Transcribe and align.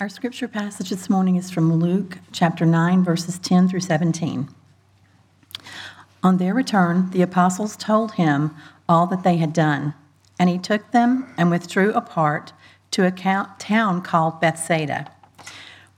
Our 0.00 0.08
scripture 0.08 0.48
passage 0.48 0.88
this 0.88 1.10
morning 1.10 1.36
is 1.36 1.50
from 1.50 1.74
Luke 1.74 2.16
chapter 2.32 2.64
9, 2.64 3.04
verses 3.04 3.38
10 3.38 3.68
through 3.68 3.80
17. 3.80 4.48
On 6.22 6.38
their 6.38 6.54
return, 6.54 7.10
the 7.10 7.20
apostles 7.20 7.76
told 7.76 8.12
him 8.12 8.56
all 8.88 9.06
that 9.08 9.24
they 9.24 9.36
had 9.36 9.52
done, 9.52 9.92
and 10.38 10.48
he 10.48 10.56
took 10.56 10.92
them 10.92 11.30
and 11.36 11.50
withdrew 11.50 11.92
apart 11.92 12.54
to 12.92 13.04
a 13.04 13.10
town 13.10 14.00
called 14.00 14.40
Bethsaida. 14.40 15.12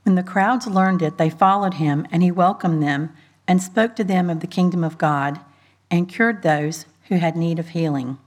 When 0.03 0.17
the 0.17 0.25
crowds 0.25 0.67
learned 0.67 1.01
it, 1.01 1.17
they 1.17 1.31
followed 1.31 1.75
him, 1.75 2.05
and 2.11 2.25
he 2.25 2.33
welcomed 2.33 2.83
them 2.83 3.13
and 3.47 3.63
spoke 3.63 3.95
to 3.95 4.03
them 4.03 4.29
of 4.29 4.41
the 4.41 4.49
kingdom 4.49 4.83
of 4.83 4.99
God 4.99 5.39
and 5.93 6.09
cured 6.09 6.43
those 6.43 6.87
who 7.07 7.19
had 7.19 7.37
need 7.37 7.61
of 7.61 7.69
healing. 7.69 8.19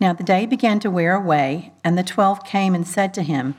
Now 0.00 0.14
the 0.14 0.24
day 0.24 0.46
began 0.46 0.80
to 0.80 0.90
wear 0.90 1.14
away, 1.14 1.74
and 1.84 1.98
the 1.98 2.02
twelve 2.02 2.42
came 2.42 2.74
and 2.74 2.88
said 2.88 3.12
to 3.12 3.22
him, 3.22 3.54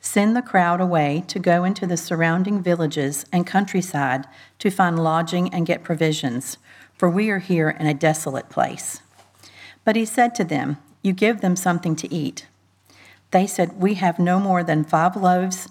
Send 0.00 0.34
the 0.34 0.42
crowd 0.42 0.80
away 0.80 1.24
to 1.28 1.38
go 1.38 1.64
into 1.64 1.86
the 1.86 1.96
surrounding 1.96 2.62
villages 2.62 3.26
and 3.32 3.46
countryside 3.46 4.26
to 4.58 4.70
find 4.70 5.02
lodging 5.02 5.52
and 5.52 5.66
get 5.66 5.84
provisions, 5.84 6.56
for 6.96 7.10
we 7.10 7.28
are 7.30 7.38
here 7.38 7.70
in 7.70 7.86
a 7.86 7.94
desolate 7.94 8.48
place. 8.48 9.02
But 9.84 9.96
he 9.96 10.04
said 10.04 10.34
to 10.36 10.44
them, 10.44 10.78
You 11.02 11.12
give 11.12 11.42
them 11.42 11.54
something 11.54 11.96
to 11.96 12.12
eat. 12.12 12.46
They 13.30 13.46
said, 13.46 13.80
We 13.80 13.94
have 13.94 14.18
no 14.18 14.40
more 14.40 14.64
than 14.64 14.84
five 14.84 15.16
loaves 15.16 15.68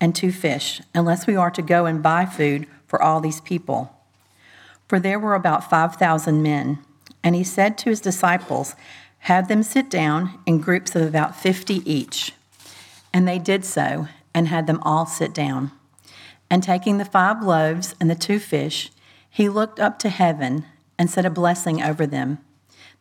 and 0.00 0.14
two 0.14 0.32
fish, 0.32 0.80
unless 0.94 1.26
we 1.26 1.36
are 1.36 1.50
to 1.50 1.62
go 1.62 1.86
and 1.86 2.02
buy 2.02 2.24
food 2.24 2.66
for 2.86 3.02
all 3.02 3.20
these 3.20 3.40
people. 3.40 3.96
For 4.88 4.98
there 4.98 5.18
were 5.18 5.34
about 5.34 5.68
5,000 5.68 6.42
men. 6.42 6.78
And 7.24 7.34
he 7.34 7.44
said 7.44 7.78
to 7.78 7.90
his 7.90 8.00
disciples, 8.00 8.74
Have 9.20 9.48
them 9.48 9.62
sit 9.62 9.88
down 9.88 10.38
in 10.46 10.58
groups 10.58 10.94
of 10.94 11.02
about 11.02 11.36
50 11.36 11.88
each. 11.90 12.32
And 13.12 13.28
they 13.28 13.38
did 13.38 13.64
so, 13.64 14.08
and 14.34 14.48
had 14.48 14.66
them 14.66 14.80
all 14.82 15.06
sit 15.06 15.34
down. 15.34 15.72
And 16.50 16.62
taking 16.62 16.98
the 16.98 17.04
five 17.04 17.42
loaves 17.42 17.94
and 18.00 18.10
the 18.10 18.14
two 18.14 18.38
fish, 18.38 18.90
he 19.28 19.48
looked 19.48 19.80
up 19.80 19.98
to 20.00 20.08
heaven 20.08 20.66
and 20.98 21.10
said 21.10 21.24
a 21.24 21.30
blessing 21.30 21.82
over 21.82 22.06
them. 22.06 22.38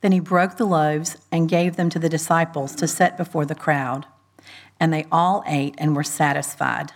Then 0.01 0.11
he 0.11 0.19
broke 0.19 0.57
the 0.57 0.65
loaves 0.65 1.17
and 1.31 1.49
gave 1.49 1.75
them 1.75 1.89
to 1.89 1.99
the 1.99 2.09
disciples 2.09 2.75
to 2.75 2.87
set 2.87 3.17
before 3.17 3.45
the 3.45 3.55
crowd. 3.55 4.05
And 4.79 4.91
they 4.91 5.05
all 5.11 5.43
ate 5.45 5.75
and 5.77 5.95
were 5.95 6.03
satisfied. 6.03 6.93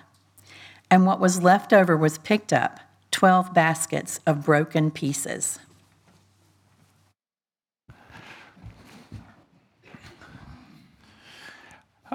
And 0.89 1.05
what 1.05 1.19
was 1.19 1.41
left 1.41 1.73
over 1.73 1.95
was 1.95 2.17
picked 2.17 2.52
up 2.52 2.80
12 3.11 3.53
baskets 3.53 4.19
of 4.25 4.43
broken 4.43 4.91
pieces. 4.91 5.59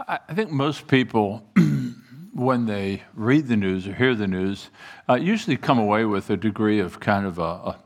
I 0.09 0.35
think 0.35 0.51
most 0.51 0.87
people, 0.87 1.45
when 2.33 2.67
they 2.67 3.03
read 3.15 3.49
the 3.49 3.57
news 3.57 3.87
or 3.87 3.95
hear 3.95 4.15
the 4.15 4.27
news, 4.27 4.71
uh, 5.09 5.15
usually 5.15 5.57
come 5.57 5.79
away 5.79 6.05
with 6.05 6.31
a 6.31 6.37
degree 6.37 6.79
of 6.79 7.01
kind 7.01 7.27
of 7.27 7.39
a, 7.39 7.43
a, 7.43 7.79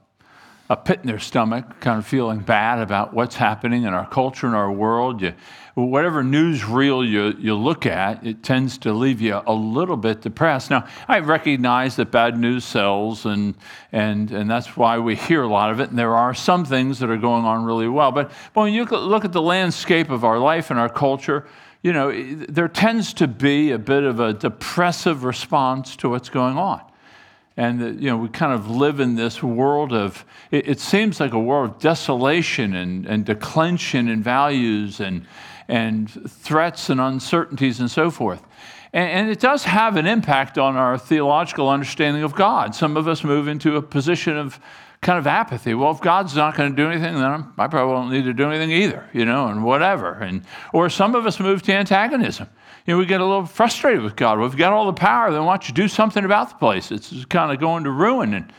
a, 0.70 0.76
pit 0.76 1.00
in 1.02 1.08
their 1.08 1.18
stomach, 1.18 1.80
kind 1.80 1.98
of 1.98 2.06
feeling 2.06 2.40
bad 2.40 2.78
about 2.78 3.14
what's 3.14 3.36
happening 3.36 3.84
in 3.84 3.94
our 3.94 4.06
culture 4.06 4.46
and 4.46 4.54
our 4.54 4.70
world. 4.70 5.22
You, 5.22 5.34
whatever 5.74 6.22
newsreel 6.22 7.08
you, 7.08 7.34
you 7.38 7.56
look 7.56 7.84
at, 7.86 8.24
it 8.24 8.42
tends 8.44 8.78
to 8.78 8.92
leave 8.92 9.20
you 9.20 9.40
a 9.46 9.52
little 9.52 9.96
bit 9.96 10.20
depressed. 10.20 10.70
Now, 10.70 10.86
I 11.08 11.18
recognize 11.18 11.96
that 11.96 12.10
bad 12.12 12.38
news 12.38 12.64
sells, 12.64 13.26
and, 13.26 13.54
and, 13.92 14.30
and 14.30 14.48
that's 14.48 14.76
why 14.76 14.98
we 14.98 15.16
hear 15.16 15.42
a 15.42 15.48
lot 15.48 15.70
of 15.70 15.80
it, 15.80 15.90
and 15.90 15.98
there 15.98 16.14
are 16.14 16.34
some 16.34 16.64
things 16.64 17.00
that 17.00 17.10
are 17.10 17.16
going 17.16 17.44
on 17.44 17.64
really 17.64 17.88
well. 17.88 18.12
But, 18.12 18.30
but 18.52 18.60
when 18.60 18.74
you 18.74 18.84
look 18.84 19.24
at 19.24 19.32
the 19.32 19.42
landscape 19.42 20.10
of 20.10 20.22
our 20.22 20.38
life 20.38 20.70
and 20.70 20.78
our 20.78 20.90
culture, 20.90 21.46
you 21.84 21.92
know, 21.92 22.10
there 22.48 22.66
tends 22.66 23.12
to 23.12 23.28
be 23.28 23.70
a 23.70 23.78
bit 23.78 24.04
of 24.04 24.18
a 24.18 24.32
depressive 24.32 25.22
response 25.22 25.96
to 25.96 26.08
what's 26.08 26.30
going 26.30 26.56
on. 26.56 26.80
And, 27.58 28.00
you 28.02 28.08
know, 28.08 28.16
we 28.16 28.28
kind 28.30 28.54
of 28.54 28.70
live 28.70 29.00
in 29.00 29.16
this 29.16 29.42
world 29.42 29.92
of, 29.92 30.24
it, 30.50 30.66
it 30.66 30.80
seems 30.80 31.20
like 31.20 31.34
a 31.34 31.38
world 31.38 31.70
of 31.72 31.78
desolation 31.80 32.74
and, 32.74 33.04
and 33.04 33.26
declension 33.26 34.08
in 34.08 34.22
values 34.22 34.98
and, 34.98 35.26
and 35.68 36.10
threats 36.10 36.88
and 36.88 37.02
uncertainties 37.02 37.80
and 37.80 37.90
so 37.90 38.10
forth. 38.10 38.42
And, 38.94 39.10
and 39.10 39.30
it 39.30 39.38
does 39.38 39.64
have 39.64 39.98
an 39.98 40.06
impact 40.06 40.56
on 40.56 40.76
our 40.76 40.96
theological 40.96 41.68
understanding 41.68 42.22
of 42.22 42.34
God. 42.34 42.74
Some 42.74 42.96
of 42.96 43.06
us 43.06 43.22
move 43.22 43.46
into 43.46 43.76
a 43.76 43.82
position 43.82 44.38
of 44.38 44.58
kind 45.04 45.18
of 45.18 45.26
apathy. 45.26 45.74
Well, 45.74 45.92
if 45.92 46.00
God's 46.00 46.34
not 46.34 46.56
going 46.56 46.74
to 46.74 46.76
do 46.76 46.90
anything, 46.90 47.14
then 47.14 47.52
I 47.58 47.68
probably 47.68 47.94
won't 47.94 48.10
need 48.10 48.24
to 48.24 48.32
do 48.32 48.50
anything 48.50 48.72
either, 48.72 49.08
you 49.12 49.24
know, 49.24 49.46
and 49.48 49.62
whatever. 49.62 50.14
And 50.14 50.42
or 50.72 50.88
some 50.88 51.14
of 51.14 51.26
us 51.26 51.38
move 51.38 51.62
to 51.64 51.72
antagonism. 51.72 52.48
You 52.86 52.94
know, 52.94 52.98
we 52.98 53.06
get 53.06 53.20
a 53.20 53.24
little 53.24 53.46
frustrated 53.46 54.02
with 54.02 54.16
God. 54.16 54.42
If 54.42 54.56
got 54.56 54.72
all 54.72 54.86
the 54.86 54.92
power, 54.94 55.30
then 55.30 55.44
why 55.44 55.52
don't 55.52 55.68
you 55.68 55.74
do 55.74 55.88
something 55.88 56.24
about 56.24 56.48
the 56.48 56.54
place? 56.56 56.90
It's 56.90 57.24
kind 57.26 57.52
of 57.52 57.60
going 57.60 57.84
to 57.84 57.90
ruin. 57.90 58.34
And, 58.34 58.52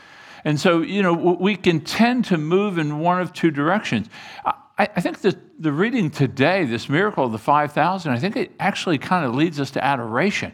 and 0.44 0.58
so, 0.58 0.82
you 0.82 1.02
know, 1.02 1.12
we 1.12 1.56
can 1.56 1.80
tend 1.80 2.24
to 2.26 2.38
move 2.38 2.78
in 2.78 3.00
one 3.00 3.20
of 3.20 3.32
two 3.32 3.50
directions. 3.50 4.08
I, 4.44 4.54
I 4.78 5.00
think 5.00 5.20
that 5.22 5.36
the 5.60 5.72
reading 5.72 6.10
today, 6.10 6.64
this 6.64 6.88
miracle 6.88 7.24
of 7.24 7.32
the 7.32 7.38
5,000, 7.38 8.12
I 8.12 8.18
think 8.18 8.36
it 8.36 8.52
actually 8.60 8.98
kind 8.98 9.26
of 9.26 9.34
leads 9.34 9.58
us 9.58 9.72
to 9.72 9.84
adoration, 9.84 10.52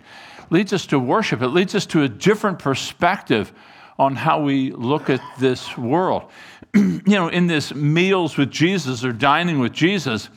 leads 0.51 0.73
us 0.73 0.87
to 0.87 0.99
worship. 0.99 1.43
It 1.43 1.49
leads 1.49 1.75
us 1.75 1.85
to 1.87 2.03
a 2.03 2.09
different 2.09 2.59
perspective 2.59 3.53
on 3.99 4.17
how 4.17 4.43
we 4.43 4.73
look 4.73 5.11
at 5.11 5.21
this 5.39 5.77
world. 5.77 6.31
you 6.75 7.03
know, 7.07 7.29
in 7.29 7.47
this 7.47 7.75
meals 7.75 8.37
with 8.37 8.51
Jesus 8.51 9.05
or 9.05 9.13
dining 9.13 9.59
with 9.59 9.73
Jesus, 9.73 10.29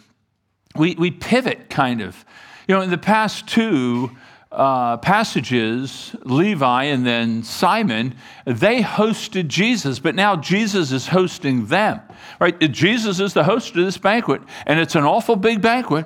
we, 0.75 0.95
we 0.95 1.11
pivot 1.11 1.69
kind 1.69 2.01
of. 2.01 2.25
You 2.67 2.75
know, 2.75 2.81
in 2.81 2.89
the 2.89 2.97
past 2.97 3.47
two 3.47 4.11
uh, 4.51 4.97
passages, 4.97 6.15
Levi 6.23 6.83
and 6.83 7.05
then 7.05 7.43
Simon, 7.43 8.15
they 8.45 8.81
hosted 8.81 9.47
Jesus, 9.47 9.99
but 9.99 10.15
now 10.15 10.35
Jesus 10.35 10.91
is 10.91 11.07
hosting 11.07 11.67
them. 11.67 12.01
Right? 12.39 12.57
Jesus 12.71 13.19
is 13.19 13.33
the 13.33 13.43
host 13.43 13.75
of 13.75 13.83
this 13.83 13.97
banquet, 13.97 14.41
and 14.65 14.79
it's 14.79 14.95
an 14.95 15.03
awful 15.03 15.35
big 15.35 15.61
banquet, 15.61 16.05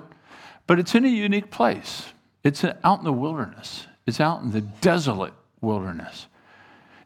but 0.67 0.79
it's 0.79 0.95
in 0.95 1.05
a 1.05 1.09
unique 1.09 1.51
place. 1.51 2.05
It's 2.43 2.63
out 2.83 2.99
in 2.99 3.05
the 3.05 3.13
wilderness. 3.13 3.87
It's 4.07 4.19
out 4.19 4.41
in 4.41 4.51
the 4.51 4.61
desolate 4.61 5.33
wilderness. 5.61 6.27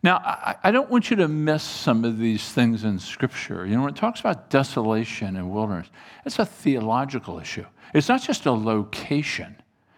Now, 0.03 0.17
I, 0.17 0.55
I, 0.65 0.71
don't 0.71 0.89
want 0.89 1.09
you 1.09 1.15
to 1.15 1.29
miss 1.29 1.63
some 1.63 2.03
of 2.03 2.19
these 2.19 2.51
things 2.51 2.83
in 2.83 2.99
Scripture. 2.99 3.65
You 3.65 3.77
know, 3.77 3.83
when 3.83 3.93
it 3.93 3.95
talks 3.95 4.19
about 4.19 4.49
desolation 4.49 5.37
and 5.37 5.49
wilderness, 5.49 5.87
it's 6.25 6.39
a 6.39 6.45
theological 6.45 7.39
issue. 7.39 7.65
It's 7.93 8.09
not 8.09 8.21
just 8.21 8.45
a 8.45 8.51
location, 8.51 9.55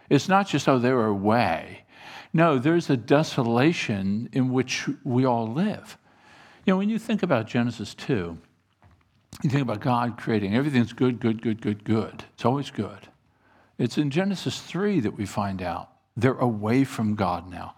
it's 0.08 0.28
not 0.28 0.46
just, 0.46 0.68
oh, 0.68 0.78
they're 0.78 1.06
away. 1.06 1.82
No, 2.32 2.58
there's 2.58 2.90
a 2.90 2.96
desolation 2.96 4.28
in 4.32 4.52
which 4.52 4.88
we 5.04 5.24
all 5.24 5.50
live. 5.50 5.96
You 6.64 6.72
know, 6.72 6.78
when 6.78 6.88
you 6.88 6.98
think 6.98 7.22
about 7.22 7.46
Genesis 7.46 7.94
2, 7.94 8.36
you 9.42 9.50
think 9.50 9.62
about 9.62 9.80
God 9.80 10.16
creating 10.18 10.54
everything's 10.54 10.92
good, 10.92 11.18
good, 11.18 11.42
good, 11.42 11.60
good, 11.60 11.82
good. 11.84 12.24
It's 12.34 12.44
always 12.44 12.70
good. 12.70 13.08
It's 13.78 13.98
in 13.98 14.10
Genesis 14.10 14.60
3 14.60 15.00
that 15.00 15.16
we 15.16 15.26
find 15.26 15.62
out 15.62 15.90
they're 16.16 16.34
away 16.34 16.84
from 16.84 17.14
God 17.14 17.50
now. 17.50 17.74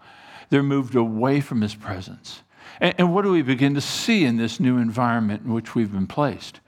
They're 0.49 0.63
moved 0.63 0.95
away 0.95 1.41
from 1.41 1.61
his 1.61 1.75
presence. 1.75 2.41
And, 2.79 2.95
and 2.97 3.13
what 3.13 3.23
do 3.23 3.31
we 3.31 3.41
begin 3.41 3.75
to 3.75 3.81
see 3.81 4.25
in 4.25 4.37
this 4.37 4.59
new 4.59 4.77
environment 4.77 5.43
in 5.45 5.53
which 5.53 5.75
we've 5.75 5.91
been 5.91 6.07
placed? 6.07 6.59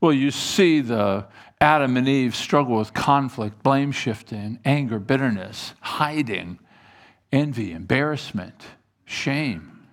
Well, 0.00 0.12
you 0.12 0.30
see 0.30 0.80
the 0.80 1.26
Adam 1.60 1.96
and 1.96 2.08
Eve 2.08 2.34
struggle 2.34 2.76
with 2.76 2.92
conflict, 2.92 3.62
blame 3.62 3.92
shifting, 3.92 4.58
anger, 4.64 4.98
bitterness, 4.98 5.74
hiding, 5.80 6.58
envy, 7.30 7.72
embarrassment, 7.72 8.62
shame. 9.04 9.86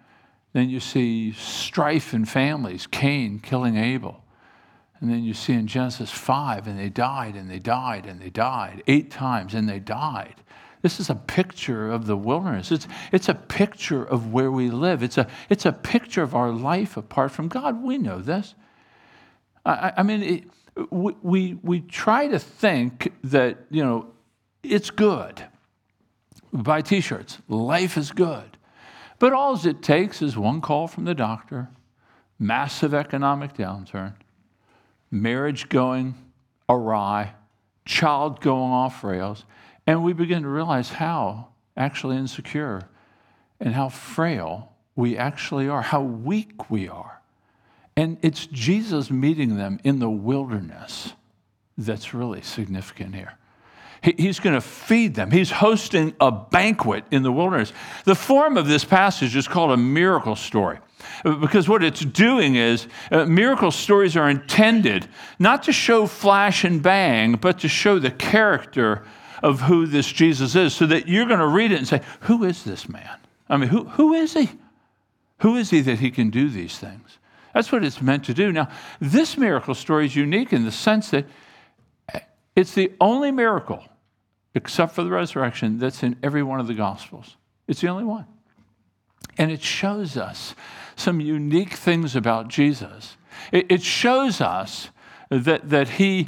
Then 0.54 0.70
you 0.70 0.80
see 0.80 1.32
strife 1.34 2.14
in 2.14 2.26
families, 2.26 2.88
Cain 2.88 3.40
killing 3.40 3.78
Abel. 3.78 4.24
And 5.00 5.10
then 5.10 5.24
you 5.24 5.34
see 5.34 5.54
in 5.54 5.68
Genesis 5.68 6.12
5, 6.12 6.68
and 6.68 6.78
they 6.78 6.90
died, 6.90 7.36
and 7.36 7.50
they 7.50 7.60
died, 7.60 8.06
and 8.06 8.20
they 8.20 8.30
died, 8.30 8.84
eight 8.88 9.12
times, 9.12 9.54
and 9.54 9.70
they 9.70 9.80
died. 9.80 10.36
This 10.82 11.00
is 11.00 11.10
a 11.10 11.16
picture 11.16 11.92
of 11.92 12.06
the 12.06 12.16
wilderness. 12.16 12.72
It's, 12.72 12.88
it's 13.12 13.28
a 13.28 13.34
picture 13.34 14.04
of 14.04 14.32
where 14.32 14.52
we 14.52 14.70
live. 14.70 15.04
It's 15.04 15.18
a, 15.18 15.28
it's 15.50 15.66
a 15.66 15.74
picture 15.74 16.24
of 16.24 16.34
our 16.34 16.52
life 16.52 16.96
apart 16.96 17.32
from 17.32 17.50
God. 17.50 17.84
We 17.84 17.98
know 17.98 18.20
this. 18.20 18.56
I, 19.66 19.94
I 19.98 20.04
mean, 20.04 20.24
it, 20.24 20.44
we, 20.90 21.16
we, 21.22 21.54
we 21.62 21.82
try 21.82 22.28
to 22.28 22.40
think 22.40 23.12
that, 23.26 23.58
you 23.70 23.84
know, 23.84 24.08
it's 24.64 24.90
good. 24.90 25.44
We 26.52 26.62
buy 26.62 26.82
t 26.82 27.02
shirts, 27.02 27.40
life 27.48 27.98
is 27.98 28.12
good. 28.12 28.58
But 29.20 29.34
all 29.34 29.60
it 29.66 29.82
takes 29.82 30.22
is 30.22 30.38
one 30.38 30.62
call 30.62 30.88
from 30.88 31.04
the 31.04 31.14
doctor, 31.14 31.70
massive 32.40 32.94
economic 32.94 33.54
downturn, 33.54 34.14
marriage 35.12 35.68
going 35.68 36.16
awry, 36.70 37.34
child 37.86 38.40
going 38.40 38.72
off 38.72 39.04
rails, 39.04 39.44
and 39.88 40.04
we 40.04 40.14
begin 40.14 40.44
to 40.44 40.50
realize 40.50 40.90
how 40.90 41.48
actually 41.76 42.18
insecure 42.18 42.88
and 43.60 43.74
how 43.74 43.90
frail 43.90 44.74
we 44.96 45.18
actually 45.18 45.68
are, 45.68 45.82
how 45.82 46.02
weak 46.02 46.70
we 46.70 46.88
are. 46.88 47.22
And 47.96 48.18
it's 48.22 48.46
Jesus 48.46 49.10
meeting 49.10 49.58
them 49.58 49.80
in 49.84 50.00
the 50.00 50.10
wilderness 50.10 51.14
that's 51.78 52.14
really 52.14 52.42
significant 52.42 53.16
here. 53.16 53.34
He's 54.02 54.40
going 54.40 54.56
to 54.56 54.62
feed 54.62 55.16
them. 55.16 55.30
He's 55.32 55.52
hosting 55.52 56.14
a 56.22 56.32
banquet 56.32 57.04
in 57.12 57.24
the 57.24 57.32
wilderness. 57.32 57.74
The 58.06 58.16
form 58.16 58.56
of 58.56 58.68
this 58.68 58.86
passage 58.86 59.36
is 59.36 59.48
called 59.48 59.72
a 59.72 59.78
miracle 59.78 60.38
story 60.38 60.80
because 61.24 61.68
what 61.68 61.84
it's 61.84 62.02
doing 62.02 62.56
is 62.56 62.88
uh, 63.12 63.26
miracle 63.26 63.72
stories 63.72 64.16
are 64.16 64.30
intended 64.30 65.08
not 65.38 65.64
to 65.64 65.74
show 65.74 66.06
flash 66.06 66.64
and 66.64 66.82
bang, 66.82 67.34
but 67.34 67.60
to 67.60 67.68
show 67.68 68.00
the 68.00 68.12
character 68.12 69.04
of 69.42 69.62
who 69.62 69.86
this 69.86 70.12
Jesus 70.12 70.56
is, 70.56 70.76
so 70.76 70.86
that 70.88 71.08
you're 71.08 71.28
going 71.28 71.40
to 71.40 71.48
read 71.48 71.72
it 71.72 71.78
and 71.78 71.88
say, 71.88 72.02
Who 72.22 72.44
is 72.44 72.64
this 72.64 72.90
man? 72.90 73.18
I 73.50 73.58
mean, 73.58 73.70
who, 73.70 73.86
who 73.86 74.14
is 74.14 74.34
he? 74.34 74.50
Who 75.40 75.56
is 75.56 75.70
he 75.70 75.82
that 75.82 76.00
he 76.00 76.12
can 76.12 76.30
do 76.30 76.50
these 76.50 76.78
things? 76.78 77.18
That's 77.54 77.72
what 77.72 77.84
it's 77.84 78.02
meant 78.02 78.26
to 78.26 78.34
do. 78.34 78.52
Now, 78.52 78.70
this 79.00 79.38
miracle 79.38 79.74
story 79.74 80.06
is 80.06 80.16
unique 80.16 80.54
in 80.54 80.66
the 80.66 80.72
sense 80.72 81.10
that 81.12 81.26
it's 82.56 82.74
the 82.74 82.92
only 83.00 83.32
miracle, 83.32 83.84
except 84.54 84.94
for 84.94 85.04
the 85.04 85.10
resurrection, 85.10 85.80
that's 85.80 86.04
in 86.04 86.18
every 86.22 86.44
one 86.44 86.60
of 86.60 86.68
the 86.68 86.74
Gospels. 86.74 87.38
It's 87.68 87.82
the 87.82 87.88
only 87.88 88.04
one. 88.04 88.26
And 89.38 89.52
it 89.52 89.62
shows 89.62 90.18
us 90.18 90.56
some 90.96 91.22
unique 91.22 91.74
things 91.74 92.16
about 92.16 92.50
Jesus. 92.50 93.16
It, 93.52 93.82
shows 93.82 94.42
us 94.42 94.90
that, 95.30 95.70
that 95.70 95.88
he, 95.88 96.28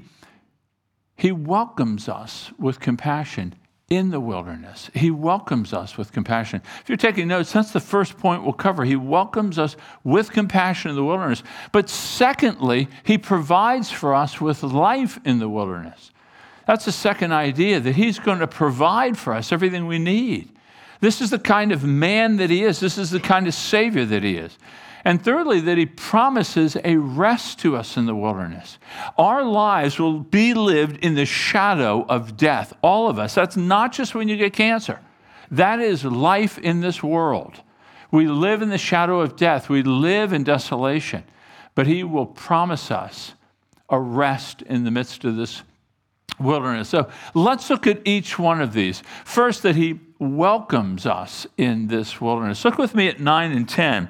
he 1.22 1.32
welcomes 1.32 2.10
us 2.10 2.52
with 2.58 2.80
compassion 2.80 3.54
in 3.92 4.10
the 4.10 4.20
wilderness. 4.20 4.90
He 4.96 5.12
welcomes 5.12 5.72
us 5.72 5.96
with 5.96 6.12
compassion. 6.12 6.64
If 6.82 6.90
you're 6.90 6.98
taking 6.98 7.28
notes, 7.28 7.54
that's 7.54 7.70
the 7.70 7.80
first 7.80 8.18
point 8.18 8.42
we'll 8.42 8.54
cover. 8.54 8.86
He 8.86 8.96
welcomes 8.96 9.60
us 9.60 9.76
with 10.04 10.32
compassion 10.32 10.90
in 10.90 10.96
the 10.96 11.04
wilderness. 11.04 11.44
But 11.72 11.90
secondly, 11.90 12.88
He 13.04 13.20
provides 13.20 13.92
for 13.92 14.16
us 14.16 14.42
with 14.42 14.64
life 14.64 15.20
in 15.24 15.38
the 15.38 15.48
wilderness. 15.48 16.10
That's 16.66 16.86
the 16.86 16.92
second 16.92 17.34
idea 17.34 17.80
that 17.80 17.96
He's 17.96 18.18
going 18.18 18.40
to 18.40 18.48
provide 18.48 19.16
for 19.16 19.36
us 19.36 19.52
everything 19.52 19.86
we 19.86 20.00
need. 20.00 20.50
This 21.02 21.22
is 21.22 21.30
the 21.30 21.38
kind 21.38 21.72
of 21.72 21.84
man 21.84 22.38
that 22.38 22.50
He 22.50 22.64
is, 22.64 22.80
this 22.80 22.98
is 22.98 23.12
the 23.12 23.20
kind 23.20 23.46
of 23.46 23.54
Savior 23.54 24.06
that 24.06 24.24
He 24.24 24.38
is. 24.38 24.58
And 25.04 25.24
thirdly, 25.24 25.60
that 25.62 25.78
he 25.78 25.86
promises 25.86 26.78
a 26.84 26.98
rest 26.98 27.60
to 27.60 27.76
us 27.76 27.98
in 27.98 28.06
the 28.06 28.16
wilderness. 28.16 28.78
Our 29.18 29.44
lives 29.44 30.00
will 30.00 30.20
be 30.20 30.54
lived 30.54 30.98
in 31.04 31.16
the 31.16 31.26
shadow 31.26 32.06
of 32.08 32.38
death, 32.38 32.74
all 32.82 33.10
of 33.10 33.18
us. 33.18 33.34
That's 33.34 33.58
not 33.58 33.94
just 33.94 34.14
when 34.14 34.28
you 34.28 34.38
get 34.38 34.54
cancer, 34.54 35.00
that 35.50 35.80
is 35.80 36.06
life 36.06 36.58
in 36.58 36.82
this 36.82 37.02
world. 37.02 37.62
We 38.12 38.28
live 38.28 38.62
in 38.62 38.70
the 38.70 38.78
shadow 38.78 39.22
of 39.22 39.36
death, 39.36 39.70
we 39.70 39.84
live 39.84 40.34
in 40.34 40.44
desolation, 40.44 41.24
but 41.76 41.88
he 41.88 42.04
will 42.04 42.26
promise 42.26 42.92
us 42.92 43.34
a 43.90 44.00
rest 44.00 44.62
in 44.62 44.84
the 44.84 44.92
midst 44.92 45.24
of 45.26 45.36
this 45.36 45.64
wilderness. 46.40 46.90
So 46.90 47.10
let's 47.34 47.70
look 47.70 47.88
at 47.88 48.02
each 48.06 48.38
one 48.38 48.62
of 48.62 48.74
these. 48.74 49.02
First, 49.26 49.64
that 49.64 49.76
he 49.76 50.00
welcomes 50.20 51.06
us 51.06 51.48
in 51.58 51.88
this 51.88 52.22
wilderness. 52.22 52.64
Look 52.64 52.78
with 52.78 52.96
me 52.96 53.08
at 53.08 53.20
9 53.20 53.52
and 53.52 53.68
10. 53.68 54.10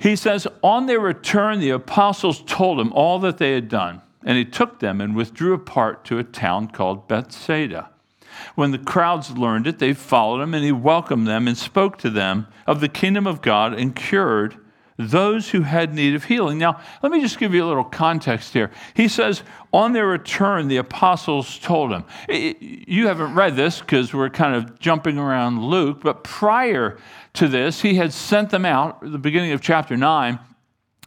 He 0.00 0.16
says, 0.16 0.46
On 0.62 0.86
their 0.86 0.98
return, 0.98 1.60
the 1.60 1.70
apostles 1.70 2.42
told 2.46 2.80
him 2.80 2.90
all 2.94 3.18
that 3.18 3.36
they 3.36 3.52
had 3.52 3.68
done, 3.68 4.00
and 4.24 4.38
he 4.38 4.46
took 4.46 4.80
them 4.80 4.98
and 4.98 5.14
withdrew 5.14 5.52
apart 5.52 6.06
to 6.06 6.18
a 6.18 6.24
town 6.24 6.68
called 6.68 7.06
Bethsaida. 7.06 7.90
When 8.54 8.70
the 8.70 8.78
crowds 8.78 9.36
learned 9.36 9.66
it, 9.66 9.78
they 9.78 9.92
followed 9.92 10.40
him, 10.40 10.54
and 10.54 10.64
he 10.64 10.72
welcomed 10.72 11.26
them 11.26 11.46
and 11.46 11.56
spoke 11.56 11.98
to 11.98 12.08
them 12.08 12.46
of 12.66 12.80
the 12.80 12.88
kingdom 12.88 13.26
of 13.26 13.42
God 13.42 13.74
and 13.74 13.94
cured 13.94 14.56
those 15.08 15.50
who 15.50 15.62
had 15.62 15.94
need 15.94 16.14
of 16.14 16.24
healing. 16.24 16.58
Now, 16.58 16.80
let 17.02 17.12
me 17.12 17.20
just 17.20 17.38
give 17.38 17.54
you 17.54 17.64
a 17.64 17.68
little 17.68 17.84
context 17.84 18.52
here. 18.52 18.70
He 18.94 19.08
says, 19.08 19.42
on 19.72 19.92
their 19.92 20.06
return, 20.06 20.68
the 20.68 20.76
apostles 20.76 21.58
told 21.58 21.92
him. 21.92 22.04
You 22.28 23.06
haven't 23.06 23.34
read 23.34 23.56
this 23.56 23.80
because 23.80 24.12
we're 24.12 24.30
kind 24.30 24.54
of 24.54 24.78
jumping 24.78 25.18
around 25.18 25.62
Luke, 25.62 26.00
but 26.02 26.24
prior 26.24 26.98
to 27.34 27.48
this, 27.48 27.80
he 27.82 27.94
had 27.94 28.12
sent 28.12 28.50
them 28.50 28.64
out, 28.64 29.00
the 29.00 29.18
beginning 29.18 29.52
of 29.52 29.60
chapter 29.60 29.96
9, 29.96 30.38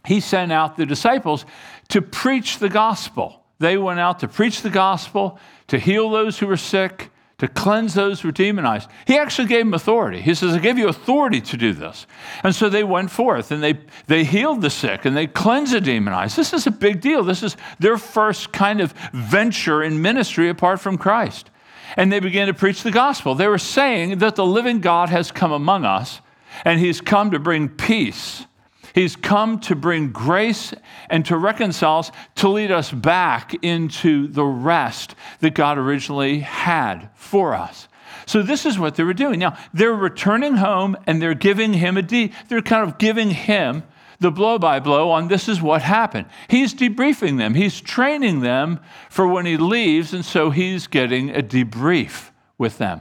he 0.06 0.20
sent 0.20 0.52
out 0.52 0.76
the 0.76 0.86
disciples 0.86 1.46
to 1.88 2.02
preach 2.02 2.58
the 2.58 2.68
gospel. 2.68 3.42
They 3.58 3.76
went 3.76 4.00
out 4.00 4.18
to 4.20 4.28
preach 4.28 4.62
the 4.62 4.70
gospel, 4.70 5.38
to 5.68 5.78
heal 5.78 6.10
those 6.10 6.38
who 6.38 6.46
were 6.46 6.56
sick, 6.56 7.10
to 7.46 7.52
cleanse 7.52 7.94
those 7.94 8.20
who 8.20 8.28
were 8.28 8.32
demonized. 8.32 8.88
He 9.06 9.18
actually 9.18 9.48
gave 9.48 9.64
them 9.64 9.74
authority. 9.74 10.20
He 10.20 10.34
says, 10.34 10.54
I 10.54 10.58
give 10.58 10.78
you 10.78 10.88
authority 10.88 11.40
to 11.42 11.56
do 11.56 11.72
this. 11.72 12.06
And 12.42 12.54
so 12.54 12.68
they 12.68 12.84
went 12.84 13.10
forth 13.10 13.50
and 13.50 13.62
they, 13.62 13.80
they 14.06 14.24
healed 14.24 14.62
the 14.62 14.70
sick 14.70 15.04
and 15.04 15.16
they 15.16 15.26
cleansed 15.26 15.74
the 15.74 15.80
demonized. 15.80 16.36
This 16.36 16.52
is 16.52 16.66
a 16.66 16.70
big 16.70 17.00
deal. 17.00 17.22
This 17.22 17.42
is 17.42 17.56
their 17.78 17.98
first 17.98 18.52
kind 18.52 18.80
of 18.80 18.94
venture 19.12 19.82
in 19.82 20.00
ministry 20.00 20.48
apart 20.48 20.80
from 20.80 20.96
Christ. 20.96 21.50
And 21.96 22.10
they 22.10 22.20
began 22.20 22.46
to 22.46 22.54
preach 22.54 22.82
the 22.82 22.90
gospel. 22.90 23.34
They 23.34 23.48
were 23.48 23.58
saying 23.58 24.18
that 24.18 24.36
the 24.36 24.46
living 24.46 24.80
God 24.80 25.10
has 25.10 25.30
come 25.30 25.52
among 25.52 25.84
us 25.84 26.20
and 26.64 26.80
he's 26.80 27.00
come 27.00 27.30
to 27.32 27.38
bring 27.38 27.68
peace 27.68 28.46
He's 28.94 29.16
come 29.16 29.58
to 29.60 29.74
bring 29.74 30.12
grace 30.12 30.72
and 31.10 31.26
to 31.26 31.36
reconcile 31.36 31.98
us, 31.98 32.12
to 32.36 32.48
lead 32.48 32.70
us 32.70 32.92
back 32.92 33.52
into 33.62 34.28
the 34.28 34.44
rest 34.44 35.16
that 35.40 35.54
God 35.54 35.78
originally 35.78 36.40
had 36.40 37.10
for 37.14 37.54
us. 37.54 37.88
So 38.26 38.40
this 38.40 38.64
is 38.64 38.78
what 38.78 38.94
they 38.94 39.02
were 39.02 39.12
doing. 39.12 39.40
Now, 39.40 39.56
they're 39.74 39.92
returning 39.92 40.54
home 40.54 40.96
and 41.06 41.20
they're 41.20 41.34
giving 41.34 41.72
him 41.72 41.96
a 41.96 42.02
de- 42.02 42.32
they're 42.48 42.62
kind 42.62 42.88
of 42.88 42.98
giving 42.98 43.30
him 43.30 43.82
the 44.20 44.30
blow 44.30 44.58
by 44.58 44.78
blow 44.78 45.10
on 45.10 45.26
this 45.26 45.48
is 45.48 45.60
what 45.60 45.82
happened. 45.82 46.26
He's 46.48 46.72
debriefing 46.72 47.36
them. 47.36 47.54
He's 47.54 47.80
training 47.80 48.40
them 48.40 48.80
for 49.10 49.26
when 49.26 49.44
he 49.44 49.56
leaves 49.56 50.14
and 50.14 50.24
so 50.24 50.50
he's 50.50 50.86
getting 50.86 51.30
a 51.30 51.42
debrief 51.42 52.30
with 52.56 52.78
them. 52.78 53.00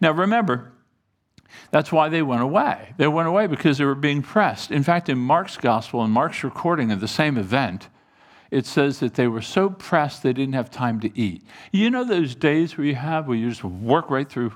Now 0.00 0.12
remember, 0.12 0.72
that's 1.76 1.92
why 1.92 2.08
they 2.08 2.22
went 2.22 2.40
away. 2.40 2.94
They 2.96 3.06
went 3.06 3.28
away 3.28 3.48
because 3.48 3.76
they 3.76 3.84
were 3.84 3.94
being 3.94 4.22
pressed. 4.22 4.70
In 4.70 4.82
fact, 4.82 5.10
in 5.10 5.18
Mark's 5.18 5.58
gospel, 5.58 6.02
in 6.02 6.10
Mark's 6.10 6.42
recording 6.42 6.90
of 6.90 7.00
the 7.00 7.06
same 7.06 7.36
event, 7.36 7.90
it 8.50 8.64
says 8.64 8.98
that 9.00 9.12
they 9.12 9.28
were 9.28 9.42
so 9.42 9.68
pressed 9.68 10.22
they 10.22 10.32
didn't 10.32 10.54
have 10.54 10.70
time 10.70 11.00
to 11.00 11.10
eat. 11.14 11.44
You 11.72 11.90
know 11.90 12.02
those 12.02 12.34
days 12.34 12.78
where 12.78 12.86
you 12.86 12.94
have 12.94 13.28
where 13.28 13.36
you 13.36 13.50
just 13.50 13.62
work 13.62 14.08
right 14.08 14.26
through 14.26 14.54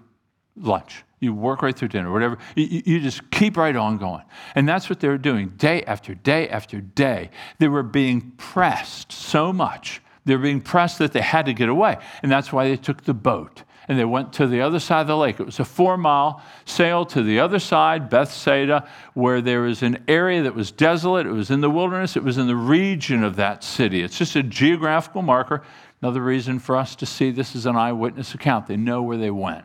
lunch, 0.56 1.04
you 1.18 1.34
work 1.34 1.60
right 1.60 1.76
through 1.76 1.88
dinner, 1.88 2.10
whatever. 2.10 2.38
You, 2.56 2.80
you 2.86 3.00
just 3.00 3.30
keep 3.30 3.58
right 3.58 3.76
on 3.76 3.98
going. 3.98 4.24
And 4.54 4.66
that's 4.66 4.88
what 4.88 5.00
they 5.00 5.08
were 5.08 5.18
doing 5.18 5.50
day 5.58 5.82
after 5.82 6.14
day 6.14 6.48
after 6.48 6.80
day. 6.80 7.28
They 7.58 7.68
were 7.68 7.82
being 7.82 8.32
pressed 8.38 9.12
so 9.12 9.52
much. 9.52 10.00
They 10.24 10.34
were 10.36 10.42
being 10.42 10.62
pressed 10.62 10.96
that 11.00 11.12
they 11.12 11.20
had 11.20 11.44
to 11.44 11.52
get 11.52 11.68
away. 11.68 11.98
And 12.22 12.32
that's 12.32 12.50
why 12.50 12.66
they 12.66 12.78
took 12.78 13.04
the 13.04 13.12
boat 13.12 13.64
and 13.90 13.98
they 13.98 14.04
went 14.04 14.32
to 14.34 14.46
the 14.46 14.60
other 14.60 14.78
side 14.78 15.00
of 15.00 15.08
the 15.08 15.16
lake. 15.16 15.40
It 15.40 15.46
was 15.46 15.58
a 15.58 15.64
four 15.64 15.96
mile 15.96 16.40
sail 16.64 17.04
to 17.06 17.24
the 17.24 17.40
other 17.40 17.58
side, 17.58 18.08
Bethsaida, 18.08 18.88
where 19.14 19.40
there 19.40 19.62
was 19.62 19.82
an 19.82 20.04
area 20.06 20.44
that 20.44 20.54
was 20.54 20.70
desolate. 20.70 21.26
It 21.26 21.32
was 21.32 21.50
in 21.50 21.60
the 21.60 21.68
wilderness, 21.68 22.16
it 22.16 22.22
was 22.22 22.38
in 22.38 22.46
the 22.46 22.54
region 22.54 23.24
of 23.24 23.34
that 23.34 23.64
city. 23.64 24.00
It's 24.02 24.16
just 24.16 24.36
a 24.36 24.44
geographical 24.44 25.22
marker. 25.22 25.64
Another 26.00 26.22
reason 26.22 26.60
for 26.60 26.76
us 26.76 26.94
to 26.96 27.04
see 27.04 27.32
this 27.32 27.56
is 27.56 27.66
an 27.66 27.74
eyewitness 27.74 28.32
account. 28.32 28.68
They 28.68 28.76
know 28.76 29.02
where 29.02 29.16
they 29.16 29.32
went. 29.32 29.64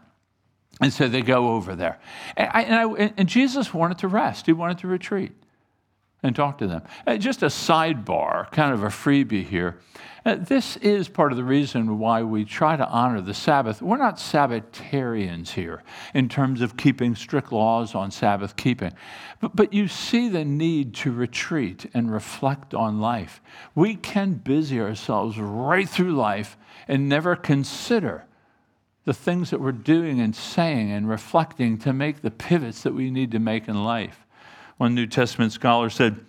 And 0.82 0.92
so 0.92 1.08
they 1.08 1.22
go 1.22 1.50
over 1.50 1.76
there. 1.76 2.00
And, 2.36 2.50
I, 2.52 2.62
and, 2.64 2.76
I, 2.76 3.14
and 3.18 3.30
Jesus 3.30 3.76
wanted 3.76 4.00
to 4.00 4.08
rest, 4.08 4.48
he 4.48 4.54
wanted 4.54 4.80
to 4.80 4.88
retreat 4.88 5.34
and 6.26 6.36
talk 6.36 6.58
to 6.58 6.68
them. 6.68 6.82
Uh, 7.06 7.18
just 7.18 7.44
a 7.44 7.48
sidebar, 7.48 8.52
kind 8.52 8.74
of 8.74 8.84
a 8.84 8.88
freebie 8.88 9.46
here. 9.46 9.78
Uh, 10.26 10.36
this 10.36 10.76
is 10.78 11.08
part 11.08 11.32
of 11.32 11.38
the 11.38 11.44
reason 11.44 12.00
why 12.00 12.24
we 12.24 12.44
try 12.44 12.76
to 12.76 12.88
honor 12.88 13.22
the 13.22 13.34
Sabbath. 13.34 13.80
We're 13.80 13.98
not 13.98 14.18
Sabbatarians 14.18 15.52
here 15.52 15.84
in 16.16 16.28
terms 16.30 16.62
of 16.62 16.76
keeping 16.76 17.14
strict 17.16 17.52
laws 17.52 17.94
on 17.94 18.10
Sabbath 18.10 18.56
keeping, 18.56 18.92
but, 19.40 19.56
but 19.56 19.72
you 19.72 19.88
see 19.88 20.28
the 20.28 20.44
need 20.44 20.96
to 20.96 21.12
retreat 21.12 21.86
and 21.94 22.12
reflect 22.12 22.74
on 22.74 23.00
life. 23.00 23.40
We 23.76 23.96
can 23.96 24.34
busy 24.34 24.82
ourselves 24.82 25.38
right 25.38 25.88
through 25.88 26.16
life 26.16 26.58
and 26.88 27.08
never 27.08 27.36
consider 27.36 28.26
the 29.04 29.14
things 29.14 29.52
that 29.52 29.62
we're 29.62 29.72
doing 29.72 30.20
and 30.20 30.36
saying 30.36 30.92
and 30.92 31.08
reflecting 31.08 31.78
to 31.78 31.94
make 31.94 32.24
the 32.24 32.32
pivots 32.32 32.82
that 32.82 32.96
we 32.96 33.12
need 33.12 33.30
to 33.32 33.40
make 33.40 33.68
in 33.68 33.84
life. 33.84 34.25
One 34.78 34.96
New 34.96 35.08
Testament 35.08 35.52
scholar 35.52 35.90
said, 35.90 36.20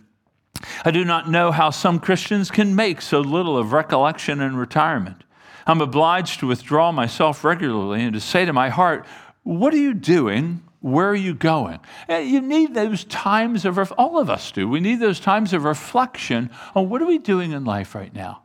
I 0.85 0.91
do 0.91 1.05
not 1.05 1.29
know 1.29 1.51
how 1.53 1.71
some 1.71 1.99
Christians 1.99 2.51
can 2.51 2.75
make 2.75 3.03
so 3.03 3.21
little 3.21 3.59
of 3.59 3.73
recollection 3.73 4.41
and 4.41 4.59
retirement. 4.59 5.25
I'm 5.67 5.81
obliged 5.81 6.41
to 6.41 6.47
withdraw 6.47 6.93
myself 6.93 7.45
regularly 7.45 8.03
and 8.03 8.15
to 8.15 8.21
say 8.21 8.45
to 8.45 8.53
my 8.53 8.69
heart, 8.69 9.05
What 9.43 9.75
are 9.75 9.79
you 9.79 9.95
doing? 9.95 10.63
Where 10.81 11.09
are 11.09 11.17
you 11.17 11.35
going? 11.35 11.81
Eh, 12.09 12.21
you 12.21 12.41
need 12.41 12.75
those 12.75 13.03
times 13.05 13.65
of, 13.65 13.93
all 13.99 14.19
of 14.19 14.31
us 14.31 14.53
do. 14.53 14.69
We 14.69 14.79
need 14.79 15.01
those 15.01 15.19
times 15.19 15.53
of 15.53 15.65
reflection 15.65 16.51
on 16.77 16.89
what 16.89 17.03
are 17.03 17.07
we 17.07 17.19
doing 17.19 17.51
in 17.51 17.65
life 17.65 17.95
right 17.97 18.15
now? 18.15 18.43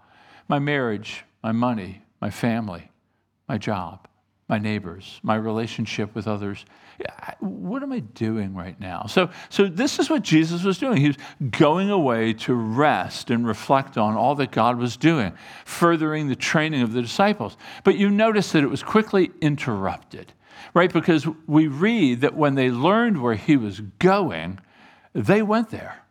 My 0.47 0.57
marriage, 0.57 1.23
my 1.43 1.51
money, 1.51 2.01
my 2.19 2.31
family, 2.31 2.89
my 3.47 3.59
job, 3.59 4.07
my 4.49 4.57
neighbors, 4.57 5.19
my 5.21 5.35
relationship 5.35 6.15
with 6.15 6.27
others. 6.27 6.65
What 7.39 7.83
am 7.83 7.91
I 7.91 7.99
doing 7.99 8.53
right 8.53 8.79
now? 8.79 9.05
So, 9.07 9.29
so 9.49 9.67
this 9.67 9.99
is 9.99 10.09
what 10.09 10.21
Jesus 10.21 10.63
was 10.63 10.77
doing. 10.77 10.97
He 10.97 11.07
was 11.07 11.17
going 11.49 11.89
away 11.89 12.33
to 12.33 12.53
rest 12.53 13.29
and 13.31 13.47
reflect 13.47 13.97
on 13.97 14.15
all 14.15 14.35
that 14.35 14.51
God 14.51 14.77
was 14.77 14.97
doing, 14.97 15.33
furthering 15.65 16.27
the 16.27 16.35
training 16.35 16.81
of 16.81 16.93
the 16.93 17.01
disciples. 17.01 17.57
But 17.83 17.95
you 17.95 18.09
notice 18.09 18.51
that 18.51 18.63
it 18.63 18.69
was 18.69 18.83
quickly 18.83 19.31
interrupted, 19.41 20.33
right? 20.73 20.91
Because 20.91 21.27
we 21.47 21.67
read 21.67 22.21
that 22.21 22.35
when 22.35 22.55
they 22.55 22.69
learned 22.69 23.21
where 23.21 23.35
he 23.35 23.57
was 23.57 23.79
going, 23.79 24.59
they 25.13 25.41
went 25.41 25.69
there 25.69 26.03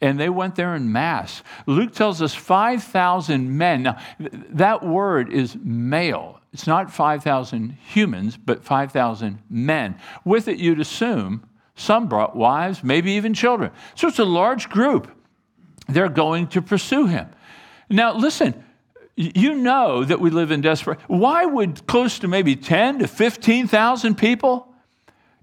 and 0.00 0.18
they 0.18 0.28
went 0.28 0.54
there 0.54 0.74
in 0.74 0.92
mass. 0.92 1.42
Luke 1.66 1.92
tells 1.92 2.22
us 2.22 2.34
5,000 2.34 3.56
men. 3.56 3.82
Now, 3.82 3.98
that 4.18 4.84
word 4.84 5.32
is 5.32 5.56
male. 5.56 6.37
It's 6.52 6.66
not 6.66 6.90
5,000 6.90 7.70
humans, 7.70 8.36
but 8.36 8.64
5,000 8.64 9.38
men. 9.50 9.96
With 10.24 10.48
it, 10.48 10.58
you'd 10.58 10.80
assume 10.80 11.46
some 11.74 12.08
brought 12.08 12.34
wives, 12.34 12.82
maybe 12.82 13.12
even 13.12 13.34
children. 13.34 13.70
So 13.94 14.08
it's 14.08 14.18
a 14.18 14.24
large 14.24 14.68
group. 14.68 15.10
They're 15.88 16.08
going 16.08 16.48
to 16.48 16.62
pursue 16.62 17.06
him. 17.06 17.28
Now, 17.88 18.14
listen, 18.14 18.64
you 19.16 19.54
know 19.54 20.04
that 20.04 20.20
we 20.20 20.30
live 20.30 20.50
in 20.50 20.60
desperate. 20.60 21.00
Why 21.06 21.44
would 21.44 21.86
close 21.86 22.18
to 22.20 22.28
maybe 22.28 22.56
10 22.56 23.00
to 23.00 23.08
15,000 23.08 24.16
people 24.16 24.72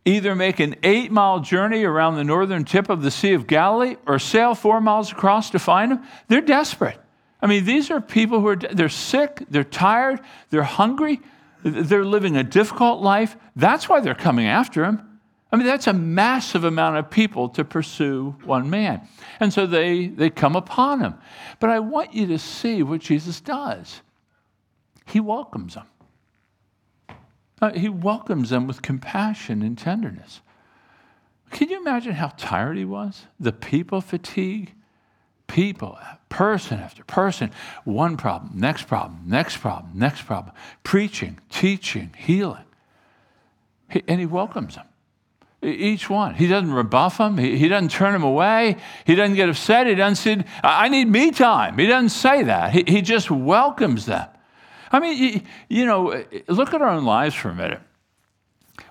either 0.06 0.36
make 0.36 0.60
an 0.60 0.76
eight 0.84 1.12
mile 1.12 1.40
journey 1.40 1.84
around 1.84 2.16
the 2.16 2.24
northern 2.24 2.64
tip 2.64 2.90
of 2.90 3.02
the 3.02 3.12
Sea 3.12 3.34
of 3.34 3.48
Galilee 3.48 3.96
or 4.06 4.20
sail 4.20 4.54
four 4.56 4.80
miles 4.80 5.12
across 5.12 5.50
to 5.52 5.60
find 5.60 5.94
him? 5.94 6.04
They're 6.28 6.42
desperate. 6.42 7.00
I 7.46 7.48
mean, 7.48 7.64
these 7.64 7.92
are 7.92 8.02
people 8.02 8.42
who 8.42 8.48
are 8.48 8.56
they're 8.56 8.90
sick, 8.90 9.44
they're 9.52 9.64
tired, 9.64 10.20
they're 10.50 10.64
hungry, 10.64 11.22
they're 11.62 12.04
living 12.04 12.36
a 12.38 12.44
difficult 12.44 13.04
life. 13.04 13.38
That's 13.56 13.88
why 13.88 14.00
they're 14.00 14.16
coming 14.16 14.48
after 14.48 14.84
him. 14.84 15.20
I 15.52 15.56
mean, 15.56 15.68
that's 15.68 15.86
a 15.86 15.94
massive 15.94 16.64
amount 16.64 16.98
of 16.98 17.12
people 17.12 17.50
to 17.50 17.64
pursue 17.64 18.36
one 18.46 18.72
man. 18.72 19.08
And 19.40 19.54
so 19.54 19.68
they, 19.68 20.08
they 20.08 20.32
come 20.32 20.56
upon 20.56 21.02
him. 21.02 21.14
But 21.60 21.70
I 21.70 21.82
want 21.82 22.16
you 22.16 22.26
to 22.26 22.40
see 22.40 22.82
what 22.82 23.02
Jesus 23.02 23.42
does. 23.42 24.02
He 25.06 25.20
welcomes 25.20 25.76
them. 25.76 25.86
Uh, 27.62 27.74
he 27.74 27.90
welcomes 27.90 28.50
them 28.50 28.66
with 28.66 28.82
compassion 28.82 29.62
and 29.62 29.78
tenderness. 29.78 30.42
Can 31.52 31.70
you 31.70 31.80
imagine 31.80 32.14
how 32.14 32.30
tired 32.38 32.76
he 32.76 32.86
was? 32.86 33.28
The 33.40 33.54
people 33.54 34.02
fatigue, 34.02 34.74
people, 35.46 36.00
person 36.36 36.82
after 36.82 37.02
person, 37.06 37.50
one 37.86 38.18
problem, 38.18 38.52
next 38.60 38.90
problem, 38.90 39.22
next 39.26 39.56
problem, 39.56 39.90
next 39.94 40.24
problem, 40.24 40.54
preaching, 40.84 41.40
teaching, 41.50 42.12
healing. 42.18 42.66
He, 43.90 44.04
and 44.06 44.20
he 44.20 44.26
welcomes 44.26 44.76
them. 44.76 44.86
Each 45.62 46.10
one. 46.10 46.36
He 46.36 46.48
doesn't 46.48 46.74
rebuff 46.74 47.20
them. 47.20 47.38
He, 47.38 47.58
he 47.58 47.70
doesn't 47.70 47.90
turn 47.90 48.12
them 48.12 48.24
away. 48.24 48.76
He 49.06 49.16
doesn't 49.16 49.38
get 49.38 49.48
upset. 49.48 49.88
He 49.88 49.96
doesn't 49.96 50.18
say, 50.18 50.44
I 50.62 50.90
need 50.90 51.08
me 51.08 51.32
time. 51.32 51.78
He 51.78 51.88
doesn't 51.88 52.10
say 52.10 52.44
that. 52.44 52.74
He, 52.74 52.84
he 52.86 53.02
just 53.02 53.32
welcomes 53.32 54.06
them. 54.06 54.28
I 54.92 55.00
mean, 55.00 55.18
you, 55.18 55.42
you 55.70 55.86
know, 55.86 56.22
look 56.50 56.74
at 56.74 56.82
our 56.82 56.90
own 56.90 57.06
lives 57.06 57.34
for 57.34 57.48
a 57.48 57.56
minute. 57.56 57.80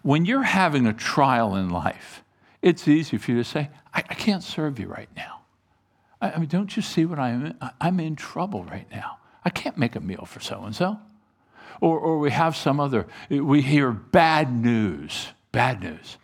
When 0.00 0.24
you're 0.24 0.42
having 0.42 0.86
a 0.86 0.94
trial 0.94 1.56
in 1.56 1.68
life, 1.68 2.24
it's 2.62 2.88
easy 2.88 3.18
for 3.18 3.32
you 3.32 3.36
to 3.36 3.44
say, 3.44 3.68
I, 3.92 3.98
I 3.98 4.14
can't 4.14 4.42
serve 4.42 4.78
you 4.78 4.88
right 4.88 5.10
now. 5.14 5.43
I, 6.24 6.32
I 6.32 6.38
mean, 6.38 6.48
don't 6.48 6.74
you 6.74 6.82
see 6.82 7.04
what 7.04 7.18
I'm 7.18 7.46
in? 7.46 7.58
I'm 7.80 8.00
in 8.00 8.16
trouble 8.16 8.64
right 8.64 8.90
now. 8.90 9.18
I 9.44 9.50
can't 9.50 9.76
make 9.76 9.94
a 9.94 10.00
meal 10.00 10.24
for 10.24 10.40
so 10.40 10.62
and 10.62 10.74
so. 10.74 10.98
Or, 11.80 11.98
or 11.98 12.18
we 12.18 12.30
have 12.30 12.56
some 12.56 12.80
other, 12.80 13.06
we 13.28 13.60
hear 13.60 13.92
bad 13.92 14.50
news, 14.50 15.28
bad 15.52 15.82
news. 15.82 16.16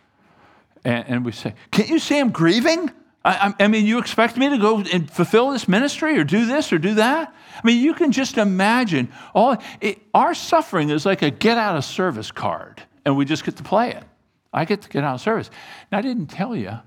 And, 0.83 1.05
and 1.07 1.25
we 1.25 1.31
say, 1.31 1.53
Can't 1.69 1.89
you 1.89 1.99
see 1.99 2.17
I'm 2.17 2.31
grieving? 2.31 2.89
I, 3.23 3.53
I, 3.59 3.67
mean, 3.67 3.85
you 3.85 3.99
expect 3.99 4.35
me 4.35 4.49
to 4.49 4.57
go 4.57 4.79
and 4.79 5.11
fulfill 5.11 5.51
this 5.51 5.67
ministry 5.67 6.17
or 6.17 6.23
do 6.23 6.47
this 6.47 6.73
or 6.73 6.79
do 6.79 6.95
that? 6.95 7.31
I 7.55 7.67
mean, 7.67 7.79
you 7.79 7.93
can 7.93 8.11
just 8.11 8.39
imagine 8.39 9.11
all 9.35 9.57
it, 9.79 10.01
our 10.15 10.33
suffering 10.33 10.89
is 10.89 11.05
like 11.05 11.21
a 11.21 11.29
get 11.29 11.59
out 11.59 11.77
of 11.77 11.85
service 11.85 12.31
card, 12.31 12.81
and 13.05 13.15
we 13.15 13.25
just 13.25 13.45
get 13.45 13.57
to 13.57 13.63
play 13.63 13.91
it. 13.91 14.03
I 14.51 14.65
get 14.65 14.81
to 14.81 14.89
get 14.89 15.03
out 15.03 15.15
of 15.15 15.21
service. 15.21 15.51
Now, 15.91 15.99
I 15.99 16.01
didn't 16.01 16.27
tell 16.27 16.55
you, 16.55 16.79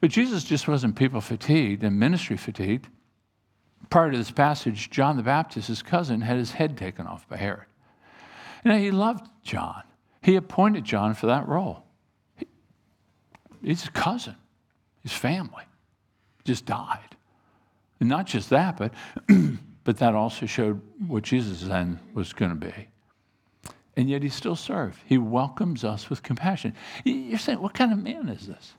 but 0.00 0.10
Jesus 0.10 0.44
just 0.44 0.68
wasn't 0.68 0.96
people 0.96 1.20
fatigued 1.20 1.82
and 1.82 1.98
ministry 1.98 2.36
fatigued. 2.36 2.88
Prior 3.90 4.10
to 4.10 4.18
this 4.18 4.30
passage, 4.30 4.90
John 4.90 5.16
the 5.16 5.22
Baptist, 5.22 5.68
his 5.68 5.82
cousin, 5.82 6.20
had 6.20 6.36
his 6.36 6.52
head 6.52 6.76
taken 6.76 7.06
off 7.06 7.28
by 7.28 7.36
Herod. 7.36 7.66
And 8.64 8.80
he 8.80 8.90
loved 8.90 9.28
John. 9.42 9.82
He 10.22 10.36
appointed 10.36 10.84
John 10.84 11.14
for 11.14 11.26
that 11.26 11.48
role. 11.48 11.84
His 13.62 13.88
cousin, 13.88 14.36
his 15.02 15.12
family 15.12 15.64
just 16.44 16.66
died. 16.66 17.16
And 18.00 18.08
not 18.08 18.26
just 18.26 18.50
that, 18.50 18.76
but, 18.76 18.92
but 19.84 19.98
that 19.98 20.14
also 20.14 20.46
showed 20.46 20.80
what 21.06 21.24
Jesus 21.24 21.62
then 21.62 21.98
was 22.14 22.32
going 22.32 22.50
to 22.50 22.66
be. 22.66 22.88
And 23.96 24.08
yet 24.08 24.22
he 24.22 24.28
still 24.28 24.54
served. 24.54 25.00
He 25.06 25.18
welcomes 25.18 25.82
us 25.82 26.08
with 26.08 26.22
compassion. 26.22 26.74
You're 27.04 27.38
saying, 27.38 27.60
what 27.60 27.74
kind 27.74 27.92
of 27.92 27.98
man 27.98 28.28
is 28.28 28.46
this? 28.46 28.74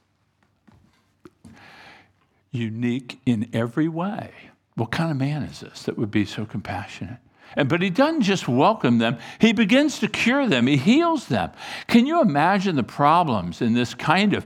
Unique 2.52 3.20
in 3.26 3.50
every 3.54 3.88
way. 3.88 4.32
What 4.76 4.92
kind 4.92 5.12
of 5.12 5.18
man 5.18 5.44
is 5.44 5.60
this 5.60 5.84
that 5.84 5.98
would 5.98 6.12
be 6.12 6.26
so 6.26 6.46
compassionate? 6.46 7.18
And, 7.56 7.68
but 7.68 7.82
he 7.82 7.90
doesn't 7.90 8.22
just 8.22 8.48
welcome 8.48 9.00
them, 9.00 9.18
he 9.40 9.54
begins 9.54 10.00
to 10.00 10.08
cure 10.08 10.48
them, 10.48 10.68
he 10.68 10.78
heals 10.78 11.28
them. 11.28 11.52
Can 11.88 12.06
you 12.06 12.22
imagine 12.22 12.76
the 12.76 12.84
problems 12.84 13.62
in 13.62 13.74
this 13.74 13.94
kind 13.94 14.34
of 14.34 14.46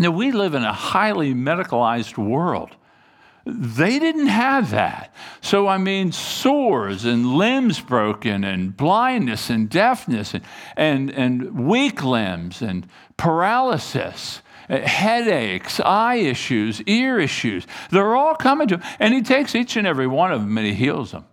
now, 0.00 0.10
we 0.10 0.32
live 0.32 0.54
in 0.54 0.64
a 0.64 0.72
highly 0.72 1.34
medicalized 1.34 2.16
world. 2.16 2.74
They 3.44 3.98
didn't 3.98 4.28
have 4.28 4.70
that. 4.70 5.14
So, 5.42 5.68
I 5.68 5.76
mean, 5.76 6.10
sores 6.10 7.04
and 7.04 7.34
limbs 7.34 7.80
broken, 7.80 8.42
and 8.42 8.74
blindness 8.74 9.50
and 9.50 9.68
deafness, 9.68 10.32
and, 10.32 10.42
and, 10.74 11.10
and 11.10 11.66
weak 11.66 12.02
limbs, 12.02 12.62
and 12.62 12.86
paralysis, 13.18 14.40
headaches, 14.78 15.80
eye 15.80 16.16
issues, 16.16 16.80
ear 16.82 17.18
issues. 17.18 17.66
They're 17.90 18.14
all 18.14 18.34
coming 18.34 18.68
to 18.68 18.78
him. 18.78 18.96
And 18.98 19.12
he 19.12 19.22
takes 19.22 19.54
each 19.54 19.76
and 19.76 19.86
every 19.86 20.06
one 20.06 20.32
of 20.32 20.40
them 20.40 20.56
and 20.56 20.66
he 20.66 20.74
heals 20.74 21.12
them. 21.12 21.24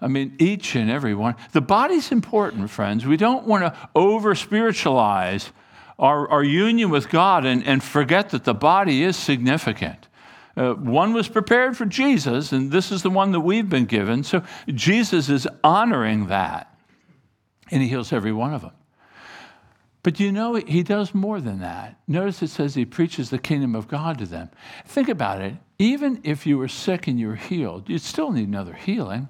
I 0.00 0.06
mean, 0.06 0.36
each 0.38 0.76
and 0.76 0.90
every 0.90 1.14
one. 1.14 1.34
The 1.52 1.60
body's 1.60 2.12
important, 2.12 2.70
friends. 2.70 3.04
We 3.04 3.16
don't 3.16 3.46
want 3.46 3.64
to 3.64 3.88
over 3.94 4.34
spiritualize 4.34 5.50
our, 5.98 6.28
our 6.28 6.44
union 6.44 6.90
with 6.90 7.08
God 7.08 7.44
and, 7.44 7.66
and 7.66 7.82
forget 7.82 8.30
that 8.30 8.44
the 8.44 8.54
body 8.54 9.02
is 9.02 9.16
significant. 9.16 10.06
Uh, 10.56 10.74
one 10.74 11.12
was 11.12 11.28
prepared 11.28 11.76
for 11.76 11.84
Jesus, 11.84 12.52
and 12.52 12.70
this 12.70 12.90
is 12.90 13.02
the 13.02 13.10
one 13.10 13.32
that 13.32 13.40
we've 13.40 13.68
been 13.68 13.84
given. 13.84 14.22
So 14.22 14.42
Jesus 14.68 15.28
is 15.28 15.48
honoring 15.62 16.26
that, 16.28 16.72
and 17.70 17.82
he 17.82 17.88
heals 17.88 18.12
every 18.12 18.32
one 18.32 18.54
of 18.54 18.62
them. 18.62 18.72
But 20.02 20.20
you 20.20 20.30
know, 20.30 20.54
he 20.54 20.82
does 20.82 21.14
more 21.14 21.40
than 21.40 21.60
that. 21.60 21.98
Notice 22.06 22.42
it 22.42 22.50
says 22.50 22.74
he 22.74 22.84
preaches 22.84 23.30
the 23.30 23.38
kingdom 23.38 23.74
of 23.74 23.88
God 23.88 24.18
to 24.18 24.26
them. 24.26 24.50
Think 24.86 25.08
about 25.08 25.40
it. 25.40 25.54
Even 25.78 26.20
if 26.24 26.46
you 26.46 26.58
were 26.58 26.68
sick 26.68 27.06
and 27.08 27.18
you 27.18 27.28
were 27.28 27.36
healed, 27.36 27.88
you'd 27.88 28.02
still 28.02 28.30
need 28.30 28.48
another 28.48 28.74
healing. 28.74 29.28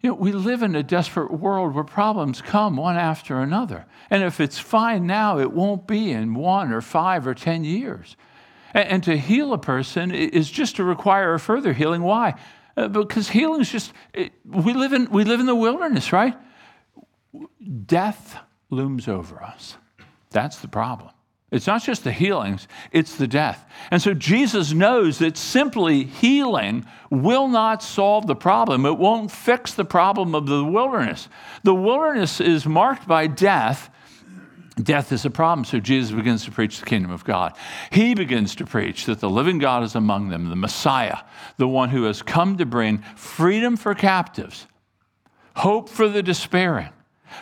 You 0.00 0.10
know, 0.10 0.16
we 0.16 0.32
live 0.32 0.62
in 0.62 0.76
a 0.76 0.82
desperate 0.82 1.32
world 1.32 1.74
where 1.74 1.84
problems 1.84 2.42
come 2.42 2.76
one 2.76 2.96
after 2.96 3.40
another. 3.40 3.86
And 4.10 4.22
if 4.22 4.38
it's 4.38 4.58
fine 4.58 5.06
now, 5.06 5.38
it 5.38 5.50
won't 5.50 5.86
be 5.86 6.10
in 6.12 6.34
one 6.34 6.72
or 6.72 6.80
five 6.80 7.26
or 7.26 7.34
10 7.34 7.64
years. 7.64 8.16
And, 8.74 9.02
to 9.04 9.16
heal 9.16 9.52
a 9.52 9.58
person 9.58 10.10
is 10.10 10.50
just 10.50 10.76
to 10.76 10.84
require 10.84 11.34
a 11.34 11.40
further 11.40 11.72
healing. 11.72 12.02
Why? 12.02 12.34
Uh, 12.76 12.88
because 12.88 13.28
healing 13.28 13.60
is 13.60 13.70
just, 13.70 13.92
we, 14.44 14.74
live 14.74 14.92
in, 14.92 15.08
we 15.10 15.22
live 15.24 15.38
in 15.38 15.46
the 15.46 15.54
wilderness, 15.54 16.12
right? 16.12 16.36
Death 17.86 18.36
looms 18.70 19.08
over 19.08 19.42
us. 19.42 19.76
That's 20.30 20.58
the 20.58 20.68
problem. 20.68 21.10
It's 21.50 21.68
not 21.68 21.84
just 21.84 22.02
the 22.02 22.10
healings, 22.10 22.66
it's 22.90 23.14
the 23.14 23.28
death. 23.28 23.64
And 23.92 24.02
so 24.02 24.12
Jesus 24.12 24.72
knows 24.72 25.18
that 25.20 25.36
simply 25.36 26.02
healing 26.02 26.84
will 27.10 27.46
not 27.46 27.80
solve 27.80 28.26
the 28.26 28.34
problem. 28.34 28.84
It 28.84 28.98
won't 28.98 29.30
fix 29.30 29.72
the 29.72 29.84
problem 29.84 30.34
of 30.34 30.46
the 30.46 30.64
wilderness. 30.64 31.28
The 31.62 31.74
wilderness 31.74 32.40
is 32.40 32.66
marked 32.66 33.06
by 33.06 33.28
death. 33.28 33.88
Death 34.82 35.12
is 35.12 35.24
a 35.24 35.30
problem, 35.30 35.64
so 35.64 35.78
Jesus 35.78 36.10
begins 36.10 36.44
to 36.46 36.50
preach 36.50 36.80
the 36.80 36.86
kingdom 36.86 37.12
of 37.12 37.22
God. 37.22 37.56
He 37.92 38.16
begins 38.16 38.56
to 38.56 38.66
preach 38.66 39.06
that 39.06 39.20
the 39.20 39.30
living 39.30 39.58
God 39.58 39.84
is 39.84 39.94
among 39.94 40.30
them, 40.30 40.50
the 40.50 40.56
Messiah, 40.56 41.18
the 41.56 41.68
one 41.68 41.90
who 41.90 42.02
has 42.04 42.22
come 42.22 42.56
to 42.56 42.66
bring 42.66 42.98
freedom 43.14 43.76
for 43.76 43.94
captives, 43.94 44.66
hope 45.54 45.88
for 45.88 46.08
the 46.08 46.24
despairing, 46.24 46.88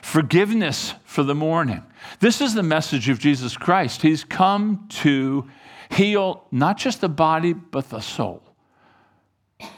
forgiveness 0.01 0.95
for 1.05 1.23
the 1.23 1.35
mourning. 1.35 1.83
This 2.21 2.41
is 2.41 2.55
the 2.55 2.63
message 2.63 3.09
of 3.09 3.19
Jesus 3.19 3.57
Christ. 3.57 4.03
He's 4.03 4.25
come 4.25 4.87
to 5.01 5.49
heal 5.91 6.47
not 6.51 6.79
just 6.79 7.01
the 7.01 7.09
body, 7.09 7.53
but 7.53 7.91
the 7.91 8.01
soul. 8.01 8.43
I 9.61 9.69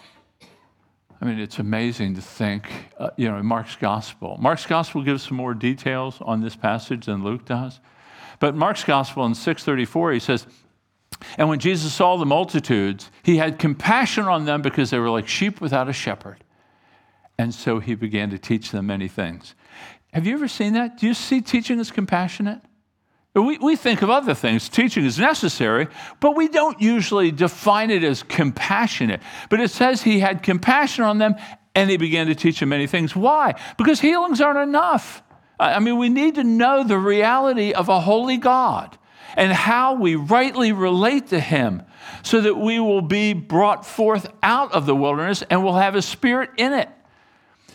I 1.25 1.27
mean, 1.27 1.39
it's 1.39 1.59
amazing 1.59 2.17
to 2.17 2.21
think, 2.21 2.69
uh, 2.99 3.09
you 3.17 3.31
know, 3.31 3.39
in 3.39 3.47
Mark's 3.47 3.77
gospel. 3.77 4.37
Mark's 4.39 4.67
gospel 4.67 5.03
gives 5.03 5.23
some 5.23 5.39
more 5.39 5.55
details 5.55 6.19
on 6.21 6.43
this 6.43 6.55
passage 6.55 7.07
than 7.07 7.25
Luke 7.25 7.47
does. 7.47 7.81
But 8.41 8.55
Mark's 8.55 8.85
gospel 8.85 9.25
in 9.25 9.35
634, 9.35 10.13
he 10.13 10.19
says, 10.19 10.47
and 11.39 11.49
when 11.49 11.61
Jesus 11.61 11.95
saw 11.95 12.19
the 12.19 12.27
multitudes, 12.27 13.11
he 13.23 13.39
had 13.39 13.59
compassion 13.59 14.25
on 14.25 14.45
them 14.45 14.61
because 14.61 14.91
they 14.91 14.99
were 14.99 15.09
like 15.09 15.27
sheep 15.27 15.63
without 15.63 15.89
a 15.89 15.95
shepherd. 15.95 16.45
And 17.39 17.55
so 17.55 17.81
he 17.81 17.95
began 17.95 18.29
to 18.29 18.39
teach 18.39 18.71
them 18.71 18.89
many 18.89 19.09
things. 19.09 19.55
Have 20.15 20.29
you 20.29 20.35
ever 20.35 20.47
seen 20.47 20.75
that? 20.75 20.99
Do 20.99 21.09
you 21.09 21.15
see 21.15 21.41
teaching 21.41 21.81
as 21.81 21.91
compassionate? 21.91 22.61
We, 23.35 23.59
we 23.59 23.75
think 23.75 24.03
of 24.03 24.11
other 24.11 24.33
things. 24.33 24.69
Teaching 24.69 25.05
is 25.05 25.19
necessary, 25.19 25.89
but 26.21 26.37
we 26.37 26.47
don't 26.47 26.81
usually 26.81 27.33
define 27.33 27.91
it 27.91 28.05
as 28.05 28.23
compassionate. 28.23 29.21
But 29.51 29.59
it 29.59 29.73
says 29.73 30.03
he 30.03 30.21
had 30.21 30.45
compassion 30.45 31.03
on 31.03 31.19
them 31.19 31.35
and 31.75 31.91
he 31.91 31.97
began 31.97 32.29
to 32.29 32.37
teach 32.37 32.61
them 32.61 32.69
many 32.69 32.87
things. 32.87 33.17
Why? 33.17 33.61
Because 33.77 34.01
healings 34.01 34.41
aren't 34.41 34.61
enough. 34.61 35.21
I 35.59 35.81
mean, 35.81 35.99
we 35.99 36.09
need 36.09 36.37
to 36.37 36.45
know 36.45 36.85
the 36.85 36.99
reality 36.99 37.73
of 37.73 37.89
a 37.89 37.99
holy 37.99 38.37
God 38.37 38.97
and 39.37 39.53
how 39.53 39.95
we 39.95 40.15
rightly 40.15 40.71
relate 40.71 41.29
to 41.29 41.41
him 41.41 41.83
so 42.23 42.41
that 42.41 42.55
we 42.57 42.79
will 42.79 43.03
be 43.03 43.33
brought 43.33 43.85
forth 43.85 44.29
out 44.45 44.73
of 44.73 44.87
the 44.87 44.95
wilderness 44.95 45.43
and 45.51 45.65
will 45.65 45.75
have 45.75 45.97
a 45.97 46.03
spirit 46.03 46.51
in 46.57 46.73
it. 46.73 46.89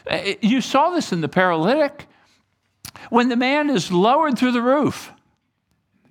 Uh, 0.10 0.36
you 0.42 0.62
saw 0.62 0.92
this 0.92 1.12
in 1.12 1.20
the 1.20 1.28
paralytic. 1.28 2.06
When 3.10 3.30
the 3.30 3.36
man 3.36 3.70
is 3.70 3.92
lowered 3.92 4.38
through 4.38 4.52
the 4.52 4.62
roof, 4.62 5.12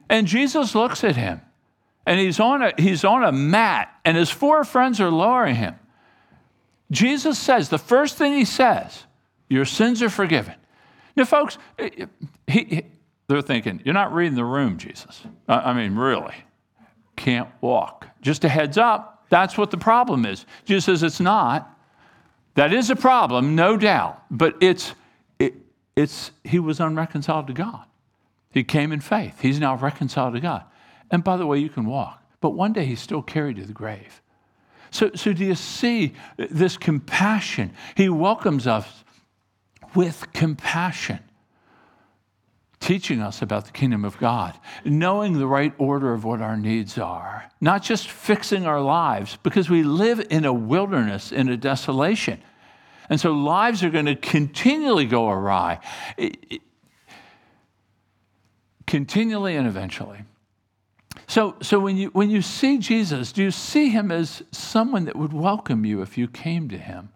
and 0.08 0.26
Jesus 0.26 0.74
looks 0.74 1.04
at 1.04 1.16
him, 1.16 1.40
and 2.06 2.18
he's 2.18 2.40
on 2.40 2.62
a, 2.62 2.72
he's 2.78 3.04
on 3.04 3.22
a 3.22 3.32
mat, 3.32 3.92
and 4.04 4.16
his 4.16 4.30
four 4.30 4.64
friends 4.64 5.00
are 5.00 5.10
lowering 5.10 5.56
him. 5.56 5.74
Jesus 6.90 7.38
says, 7.38 7.68
the 7.68 7.78
first 7.78 8.16
thing 8.16 8.32
he 8.32 8.44
says, 8.44 9.04
Your 9.48 9.64
sins 9.64 10.02
are 10.02 10.08
forgiven. 10.08 10.54
Now, 11.16 11.24
folks, 11.24 11.58
eh, 11.78 11.90
eh, 11.98 12.06
he, 12.46 12.64
he, 12.64 12.82
they're 13.26 13.42
thinking, 13.42 13.82
You're 13.84 13.94
not 13.94 14.14
reading 14.14 14.36
the 14.36 14.44
room, 14.44 14.78
Jesus. 14.78 15.22
I 15.46 15.74
mean, 15.74 15.94
really. 15.94 16.34
Can't 17.16 17.48
walk. 17.60 18.06
Just 18.22 18.44
a 18.44 18.48
heads 18.48 18.78
up, 18.78 19.26
that's 19.28 19.58
what 19.58 19.70
the 19.70 19.76
problem 19.76 20.24
is. 20.24 20.46
Jesus 20.64 20.84
says, 20.84 21.02
It's 21.02 21.20
not. 21.20 21.74
That 22.54 22.72
is 22.72 22.90
a 22.90 22.96
problem, 22.96 23.54
no 23.54 23.76
doubt, 23.76 24.22
but 24.30 24.56
it's, 24.60 24.88
it, 24.88 24.94
it's 25.98 26.30
he 26.44 26.60
was 26.60 26.78
unreconciled 26.78 27.48
to 27.48 27.52
God. 27.52 27.84
He 28.52 28.62
came 28.62 28.92
in 28.92 29.00
faith. 29.00 29.40
He's 29.40 29.58
now 29.58 29.74
reconciled 29.74 30.34
to 30.34 30.40
God. 30.40 30.64
And 31.10 31.24
by 31.24 31.36
the 31.36 31.44
way, 31.44 31.58
you 31.58 31.68
can 31.68 31.86
walk, 31.86 32.22
but 32.40 32.50
one 32.50 32.72
day 32.72 32.84
he's 32.84 33.00
still 33.00 33.20
carried 33.20 33.56
to 33.56 33.64
the 33.64 33.72
grave. 33.72 34.22
So, 34.92 35.10
so 35.14 35.32
do 35.32 35.44
you 35.44 35.56
see 35.56 36.14
this 36.36 36.76
compassion? 36.76 37.72
He 37.96 38.08
welcomes 38.08 38.66
us 38.66 38.86
with 39.96 40.32
compassion, 40.32 41.18
teaching 42.78 43.20
us 43.20 43.42
about 43.42 43.66
the 43.66 43.72
kingdom 43.72 44.04
of 44.04 44.16
God, 44.18 44.56
knowing 44.84 45.38
the 45.38 45.48
right 45.48 45.74
order 45.78 46.12
of 46.12 46.24
what 46.24 46.40
our 46.40 46.56
needs 46.56 46.96
are, 46.96 47.50
not 47.60 47.82
just 47.82 48.08
fixing 48.08 48.66
our 48.66 48.80
lives, 48.80 49.36
because 49.42 49.68
we 49.68 49.82
live 49.82 50.24
in 50.30 50.44
a 50.44 50.52
wilderness, 50.52 51.32
in 51.32 51.48
a 51.48 51.56
desolation. 51.56 52.40
And 53.10 53.20
so 53.20 53.32
lives 53.32 53.82
are 53.82 53.90
going 53.90 54.06
to 54.06 54.16
continually 54.16 55.06
go 55.06 55.28
awry. 55.28 55.80
It, 56.16 56.36
it, 56.50 56.60
continually 58.86 59.54
and 59.54 59.66
eventually. 59.66 60.20
So, 61.26 61.56
so 61.60 61.78
when, 61.78 61.96
you, 61.96 62.08
when 62.08 62.30
you 62.30 62.42
see 62.42 62.78
Jesus, 62.78 63.32
do 63.32 63.42
you 63.42 63.50
see 63.50 63.90
him 63.90 64.10
as 64.10 64.42
someone 64.50 65.04
that 65.04 65.16
would 65.16 65.32
welcome 65.32 65.84
you 65.84 66.00
if 66.00 66.16
you 66.16 66.26
came 66.26 66.68
to 66.70 66.78
him? 66.78 67.10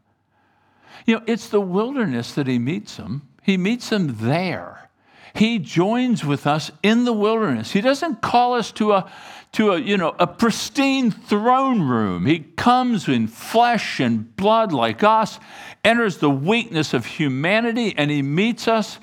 You 1.06 1.16
know, 1.16 1.22
it's 1.26 1.48
the 1.48 1.60
wilderness 1.60 2.34
that 2.34 2.46
he 2.46 2.58
meets 2.58 2.98
him. 2.98 3.22
He 3.42 3.56
meets 3.56 3.90
him 3.90 4.16
there. 4.20 4.90
He 5.34 5.58
joins 5.58 6.24
with 6.24 6.46
us 6.46 6.70
in 6.82 7.04
the 7.04 7.12
wilderness. 7.12 7.72
He 7.72 7.80
doesn't 7.80 8.20
call 8.20 8.54
us 8.54 8.70
to 8.72 8.92
a, 8.92 9.10
to 9.52 9.72
a, 9.72 9.78
you 9.78 9.98
know, 9.98 10.14
a 10.18 10.26
pristine 10.26 11.10
throne 11.10 11.82
room. 11.82 12.26
He 12.26 12.40
comes 12.40 13.06
in 13.06 13.26
flesh 13.28 14.00
and 14.00 14.34
blood 14.36 14.72
like 14.72 15.04
us, 15.04 15.38
enters 15.84 16.18
the 16.18 16.30
weakness 16.30 16.94
of 16.94 17.04
humanity, 17.04 17.94
and 17.96 18.10
he 18.10 18.22
meets 18.22 18.66
us 18.66 18.98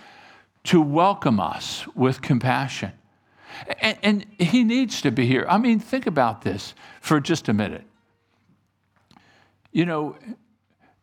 to 0.65 0.81
welcome 0.81 1.39
us 1.39 1.87
with 1.95 2.21
compassion. 2.21 2.91
And, 3.81 3.97
and, 4.01 4.25
he 4.39 4.63
needs 4.63 5.01
to 5.01 5.11
be 5.11 5.25
here. 5.25 5.45
I 5.49 5.57
mean, 5.57 5.79
think 5.79 6.07
about 6.07 6.43
this 6.43 6.73
for 7.01 7.19
just 7.19 7.49
a 7.49 7.53
minute. 7.53 7.83
You 9.71 9.85
know, 9.85 10.15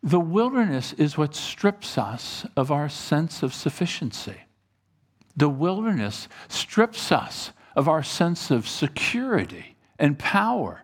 the 0.01 0.19
wilderness 0.19 0.93
is 0.93 1.17
what 1.17 1.35
strips 1.35 1.97
us 1.97 2.45
of 2.55 2.71
our 2.71 2.89
sense 2.89 3.43
of 3.43 3.53
sufficiency. 3.53 4.41
The 5.35 5.49
wilderness 5.49 6.27
strips 6.47 7.11
us 7.11 7.51
of 7.77 7.87
our 7.87 8.01
sense 8.01 8.49
of 8.49 8.67
security 8.67 9.75
and 9.99 10.17
power, 10.17 10.81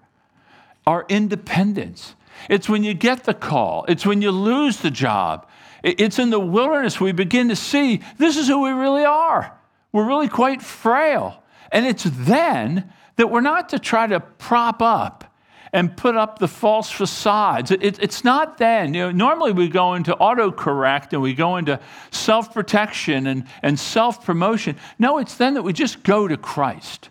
our 0.85 1.05
independence. 1.09 2.15
It's 2.49 2.69
when 2.69 2.83
you 2.83 2.93
get 2.93 3.23
the 3.23 3.33
call, 3.33 3.83
it's 3.89 4.05
when 4.05 4.21
you 4.21 4.29
lose 4.31 4.77
the 4.77 4.91
job, 4.91 5.49
it's 5.81 6.19
in 6.19 6.29
the 6.29 6.39
wilderness 6.39 7.01
we 7.01 7.11
begin 7.11 7.49
to 7.49 7.55
see 7.55 8.01
this 8.17 8.37
is 8.37 8.47
who 8.47 8.61
we 8.61 8.69
really 8.69 9.03
are. 9.03 9.59
We're 9.91 10.07
really 10.07 10.29
quite 10.29 10.61
frail. 10.61 11.43
And 11.71 11.85
it's 11.85 12.03
then 12.03 12.93
that 13.17 13.29
we're 13.29 13.41
not 13.41 13.69
to 13.69 13.79
try 13.79 14.07
to 14.07 14.19
prop 14.19 14.81
up 14.81 15.32
and 15.73 15.97
put 15.97 16.15
up 16.15 16.39
the 16.39 16.47
false 16.47 16.89
facades. 16.89 17.71
It, 17.71 18.01
it's 18.01 18.23
not 18.23 18.59
then. 18.59 18.93
You 18.93 19.05
know, 19.05 19.11
normally 19.11 19.51
we 19.51 19.67
go 19.67 19.95
into 19.95 20.15
autocorrect 20.15 21.11
and 21.11 21.21
we 21.21 21.33
go 21.33 21.57
into 21.57 21.79
self 22.11 22.53
protection 22.53 23.27
and, 23.27 23.45
and 23.61 23.79
self 23.79 24.23
promotion. 24.23 24.77
No, 24.99 25.17
it's 25.17 25.35
then 25.35 25.55
that 25.55 25.63
we 25.63 25.73
just 25.73 26.03
go 26.03 26.27
to 26.27 26.37
Christ 26.37 27.09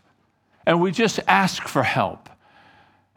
and 0.65 0.81
we 0.81 0.93
just 0.93 1.21
ask 1.27 1.67
for 1.67 1.83
help 1.83 2.29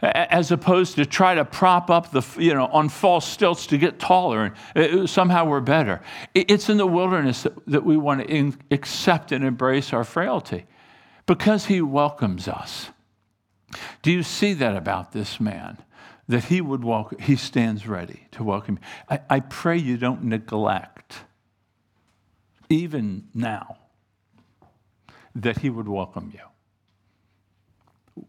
as 0.01 0.51
opposed 0.51 0.95
to 0.95 1.05
try 1.05 1.35
to 1.35 1.45
prop 1.45 1.89
up 1.89 2.11
the 2.11 2.23
you 2.37 2.53
know 2.53 2.67
on 2.67 2.89
false 2.89 3.27
stilts 3.27 3.65
to 3.67 3.77
get 3.77 3.97
taller 3.97 4.43
and 4.45 4.55
uh, 4.75 5.03
uh, 5.03 5.07
somehow 5.07 5.45
we're 5.45 5.61
better 5.61 6.01
it's 6.33 6.69
in 6.69 6.77
the 6.77 6.85
wilderness 6.85 7.47
that, 7.65 7.83
we 7.83 7.95
want 7.95 8.27
to 8.27 8.53
accept 8.71 9.31
and 9.31 9.43
embrace 9.43 9.93
our 9.93 10.03
frailty 10.03 10.65
because 11.25 11.65
he 11.65 11.81
welcomes 11.81 12.47
us 12.47 12.89
do 14.01 14.11
you 14.11 14.23
see 14.23 14.53
that 14.53 14.75
about 14.75 15.11
this 15.11 15.39
man 15.39 15.77
that 16.27 16.45
he 16.45 16.59
would 16.59 16.83
walk, 16.83 17.19
he 17.19 17.35
stands 17.35 17.87
ready 17.87 18.27
to 18.31 18.43
welcome 18.43 18.79
you 18.81 18.87
I, 19.09 19.19
I 19.29 19.39
pray 19.39 19.77
you 19.77 19.97
don't 19.97 20.23
neglect 20.23 21.17
even 22.69 23.27
now 23.33 23.77
that 25.35 25.59
he 25.59 25.69
would 25.69 25.87
welcome 25.87 26.31
you 26.33 26.41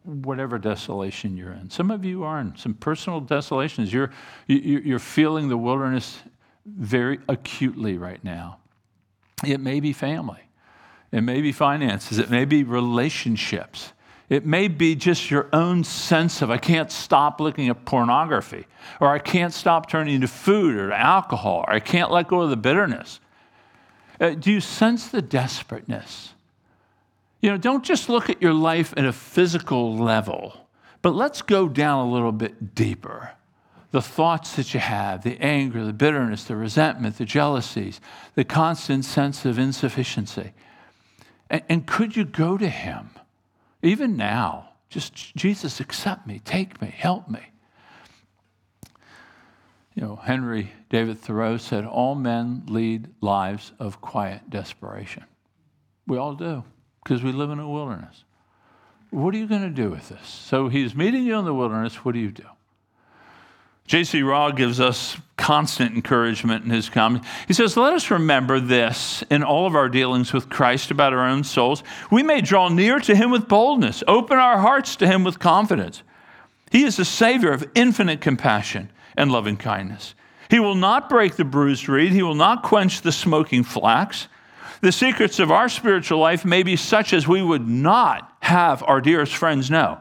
whatever 0.03 0.59
desolation 0.59 1.37
you're 1.37 1.53
in. 1.53 1.71
Some 1.71 1.91
of 1.91 2.05
you 2.05 2.25
are 2.25 2.41
in 2.41 2.57
some 2.57 2.75
personal 2.75 3.21
desolations. 3.21 3.93
You're, 3.93 4.11
you're 4.47 4.99
feeling 4.99 5.49
the 5.49 5.57
wilderness 5.57 6.19
very 6.65 7.21
acutely 7.29 7.97
right 7.97 8.23
now. 8.25 8.59
It 9.47 9.61
may 9.61 9.81
be 9.81 9.93
family, 9.93 10.43
it 11.13 11.21
may 11.21 11.41
be 11.41 11.53
finances, 11.53 12.19
it 12.19 12.31
may 12.31 12.45
be 12.45 12.65
relationships. 12.65 13.93
It 14.29 14.45
may 14.45 14.67
be 14.67 14.97
just 14.97 15.31
your 15.31 15.49
own 15.53 15.85
sense 15.85 16.43
of, 16.43 16.51
I 16.51 16.59
can't 16.59 16.91
stop 16.91 17.41
looking 17.41 17.69
at 17.69 17.85
pornography, 17.85 18.67
or 19.01 19.09
I 19.09 19.21
can't 19.21 19.53
stop 19.53 19.89
turning 19.89 20.21
to 20.23 20.29
food 20.29 20.75
or 20.75 20.93
alcohol, 20.93 21.65
or 21.67 21.73
I 21.73 21.81
can't 21.81 22.11
let 22.11 22.27
go 22.27 22.41
of 22.41 22.51
the 22.51 22.57
bitterness. 22.57 23.21
Uh, 24.21 24.31
do 24.31 24.51
you 24.51 24.61
sense 24.61 25.09
the 25.09 25.23
desperateness? 25.23 26.35
You 27.41 27.51
know, 27.51 27.57
don't 27.59 27.85
just 27.85 28.09
look 28.09 28.29
at 28.29 28.43
your 28.43 28.55
life 28.55 28.93
at 28.97 29.05
a 29.05 29.13
physical 29.13 29.97
level, 29.97 30.67
but 31.03 31.15
let's 31.15 31.43
go 31.43 31.69
down 31.69 32.09
a 32.09 32.11
little 32.11 32.33
bit 32.33 32.75
deeper. 32.75 33.31
The 33.93 34.03
thoughts 34.03 34.57
that 34.57 34.75
you 34.75 34.81
have, 34.81 35.23
the 35.23 35.39
anger, 35.41 35.85
the 35.85 35.93
bitterness, 35.93 36.45
the 36.45 36.57
resentment, 36.57 37.19
the 37.19 37.25
jealousies, 37.25 38.01
the 38.35 38.45
constant 38.45 39.05
sense 39.05 39.45
of 39.45 39.59
insufficiency. 39.59 40.53
And, 41.49 41.63
and 41.69 41.87
could 41.87 42.17
you 42.17 42.25
go 42.25 42.59
to 42.59 42.69
Him, 42.69 43.11
even 43.87 44.17
now? 44.17 44.71
Just, 44.89 45.35
Jesus, 45.37 45.81
accept 45.81 46.27
me, 46.27 46.41
take 46.45 46.81
me, 46.81 46.89
help 46.89 47.29
me. 47.29 47.41
You 49.95 50.03
know, 50.03 50.17
Henry 50.17 50.73
David 50.91 51.19
Thoreau 51.19 51.57
said, 51.57 51.85
All 51.85 52.15
men 52.15 52.65
lead 52.69 53.09
lives 53.21 53.73
of 53.79 54.01
quiet 54.01 54.51
desperation. 54.51 55.25
We 56.07 56.19
all 56.19 56.35
do 56.35 56.65
because 57.03 57.23
we 57.23 57.33
live 57.33 57.51
in 57.51 57.59
a 57.59 57.69
wilderness. 57.69 58.25
What 59.11 59.35
are 59.35 59.39
you 59.39 59.47
going 59.47 59.63
to 59.63 59.71
do 59.71 59.91
with 59.91 60.09
this? 60.09 60.29
So 60.29 60.69
he's 60.69 60.95
meeting 60.95 61.25
you 61.25 61.39
in 61.39 61.45
the 61.45 61.55
wilderness. 61.55 62.05
What 62.05 62.13
do 62.13 62.21
you 62.21 62.31
do? 62.31 62.45
J.C. 63.87 64.23
Ryle 64.23 64.53
gives 64.53 64.81
us 64.81 65.17
constant 65.37 65.95
encouragement 65.95 66.65
in 66.65 66.71
his 66.71 66.89
comments. 66.89 67.29
He 67.47 67.53
says, 67.53 67.77
Let 67.77 67.93
us 67.93 68.11
remember 68.11 68.59
this 68.59 69.23
in 69.31 69.43
all 69.43 69.67
of 69.67 69.77
our 69.77 69.89
dealings 69.89 70.33
with 70.33 70.49
Christ 70.49 70.91
about 70.91 71.13
our 71.13 71.27
own 71.27 71.45
souls. 71.45 71.85
We 72.11 72.23
may 72.23 72.41
draw 72.41 72.69
near 72.69 72.99
to 73.01 73.15
him 73.15 73.31
with 73.31 73.49
boldness, 73.49 74.03
open 74.09 74.39
our 74.39 74.59
hearts 74.59 74.97
to 74.97 75.07
him 75.07 75.25
with 75.25 75.39
confidence. 75.39 76.03
He 76.71 76.83
is 76.83 76.97
the 76.97 77.05
Savior 77.05 77.53
of 77.53 77.69
infinite 77.75 78.21
compassion 78.21 78.91
and 79.17 79.31
loving 79.31 79.57
kindness. 79.57 80.15
He 80.51 80.59
will 80.59 80.75
not 80.75 81.09
break 81.09 81.37
the 81.37 81.45
bruised 81.45 81.89
reed. 81.89 82.13
He 82.13 82.23
will 82.23 82.35
not 82.35 82.63
quench 82.63 83.03
the 83.03 83.13
smoking 83.13 83.63
flax. 83.63 84.29
The 84.81 84.93
secrets 84.93 85.39
of 85.39 85.51
our 85.51 85.69
spiritual 85.69 86.19
life 86.19 86.45
may 86.45 86.63
be 86.63 86.77
such 86.77 87.13
as 87.13 87.27
we 87.27 87.43
would 87.43 87.67
not 87.67 88.33
have 88.41 88.83
our 88.85 89.01
dearest 89.01 89.35
friends 89.35 89.71
know. 89.71 89.99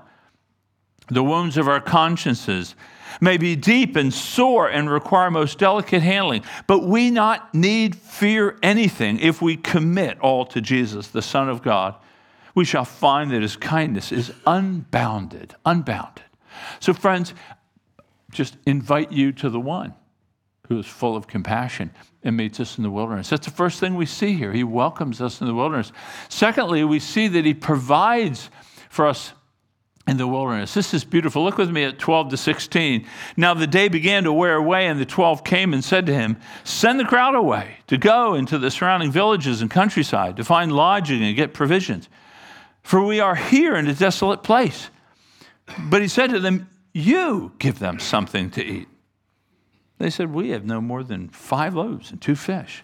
The 1.08 1.24
wounds 1.24 1.58
of 1.58 1.68
our 1.68 1.80
consciences 1.80 2.76
may 3.22 3.38
be 3.38 3.56
deep 3.56 3.96
and 3.96 4.14
sore 4.14 4.68
and 4.68 4.90
require 4.90 5.32
most 5.32 5.60
delicate 5.60 6.02
handling, 6.02 6.44
but 6.68 6.84
we 6.84 7.12
not 7.12 7.54
need 7.54 7.96
fear 7.96 8.58
anything 8.62 9.20
if 9.20 9.42
we 9.42 9.56
commit 9.58 10.20
all 10.20 10.46
to 10.48 10.62
Jesus, 10.62 11.08
the 11.08 11.22
Son 11.22 11.50
of 11.50 11.62
God. 11.62 11.96
We 12.54 12.66
shall 12.66 12.86
find 12.86 13.32
that 13.32 13.42
his 13.42 13.58
kindness 13.58 14.12
is 14.12 14.32
unbounded, 14.48 15.56
unbounded. 15.66 16.24
So, 16.80 16.94
friends, 16.94 17.34
just 18.32 18.58
invite 18.66 19.12
you 19.12 19.32
to 19.34 19.50
the 19.50 19.60
one 19.60 19.94
who 20.68 20.80
is 20.80 20.86
full 20.86 21.16
of 21.16 21.28
compassion 21.28 21.92
and 22.24 22.36
meets 22.36 22.60
us 22.60 22.78
in 22.78 22.84
the 22.84 22.90
wilderness. 22.90 23.30
That's 23.30 23.46
the 23.46 23.54
first 23.54 23.80
thing 23.80 23.96
we 23.96 24.06
see 24.06 24.34
here. 24.34 24.52
He 24.52 24.64
welcomes 24.64 25.22
us 25.22 25.42
in 25.42 25.48
the 25.48 25.54
wilderness. 25.54 25.92
Secondly, 26.28 26.84
we 26.84 27.00
see 27.00 27.28
that 27.28 27.46
he 27.46 27.54
provides 27.54 28.50
for 28.90 29.06
us 29.06 29.34
in 30.08 30.18
the 30.18 30.28
wilderness. 30.28 30.74
This 30.74 30.94
is 30.94 31.04
beautiful. 31.04 31.44
Look 31.44 31.58
with 31.58 31.72
me 31.72 31.84
at 31.84 31.98
12 31.98 32.30
to 32.30 32.38
16. 32.38 33.08
Now 33.38 33.54
the 33.54 33.66
day 33.66 33.88
began 33.88 34.24
to 34.26 34.34
wear 34.34 34.56
away, 34.56 34.86
and 34.88 35.00
the 35.00 35.06
12 35.06 35.44
came 35.44 35.74
and 35.74 35.84
said 35.84 36.06
to 36.06 36.14
him, 36.14 36.38
Send 36.64 37.00
the 37.00 37.06
crowd 37.06 37.36
away 37.36 37.78
to 37.88 37.98
go 37.98 38.36
into 38.36 38.60
the 38.60 38.70
surrounding 38.70 39.12
villages 39.12 39.62
and 39.62 39.72
countryside 39.72 40.38
to 40.38 40.44
find 40.44 40.72
lodging 40.72 41.24
and 41.24 41.36
get 41.36 41.54
provisions. 41.54 42.08
For 42.84 43.04
we 43.04 43.20
are 43.20 43.36
here 43.36 43.76
in 43.76 43.88
a 43.88 43.96
desolate 43.96 44.44
place. 44.44 44.90
But 45.80 46.04
he 46.04 46.08
said 46.08 46.30
to 46.30 46.40
them, 46.40 46.70
You 46.94 47.54
give 47.58 47.80
them 47.80 47.98
something 47.98 48.52
to 48.52 48.64
eat. 48.64 48.88
They 49.98 50.12
said, 50.12 50.32
We 50.32 50.50
have 50.50 50.66
no 50.66 50.82
more 50.82 51.04
than 51.04 51.30
five 51.30 51.74
loaves 51.74 52.12
and 52.12 52.22
two 52.22 52.36
fish. 52.36 52.84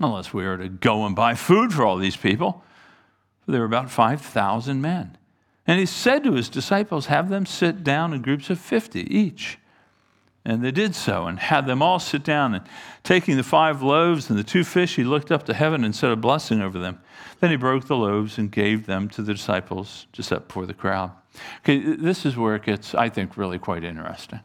Unless 0.00 0.34
we 0.34 0.44
are 0.44 0.56
to 0.56 0.68
go 0.68 1.06
and 1.06 1.14
buy 1.14 1.34
food 1.34 1.72
for 1.72 1.84
all 1.84 1.96
these 1.96 2.16
people. 2.16 2.64
There 3.46 3.60
were 3.60 3.66
about 3.66 3.90
5,000 3.90 4.80
men. 4.80 5.16
And 5.66 5.80
he 5.80 5.86
said 5.86 6.22
to 6.24 6.32
his 6.34 6.48
disciples, 6.48 7.06
Have 7.06 7.28
them 7.28 7.46
sit 7.46 7.82
down 7.82 8.12
in 8.12 8.22
groups 8.22 8.50
of 8.50 8.60
50 8.60 9.00
each. 9.14 9.58
And 10.44 10.62
they 10.62 10.70
did 10.70 10.94
so 10.94 11.26
and 11.26 11.40
had 11.40 11.66
them 11.66 11.82
all 11.82 11.98
sit 11.98 12.22
down. 12.22 12.54
And 12.54 12.64
taking 13.02 13.36
the 13.36 13.42
five 13.42 13.82
loaves 13.82 14.30
and 14.30 14.38
the 14.38 14.44
two 14.44 14.62
fish, 14.62 14.94
he 14.94 15.02
looked 15.02 15.32
up 15.32 15.44
to 15.46 15.54
heaven 15.54 15.82
and 15.82 15.94
said 15.94 16.12
a 16.12 16.16
blessing 16.16 16.62
over 16.62 16.78
them. 16.78 17.00
Then 17.40 17.50
he 17.50 17.56
broke 17.56 17.88
the 17.88 17.96
loaves 17.96 18.38
and 18.38 18.50
gave 18.50 18.86
them 18.86 19.08
to 19.10 19.22
the 19.22 19.34
disciples 19.34 20.06
to 20.12 20.22
set 20.22 20.46
before 20.46 20.66
the 20.66 20.74
crowd. 20.74 21.10
Okay, 21.60 21.78
this 21.96 22.24
is 22.24 22.36
where 22.36 22.54
it 22.54 22.62
gets, 22.62 22.94
I 22.94 23.08
think, 23.08 23.36
really 23.36 23.58
quite 23.58 23.82
interesting. 23.82 24.40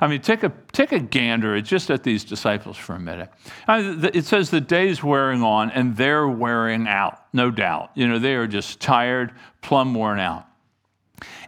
I 0.00 0.08
mean, 0.08 0.22
take 0.22 0.42
a, 0.42 0.52
take 0.72 0.90
a 0.90 0.98
gander 0.98 1.60
just 1.60 1.90
at 1.90 2.02
these 2.02 2.24
disciples 2.24 2.76
for 2.76 2.94
a 2.96 2.98
minute. 2.98 3.30
I 3.68 3.82
mean, 3.82 4.10
it 4.14 4.24
says 4.24 4.50
the 4.50 4.60
day's 4.60 5.04
wearing 5.04 5.42
on 5.42 5.70
and 5.70 5.96
they're 5.96 6.26
wearing 6.26 6.88
out, 6.88 7.22
no 7.32 7.52
doubt. 7.52 7.90
You 7.94 8.08
know, 8.08 8.18
they 8.18 8.34
are 8.34 8.48
just 8.48 8.80
tired, 8.80 9.32
plumb 9.60 9.94
worn 9.94 10.18
out. 10.18 10.46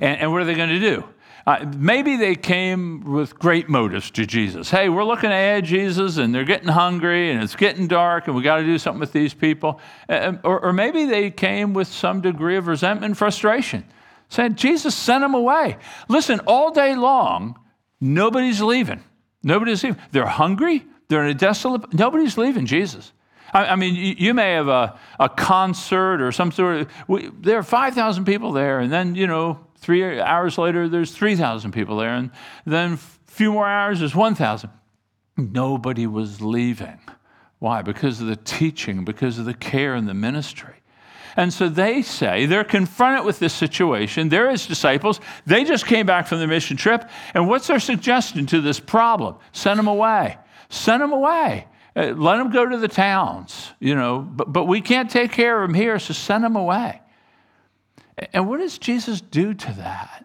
And, 0.00 0.20
and 0.20 0.32
what 0.32 0.42
are 0.42 0.44
they 0.44 0.54
going 0.54 0.70
to 0.70 0.80
do? 0.80 1.04
Uh, 1.46 1.70
maybe 1.76 2.16
they 2.16 2.34
came 2.34 3.00
with 3.00 3.38
great 3.38 3.68
motives 3.68 4.10
to 4.12 4.24
Jesus. 4.24 4.70
Hey, 4.70 4.88
we're 4.88 5.04
looking 5.04 5.30
ahead, 5.30 5.64
Jesus, 5.64 6.16
and 6.16 6.34
they're 6.34 6.44
getting 6.44 6.68
hungry 6.68 7.30
and 7.30 7.42
it's 7.42 7.54
getting 7.54 7.86
dark 7.86 8.26
and 8.26 8.34
we 8.34 8.42
got 8.42 8.56
to 8.56 8.64
do 8.64 8.78
something 8.78 9.00
with 9.00 9.12
these 9.12 9.34
people. 9.34 9.78
Uh, 10.08 10.34
or, 10.42 10.58
or 10.60 10.72
maybe 10.72 11.04
they 11.04 11.30
came 11.30 11.74
with 11.74 11.88
some 11.88 12.22
degree 12.22 12.56
of 12.56 12.66
resentment 12.66 13.04
and 13.04 13.18
frustration. 13.18 13.84
Said, 14.30 14.56
Jesus 14.56 14.94
sent 14.94 15.22
them 15.22 15.34
away. 15.34 15.76
Listen, 16.08 16.40
all 16.46 16.70
day 16.70 16.94
long, 16.94 17.58
Nobody's 18.04 18.60
leaving. 18.60 19.02
Nobody's 19.42 19.82
leaving. 19.82 19.98
They're 20.12 20.26
hungry. 20.26 20.84
They're 21.08 21.24
in 21.24 21.30
a 21.30 21.34
desolate. 21.34 21.94
Nobody's 21.94 22.36
leaving 22.36 22.66
Jesus. 22.66 23.12
I, 23.54 23.76
mean, 23.76 23.94
you, 23.94 24.14
you, 24.18 24.34
may 24.34 24.52
have 24.52 24.66
a, 24.68 24.98
a 25.20 25.28
concert 25.28 26.20
or 26.20 26.32
some 26.32 26.50
sort 26.50 26.80
of. 26.80 26.88
We, 27.06 27.30
there 27.40 27.56
are 27.56 27.62
5,000 27.62 28.24
people 28.24 28.52
there, 28.52 28.80
and 28.80 28.92
then, 28.92 29.14
you 29.14 29.28
know, 29.28 29.60
three 29.76 30.20
hours 30.20 30.58
later, 30.58 30.88
there's 30.88 31.12
3,000 31.12 31.70
people 31.70 31.96
there, 31.96 32.14
and 32.14 32.32
then 32.66 32.94
a 32.94 32.96
few 33.30 33.52
more 33.52 33.68
hours, 33.68 34.00
there's 34.00 34.14
1,000. 34.14 34.70
Nobody 35.36 36.06
was 36.06 36.40
leaving. 36.40 36.98
Why? 37.60 37.82
Because 37.82 38.20
of 38.20 38.26
the 38.26 38.36
teaching, 38.36 39.04
because 39.04 39.38
of 39.38 39.44
the 39.44 39.54
care 39.54 39.94
and 39.94 40.08
the 40.08 40.14
ministry. 40.14 40.74
And 41.36 41.52
so 41.52 41.68
they 41.68 42.02
say, 42.02 42.46
they're 42.46 42.64
confronted 42.64 43.24
with 43.24 43.38
this 43.38 43.52
situation. 43.52 44.28
They're 44.28 44.50
his 44.50 44.66
disciples. 44.66 45.20
They 45.46 45.64
just 45.64 45.86
came 45.86 46.06
back 46.06 46.26
from 46.26 46.38
the 46.38 46.46
mission 46.46 46.76
trip. 46.76 47.08
And 47.34 47.48
what's 47.48 47.66
their 47.66 47.80
suggestion 47.80 48.46
to 48.46 48.60
this 48.60 48.78
problem? 48.78 49.36
Send 49.52 49.78
them 49.78 49.88
away. 49.88 50.38
Send 50.68 51.02
them 51.02 51.12
away. 51.12 51.66
Uh, 51.96 52.12
let 52.16 52.38
them 52.38 52.50
go 52.50 52.66
to 52.66 52.76
the 52.76 52.88
towns, 52.88 53.70
you 53.78 53.94
know, 53.94 54.18
but, 54.18 54.52
but 54.52 54.64
we 54.64 54.80
can't 54.80 55.10
take 55.10 55.30
care 55.30 55.62
of 55.62 55.68
them 55.68 55.74
here, 55.74 55.98
so 55.98 56.12
send 56.12 56.42
them 56.42 56.56
away. 56.56 57.00
And 58.32 58.48
what 58.48 58.58
does 58.58 58.78
Jesus 58.78 59.20
do 59.20 59.54
to 59.54 59.72
that? 59.74 60.24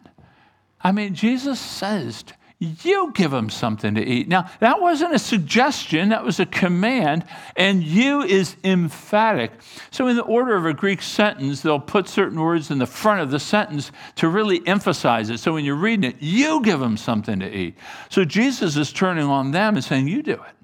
I 0.81 0.91
mean, 0.91 1.13
Jesus 1.13 1.59
says, 1.59 2.23
you 2.61 3.13
give 3.13 3.31
them 3.31 3.49
something 3.49 3.95
to 3.95 4.05
eat. 4.05 4.27
Now, 4.27 4.49
that 4.59 4.81
wasn't 4.81 5.15
a 5.15 5.19
suggestion, 5.19 6.09
that 6.09 6.25
was 6.25 6.41
a 6.41 6.45
command, 6.45 7.23
and 7.55 7.81
you 7.81 8.21
is 8.21 8.57
emphatic. 8.65 9.53
So, 9.91 10.07
in 10.07 10.17
the 10.17 10.23
order 10.23 10.57
of 10.57 10.65
a 10.65 10.73
Greek 10.73 11.01
sentence, 11.01 11.61
they'll 11.61 11.79
put 11.79 12.09
certain 12.09 12.37
words 12.37 12.69
in 12.69 12.77
the 12.77 12.85
front 12.85 13.21
of 13.21 13.31
the 13.31 13.39
sentence 13.39 13.93
to 14.15 14.27
really 14.27 14.61
emphasize 14.67 15.29
it. 15.29 15.37
So, 15.37 15.53
when 15.53 15.63
you're 15.63 15.75
reading 15.75 16.03
it, 16.03 16.17
you 16.19 16.61
give 16.61 16.81
them 16.81 16.97
something 16.97 17.39
to 17.39 17.49
eat. 17.49 17.77
So, 18.09 18.25
Jesus 18.25 18.75
is 18.75 18.91
turning 18.91 19.23
on 19.23 19.51
them 19.51 19.75
and 19.75 19.83
saying, 19.83 20.09
You 20.09 20.21
do 20.21 20.33
it. 20.33 20.58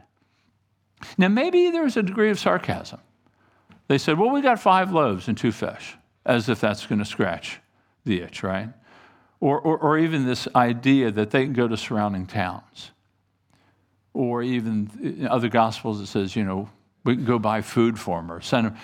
Now, 1.18 1.28
maybe 1.28 1.70
there's 1.70 1.98
a 1.98 2.04
degree 2.04 2.30
of 2.30 2.40
sarcasm. 2.40 3.00
They 3.88 3.98
said, 3.98 4.18
Well, 4.18 4.32
we 4.32 4.42
got 4.42 4.60
five 4.60 4.92
loaves 4.92 5.28
and 5.28 5.38
two 5.38 5.52
fish, 5.52 5.96
as 6.26 6.50
if 6.50 6.60
that's 6.60 6.86
going 6.86 7.00
to 7.00 7.06
scratch 7.06 7.60
the 8.04 8.22
itch, 8.22 8.44
right? 8.44 8.70
Or, 9.40 9.60
or, 9.60 9.78
or, 9.78 9.98
even 9.98 10.26
this 10.26 10.48
idea 10.56 11.12
that 11.12 11.30
they 11.32 11.44
can 11.44 11.54
go 11.54 11.68
to 11.68 11.76
surrounding 11.78 12.26
towns. 12.26 12.92
Or 14.14 14.42
even 14.42 14.90
in 15.02 15.28
other 15.28 15.50
gospels, 15.50 16.00
it 16.00 16.08
says, 16.08 16.36
you 16.36 16.44
know, 16.44 16.70
we 17.04 17.16
can 17.16 17.26
go 17.26 17.38
buy 17.38 17.62
food 17.62 18.00
for 18.00 18.20
them 18.20 18.32
or 18.32 18.42
send 18.42 18.68
them. 18.68 18.78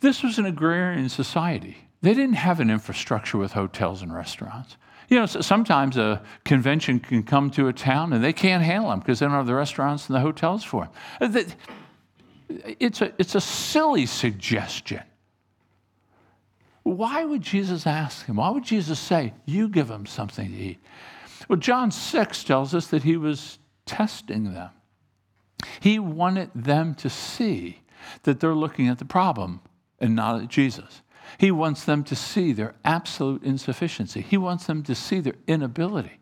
This 0.00 0.22
was 0.22 0.38
an 0.38 0.46
agrarian 0.46 1.08
society. 1.08 1.76
They 2.00 2.14
didn't 2.14 2.34
have 2.34 2.60
an 2.60 2.70
infrastructure 2.70 3.36
with 3.36 3.52
hotels 3.52 4.02
and 4.02 4.14
restaurants. 4.14 4.76
You 5.10 5.18
know, 5.18 5.26
sometimes 5.26 5.96
a 5.96 6.22
convention 6.44 7.00
can 7.00 7.24
come 7.24 7.50
to 7.50 7.66
a 7.66 7.72
town 7.72 8.12
and 8.12 8.22
they 8.22 8.32
can't 8.32 8.62
handle 8.62 8.90
them 8.90 9.00
because 9.00 9.18
they 9.18 9.26
don't 9.26 9.34
have 9.34 9.46
the 9.46 9.54
restaurants 9.54 10.06
and 10.08 10.14
the 10.14 10.20
hotels 10.20 10.62
for 10.62 10.88
them. 11.20 11.34
Uh, 11.34 11.42
it's 12.78 13.00
a, 13.02 13.12
it's 13.18 13.34
a 13.34 13.40
silly 13.40 14.06
suggestion. 14.06 15.02
Why 16.84 17.24
would 17.24 17.42
Jesus 17.42 17.86
ask 17.86 18.26
him? 18.26 18.36
Why 18.36 18.50
would 18.50 18.64
Jesus 18.64 18.98
say, 18.98 19.34
You 19.44 19.68
give 19.68 19.88
them 19.88 20.06
something 20.06 20.48
to 20.48 20.56
eat? 20.56 20.78
Well, 21.48 21.58
John 21.58 21.90
6 21.90 22.44
tells 22.44 22.74
us 22.74 22.86
that 22.88 23.02
he 23.02 23.16
was 23.16 23.58
testing 23.86 24.54
them. 24.54 24.70
He 25.80 25.98
wanted 25.98 26.50
them 26.54 26.94
to 26.96 27.10
see 27.10 27.80
that 28.22 28.38
they're 28.38 28.54
looking 28.54 28.88
at 28.88 28.98
the 28.98 29.04
problem 29.04 29.60
and 29.98 30.14
not 30.14 30.40
at 30.40 30.48
Jesus. 30.48 31.02
He 31.38 31.50
wants 31.50 31.84
them 31.84 32.04
to 32.04 32.16
see 32.16 32.52
their 32.52 32.74
absolute 32.84 33.42
insufficiency. 33.42 34.20
He 34.20 34.36
wants 34.36 34.66
them 34.66 34.82
to 34.84 34.94
see 34.94 35.20
their 35.20 35.36
inability. 35.46 36.18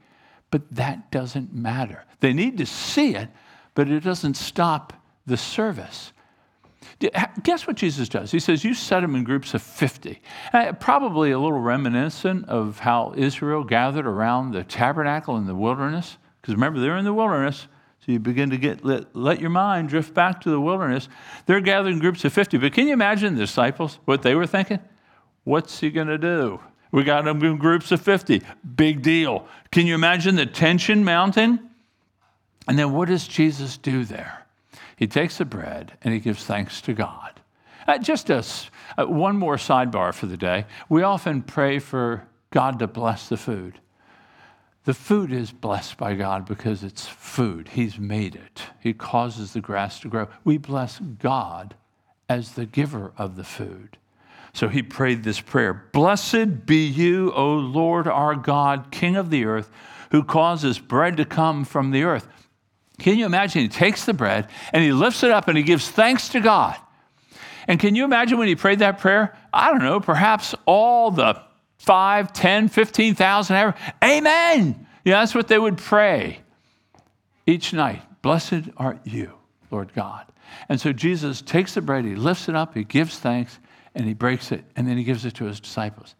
But 0.51 0.63
that 0.75 1.11
doesn't 1.11 1.53
matter. 1.53 2.05
They 2.21 2.33
need 2.33 2.59
to 2.59 2.67
see 2.67 3.15
it, 3.15 3.29
but 3.75 3.89
it 3.89 4.01
doesn't 4.01 4.35
stop 4.35 4.93
the 5.27 5.37
service. 5.37 6.13
Guess 7.43 7.67
what 7.67 7.77
Jesus 7.77 8.09
does? 8.09 8.31
He 8.31 8.41
says, 8.41 8.65
You 8.65 8.75
set 8.75 9.01
them 9.01 9.15
in 9.15 9.25
groups 9.25 9.55
of 9.55 9.63
50. 9.63 10.21
Uh, 10.53 10.73
probably 10.73 11.31
a 11.31 11.39
little 11.39 11.61
reminiscent 11.61 12.49
of 12.49 12.79
how 12.81 13.15
Israel 13.17 13.63
gathered 13.63 14.07
around 14.07 14.53
the 14.53 14.65
tabernacle 14.65 15.37
in 15.37 15.47
the 15.47 15.55
wilderness. 15.55 16.19
Because 16.41 16.55
remember, 16.55 16.81
they're 16.81 16.97
in 16.97 17.05
the 17.05 17.15
wilderness. 17.15 17.69
So 18.01 18.13
you 18.13 18.19
begin 18.19 18.51
to 18.51 18.57
get 18.57 18.85
let, 18.85 19.15
let 19.15 19.41
your 19.41 19.51
mind 19.51 19.91
drift 19.91 20.15
back 20.15 20.41
to 20.43 20.51
the 20.51 20.61
wilderness. 20.61 21.09
They're 21.47 21.61
gathering 21.61 21.99
groups 21.99 22.25
of 22.25 22.33
50. 22.33 22.59
But 22.59 22.73
can 22.73 22.87
you 22.87 22.95
imagine 22.95 23.35
the 23.35 23.43
disciples, 23.43 23.99
what 24.05 24.23
they 24.23 24.35
were 24.35 24.47
thinking? 24.47 24.81
What's 25.49 25.81
he 25.81 25.89
going 25.89 26.09
to 26.09 26.19
do? 26.19 26.61
We 26.93 27.05
got 27.05 27.25
them 27.25 27.43
in 27.43 27.57
groups 27.57 27.91
of 27.91 28.03
50. 28.03 28.43
Big 28.77 29.01
deal. 29.01 29.47
Can 29.71 29.87
you 29.87 29.95
imagine 29.95 30.37
the 30.37 30.45
tension 30.45 31.07
mounting? 31.07 31.59
And 32.69 32.79
then 32.79 32.93
what 32.93 33.09
does 33.09 33.27
Jesus 33.27 33.79
do 33.79 34.05
there? 34.05 34.45
He 34.95 35.07
takes 35.07 35.39
the 35.39 35.47
bread 35.47 35.93
and 36.05 36.13
he 36.13 36.21
gives 36.21 36.45
thanks 36.45 36.83
to 36.83 36.93
God. 36.93 37.41
Uh, 37.87 37.97
just 37.97 38.31
as 38.31 38.69
uh, 38.99 39.07
one 39.07 39.39
more 39.39 39.57
sidebar 39.57 40.13
for 40.13 40.27
the 40.27 40.37
day, 40.37 40.67
we 40.91 41.03
often 41.03 41.41
pray 41.41 41.79
for 41.79 42.29
God 42.51 42.79
to 42.81 42.87
bless 42.87 43.31
the 43.31 43.39
food. 43.39 43.81
The 44.85 44.93
food 44.93 45.33
is 45.33 45.51
blessed 45.51 45.97
by 45.97 46.15
God 46.15 46.45
because 46.45 46.85
it's 46.85 47.07
food. 47.07 47.69
He's 47.69 47.99
made 47.99 48.35
it. 48.35 48.65
He 48.81 48.93
causes 48.93 49.55
the 49.55 49.63
grass 49.63 49.99
to 50.01 50.09
grow. 50.09 50.29
We 50.45 50.59
bless 50.59 50.99
God 50.99 51.75
as 52.29 52.53
the 52.53 52.67
giver 52.67 53.13
of 53.17 53.37
the 53.37 53.45
food. 53.45 53.97
So 54.53 54.69
he 54.69 54.83
prayed 54.83 55.25
this 55.25 55.41
prayer 55.41 55.89
Blessed 55.93 56.67
be 56.67 56.87
you, 56.87 57.33
O 57.33 57.55
Lord 57.55 58.07
our 58.09 58.35
God, 58.35 58.91
King 58.91 59.17
of 59.17 59.31
the 59.31 59.45
earth, 59.45 59.71
who 60.11 60.23
causes 60.23 60.79
bread 60.79 61.17
to 61.19 61.25
come 61.25 61.65
from 61.65 61.91
the 61.91 62.05
earth 62.05 62.27
Can 62.99 63.19
you 63.19 63.27
imagine? 63.27 63.63
He 63.63 63.69
takes 63.69 64.05
the 64.05 64.15
bread 64.15 64.49
and 64.73 64.83
he 64.83 64.93
lifts 64.93 65.23
it 65.23 65.31
up 65.31 65.49
and 65.49 65.57
he 65.57 65.63
gives 65.63 65.89
thanks 65.89 66.31
to 66.31 66.41
God. 66.41 66.77
And 67.67 67.79
can 67.79 67.95
you 67.95 68.05
imagine 68.05 68.39
when 68.39 68.49
he 68.49 68.57
prayed 68.57 68.79
that 68.79 68.99
prayer? 68.99 69.37
I 69.53 69.71
don't 69.71 69.83
know, 69.83 70.01
perhaps 70.01 70.55
all 70.65 71.11
the 71.11 71.41
5, 71.79 72.33
10, 72.33 72.69
15,000 72.69 73.57
ever, 73.57 73.75
Amen. 74.03 74.87
Yeah, 75.05 75.21
that's 75.21 75.35
what 75.35 75.49
they 75.49 75.59
would 75.59 75.79
pray 75.79 76.41
each 77.47 77.73
night. 77.73 78.03
Blessed 78.23 78.71
are 78.77 78.99
you, 79.05 79.33
Lord 79.71 79.95
God. 79.95 80.27
And 80.69 80.81
so 80.81 80.93
Jesus 80.93 81.41
takes 81.41 81.75
the 81.75 81.81
bread, 81.81 82.05
he 82.05 82.15
lifts 82.15 82.49
it 82.49 82.55
up, 82.55 82.75
he 82.75 82.85
gives 82.85 83.19
thanks, 83.19 83.59
and 83.99 84.07
he 84.07 84.15
breaks 84.15 84.51
it, 84.53 84.65
and 84.77 84.89
then 84.89 84.97
he 84.97 85.05
gives 85.05 85.27
it 85.27 85.35
to 85.35 85.45
his 85.45 85.61
disciples 85.61 86.15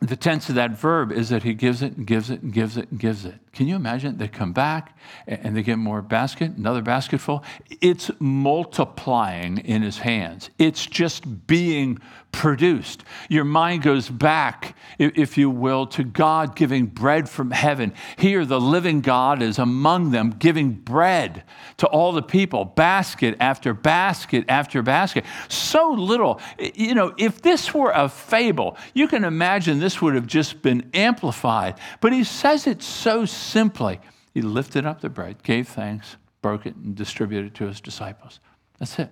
the 0.00 0.16
tense 0.16 0.48
of 0.48 0.54
that 0.54 0.72
verb 0.72 1.10
is 1.10 1.28
that 1.28 1.42
he 1.42 1.54
gives 1.54 1.82
it 1.82 1.96
and 1.96 2.06
gives 2.06 2.30
it 2.30 2.42
and 2.42 2.52
gives 2.52 2.76
it 2.76 2.90
and 2.90 3.00
gives 3.00 3.24
it. 3.24 3.34
Can 3.58 3.66
you 3.66 3.74
imagine? 3.74 4.18
They 4.18 4.28
come 4.28 4.52
back 4.52 4.96
and 5.26 5.56
they 5.56 5.64
get 5.64 5.78
more 5.78 6.00
basket, 6.00 6.52
another 6.52 6.80
basket 6.80 7.20
full. 7.20 7.42
It's 7.80 8.08
multiplying 8.20 9.58
in 9.58 9.82
his 9.82 9.98
hands. 9.98 10.50
It's 10.60 10.86
just 10.86 11.48
being 11.48 11.98
produced. 12.30 13.02
Your 13.28 13.44
mind 13.44 13.82
goes 13.82 14.08
back, 14.08 14.76
if 14.98 15.36
you 15.38 15.50
will, 15.50 15.86
to 15.88 16.04
God 16.04 16.54
giving 16.54 16.86
bread 16.86 17.28
from 17.28 17.50
heaven. 17.50 17.94
Here, 18.16 18.44
the 18.44 18.60
living 18.60 19.00
God 19.00 19.42
is 19.42 19.58
among 19.58 20.10
them, 20.10 20.30
giving 20.38 20.72
bread 20.72 21.42
to 21.78 21.86
all 21.86 22.12
the 22.12 22.22
people, 22.22 22.64
basket 22.64 23.36
after 23.40 23.74
basket 23.74 24.44
after 24.48 24.82
basket. 24.82 25.24
So 25.48 25.90
little. 25.90 26.40
You 26.58 26.94
know, 26.94 27.14
if 27.16 27.42
this 27.42 27.74
were 27.74 27.90
a 27.90 28.08
fable, 28.08 28.76
you 28.94 29.08
can 29.08 29.24
imagine 29.24 29.80
this 29.80 30.00
would 30.00 30.14
have 30.14 30.26
just 30.26 30.62
been 30.62 30.90
amplified. 30.94 31.74
But 32.00 32.12
he 32.12 32.24
says 32.24 32.66
it 32.66 32.82
so 32.82 33.24
simply. 33.48 34.00
He 34.34 34.42
lifted 34.42 34.86
up 34.86 35.00
the 35.00 35.08
bread, 35.08 35.42
gave 35.42 35.68
thanks, 35.68 36.16
broke 36.42 36.66
it, 36.66 36.76
and 36.76 36.94
distributed 36.94 37.48
it 37.48 37.54
to 37.56 37.66
his 37.66 37.80
disciples. 37.80 38.40
That's 38.78 38.98
it. 38.98 39.10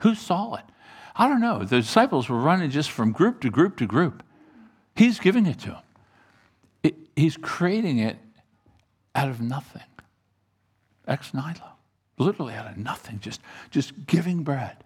Who 0.00 0.14
saw 0.14 0.54
it? 0.54 0.64
I 1.16 1.28
don't 1.28 1.40
know. 1.40 1.64
The 1.64 1.80
disciples 1.80 2.28
were 2.28 2.38
running 2.38 2.70
just 2.70 2.90
from 2.90 3.12
group 3.12 3.40
to 3.40 3.50
group 3.50 3.78
to 3.78 3.86
group. 3.86 4.22
He's 4.94 5.18
giving 5.18 5.46
it 5.46 5.58
to 5.60 5.70
them. 5.70 5.82
It, 6.82 6.94
he's 7.16 7.36
creating 7.36 7.98
it 7.98 8.18
out 9.14 9.28
of 9.28 9.40
nothing. 9.40 9.82
Ex 11.08 11.32
nihilo. 11.32 11.72
Literally 12.18 12.54
out 12.54 12.66
of 12.66 12.76
nothing, 12.76 13.20
just, 13.20 13.40
just 13.70 14.06
giving 14.06 14.42
bread. 14.42 14.84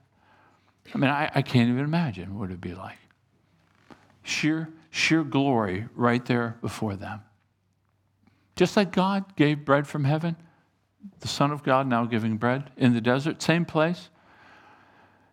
I 0.94 0.98
mean, 0.98 1.10
I, 1.10 1.30
I 1.34 1.42
can't 1.42 1.68
even 1.68 1.84
imagine 1.84 2.38
what 2.38 2.46
it'd 2.46 2.60
be 2.60 2.74
like. 2.74 2.98
Sheer, 4.22 4.68
sheer 4.90 5.22
glory 5.22 5.86
right 5.94 6.24
there 6.24 6.56
before 6.60 6.96
them. 6.96 7.22
Just 8.60 8.76
like 8.76 8.92
God 8.92 9.36
gave 9.36 9.64
bread 9.64 9.86
from 9.86 10.04
heaven, 10.04 10.36
the 11.20 11.28
Son 11.28 11.50
of 11.50 11.62
God 11.62 11.86
now 11.86 12.04
giving 12.04 12.36
bread 12.36 12.70
in 12.76 12.92
the 12.92 13.00
desert, 13.00 13.40
same 13.40 13.64
place. 13.64 14.10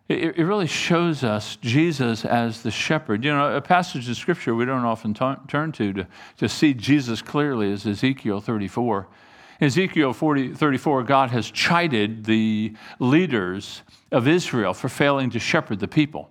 It, 0.08 0.38
it 0.38 0.44
really 0.46 0.66
shows 0.66 1.22
us 1.22 1.56
Jesus 1.56 2.24
as 2.24 2.62
the 2.62 2.70
shepherd. 2.70 3.22
You 3.22 3.32
know, 3.32 3.54
a 3.54 3.60
passage 3.60 4.08
of 4.08 4.16
scripture 4.16 4.54
we 4.54 4.64
don't 4.64 4.82
often 4.86 5.12
t- 5.12 5.34
turn 5.46 5.72
to, 5.72 5.92
to 5.92 6.06
to 6.38 6.48
see 6.48 6.72
Jesus 6.72 7.20
clearly 7.20 7.70
is 7.70 7.86
Ezekiel 7.86 8.40
34. 8.40 9.08
In 9.60 9.66
Ezekiel 9.66 10.14
40, 10.14 10.54
34, 10.54 11.02
God 11.02 11.28
has 11.28 11.50
chided 11.50 12.24
the 12.24 12.74
leaders 12.98 13.82
of 14.10 14.26
Israel 14.26 14.72
for 14.72 14.88
failing 14.88 15.28
to 15.32 15.38
shepherd 15.38 15.80
the 15.80 15.86
people. 15.86 16.30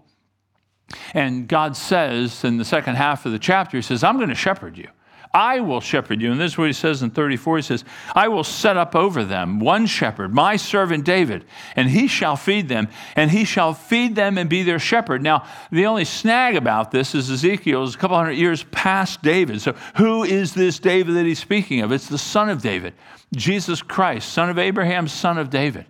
And 1.14 1.48
God 1.48 1.78
says 1.78 2.44
in 2.44 2.58
the 2.58 2.66
second 2.66 2.96
half 2.96 3.28
of 3.28 3.34
the 3.34 3.38
chapter, 3.38 3.78
He 3.78 3.84
says, 3.84 4.04
I'm 4.04 4.18
going 4.18 4.30
to 4.30 4.36
shepherd 4.36 4.80
you. 4.80 4.88
I 5.38 5.60
will 5.60 5.82
shepherd 5.82 6.20
you. 6.20 6.32
And 6.32 6.42
this 6.42 6.54
is 6.54 6.58
what 6.58 6.66
he 6.66 6.74
says 6.74 7.04
in 7.04 7.12
34. 7.12 7.58
He 7.58 7.62
says, 7.62 7.86
I 8.16 8.28
will 8.28 8.44
set 8.44 8.76
up 8.76 8.96
over 8.96 9.24
them 9.24 9.60
one 9.60 9.86
shepherd, 9.86 10.34
my 10.34 10.56
servant 10.56 11.06
David, 11.06 11.46
and 11.76 11.92
he 11.92 12.08
shall 12.08 12.36
feed 12.36 12.70
them, 12.70 12.88
and 13.16 13.30
he 13.30 13.46
shall 13.46 13.76
feed 13.76 14.16
them 14.16 14.40
and 14.40 14.50
be 14.50 14.64
their 14.64 14.80
shepherd. 14.80 15.22
Now, 15.22 15.46
the 15.72 15.86
only 15.86 16.06
snag 16.06 16.56
about 16.56 16.90
this 16.90 17.14
is 17.14 17.30
Ezekiel 17.30 17.84
is 17.84 17.94
a 17.94 17.98
couple 18.00 18.18
hundred 18.18 18.32
years 18.32 18.64
past 18.72 19.22
David. 19.22 19.62
So, 19.62 19.76
who 19.98 20.24
is 20.24 20.56
this 20.56 20.80
David 20.80 21.14
that 21.14 21.28
he's 21.28 21.38
speaking 21.38 21.82
of? 21.82 21.92
It's 21.92 22.10
the 22.10 22.18
son 22.18 22.50
of 22.50 22.64
David, 22.64 22.96
Jesus 23.36 23.84
Christ, 23.84 24.34
son 24.34 24.50
of 24.50 24.58
Abraham, 24.58 25.08
son 25.08 25.38
of 25.38 25.52
David. 25.52 25.86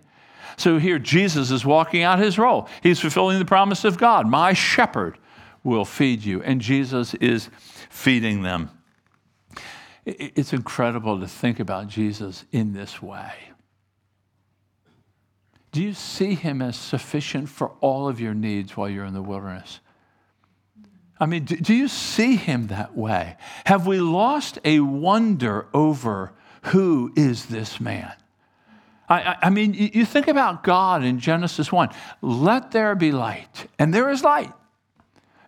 So, 0.58 0.76
here 0.76 0.98
Jesus 0.98 1.50
is 1.50 1.64
walking 1.64 2.02
out 2.02 2.18
his 2.18 2.38
role. 2.38 2.68
He's 2.82 3.00
fulfilling 3.00 3.38
the 3.38 3.46
promise 3.46 3.84
of 3.84 3.96
God. 3.96 4.28
My 4.28 4.52
shepherd 4.52 5.16
will 5.64 5.86
feed 5.86 6.22
you. 6.22 6.42
And 6.42 6.60
Jesus 6.60 7.14
is 7.14 7.48
feeding 7.88 8.42
them. 8.42 8.72
It's 10.08 10.54
incredible 10.54 11.20
to 11.20 11.28
think 11.28 11.60
about 11.60 11.88
Jesus 11.88 12.44
in 12.50 12.72
this 12.72 13.02
way. 13.02 13.32
Do 15.70 15.82
you 15.82 15.92
see 15.92 16.34
him 16.34 16.62
as 16.62 16.76
sufficient 16.76 17.48
for 17.50 17.72
all 17.80 18.08
of 18.08 18.18
your 18.18 18.32
needs 18.32 18.76
while 18.76 18.88
you're 18.88 19.04
in 19.04 19.12
the 19.12 19.22
wilderness? 19.22 19.80
I 21.20 21.26
mean, 21.26 21.44
do, 21.44 21.74
you 21.74 21.88
see 21.88 22.36
him 22.36 22.68
that 22.68 22.96
way? 22.96 23.36
Have 23.66 23.86
we 23.86 24.00
lost 24.00 24.58
a 24.64 24.80
wonder 24.80 25.66
over 25.74 26.32
who 26.62 27.12
is 27.16 27.46
this 27.46 27.80
man? 27.80 28.12
I, 29.10 29.36
I, 29.42 29.50
mean, 29.50 29.74
you 29.74 30.04
think 30.04 30.28
about 30.28 30.62
God 30.62 31.02
in 31.02 31.18
Genesis 31.18 31.72
1 31.72 31.90
let 32.22 32.70
there 32.70 32.94
be 32.94 33.10
light, 33.10 33.66
and 33.78 33.92
there 33.92 34.10
is 34.10 34.22
light. 34.22 34.52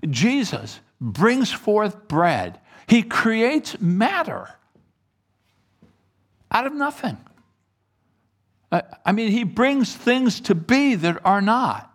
Jesus 0.08 0.80
brings 1.00 1.52
forth 1.52 2.08
bread 2.08 2.58
he 2.90 3.04
creates 3.04 3.80
matter 3.80 4.50
out 6.50 6.66
of 6.66 6.72
nothing. 6.72 7.16
I 8.72 9.12
mean, 9.12 9.30
he 9.30 9.44
brings 9.44 9.94
things 9.94 10.40
to 10.40 10.56
be 10.56 10.96
that 10.96 11.24
are 11.24 11.40
not. 11.40 11.88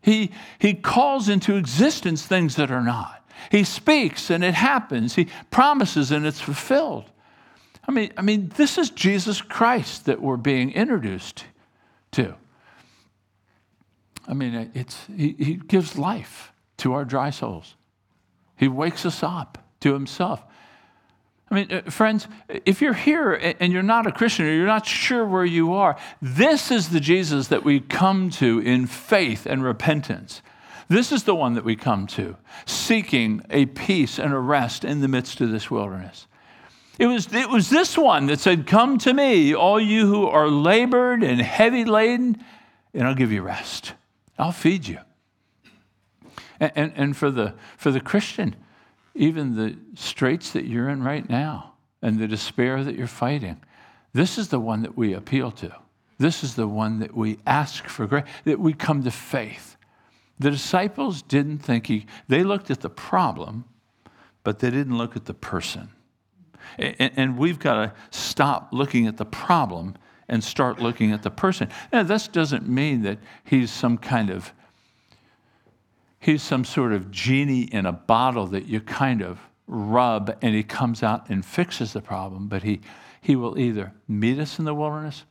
He, 0.00 0.30
he 0.60 0.74
calls 0.74 1.28
into 1.28 1.56
existence 1.56 2.24
things 2.24 2.54
that 2.54 2.70
are 2.70 2.84
not. 2.84 3.28
He 3.50 3.64
speaks 3.64 4.30
and 4.30 4.44
it 4.44 4.54
happens. 4.54 5.16
He 5.16 5.26
promises 5.50 6.12
and 6.12 6.24
it's 6.24 6.40
fulfilled. 6.40 7.10
I 7.88 7.90
mean, 7.90 8.12
I 8.16 8.22
mean, 8.22 8.52
this 8.56 8.78
is 8.78 8.90
Jesus 8.90 9.42
Christ 9.42 10.04
that 10.04 10.22
we're 10.22 10.36
being 10.36 10.70
introduced 10.70 11.46
to. 12.12 12.36
I 14.28 14.34
mean, 14.34 14.70
it's, 14.72 15.04
he, 15.16 15.34
he 15.36 15.54
gives 15.54 15.98
life 15.98 16.52
to 16.76 16.92
our 16.92 17.04
dry 17.04 17.30
souls. 17.30 17.74
He 18.56 18.68
wakes 18.68 19.04
us 19.04 19.24
up 19.24 19.58
to 19.82 19.92
himself. 19.92 20.42
I 21.50 21.54
mean, 21.54 21.72
uh, 21.72 21.90
friends, 21.90 22.26
if 22.64 22.80
you're 22.80 22.94
here 22.94 23.34
and 23.34 23.72
you're 23.72 23.82
not 23.82 24.06
a 24.06 24.12
Christian 24.12 24.46
or 24.46 24.52
you're 24.52 24.66
not 24.66 24.86
sure 24.86 25.26
where 25.26 25.44
you 25.44 25.74
are, 25.74 25.98
this 26.22 26.70
is 26.70 26.88
the 26.88 27.00
Jesus 27.00 27.48
that 27.48 27.62
we 27.62 27.80
come 27.80 28.30
to 28.30 28.58
in 28.60 28.86
faith 28.86 29.44
and 29.44 29.62
repentance. 29.62 30.40
This 30.88 31.12
is 31.12 31.24
the 31.24 31.34
one 31.34 31.54
that 31.54 31.64
we 31.64 31.76
come 31.76 32.06
to, 32.08 32.36
seeking 32.64 33.42
a 33.50 33.66
peace 33.66 34.18
and 34.18 34.32
a 34.32 34.38
rest 34.38 34.84
in 34.84 35.00
the 35.00 35.08
midst 35.08 35.40
of 35.40 35.50
this 35.50 35.70
wilderness. 35.70 36.26
It 36.98 37.06
was, 37.06 37.32
it 37.32 37.48
was 37.48 37.68
this 37.68 37.98
one 37.98 38.26
that 38.26 38.40
said, 38.40 38.66
Come 38.66 38.98
to 38.98 39.12
me, 39.12 39.54
all 39.54 39.80
you 39.80 40.06
who 40.06 40.26
are 40.26 40.48
labored 40.48 41.22
and 41.22 41.40
heavy 41.40 41.84
laden, 41.84 42.42
and 42.94 43.06
I'll 43.06 43.14
give 43.14 43.32
you 43.32 43.42
rest. 43.42 43.94
I'll 44.38 44.52
feed 44.52 44.86
you. 44.86 44.98
And, 46.60 46.72
and, 46.74 46.92
and 46.96 47.16
for, 47.16 47.30
the, 47.30 47.54
for 47.76 47.90
the 47.90 48.00
Christian, 48.00 48.56
even 49.14 49.56
the 49.56 49.76
straits 49.94 50.52
that 50.52 50.64
you're 50.64 50.88
in 50.88 51.02
right 51.02 51.28
now 51.28 51.74
and 52.00 52.18
the 52.18 52.28
despair 52.28 52.82
that 52.84 52.96
you're 52.96 53.06
fighting, 53.06 53.60
this 54.12 54.38
is 54.38 54.48
the 54.48 54.60
one 54.60 54.82
that 54.82 54.96
we 54.96 55.14
appeal 55.14 55.50
to. 55.50 55.74
This 56.18 56.44
is 56.44 56.54
the 56.54 56.68
one 56.68 57.00
that 57.00 57.14
we 57.16 57.38
ask 57.46 57.86
for 57.88 58.06
grace, 58.06 58.24
that 58.44 58.60
we 58.60 58.72
come 58.72 59.02
to 59.02 59.10
faith. 59.10 59.76
The 60.38 60.50
disciples 60.50 61.22
didn't 61.22 61.58
think 61.58 61.86
he, 61.86 62.06
they 62.28 62.42
looked 62.42 62.70
at 62.70 62.80
the 62.80 62.90
problem, 62.90 63.64
but 64.44 64.58
they 64.58 64.70
didn't 64.70 64.96
look 64.96 65.16
at 65.16 65.24
the 65.24 65.34
person. 65.34 65.90
And, 66.78 67.12
and 67.16 67.38
we've 67.38 67.58
got 67.58 67.74
to 67.74 67.92
stop 68.10 68.68
looking 68.72 69.06
at 69.06 69.16
the 69.16 69.24
problem 69.24 69.94
and 70.28 70.42
start 70.42 70.80
looking 70.80 71.12
at 71.12 71.22
the 71.22 71.30
person. 71.30 71.68
Now, 71.92 72.02
this 72.02 72.28
doesn't 72.28 72.68
mean 72.68 73.02
that 73.02 73.18
he's 73.44 73.70
some 73.70 73.98
kind 73.98 74.30
of 74.30 74.52
he's 76.22 76.42
some 76.42 76.64
sort 76.64 76.92
of 76.92 77.10
genie 77.10 77.62
in 77.62 77.84
a 77.84 77.92
bottle 77.92 78.46
that 78.46 78.66
you 78.66 78.80
kind 78.80 79.22
of 79.22 79.40
rub 79.66 80.34
and 80.40 80.54
he 80.54 80.62
comes 80.62 81.02
out 81.02 81.28
and 81.28 81.44
fixes 81.44 81.92
the 81.92 82.00
problem, 82.00 82.46
but 82.46 82.62
he, 82.62 82.80
he 83.20 83.34
will 83.34 83.58
either 83.58 83.92
meet 84.06 84.38
us 84.38 84.58
in 84.58 84.64
the 84.64 84.74
wilderness, 84.74 85.24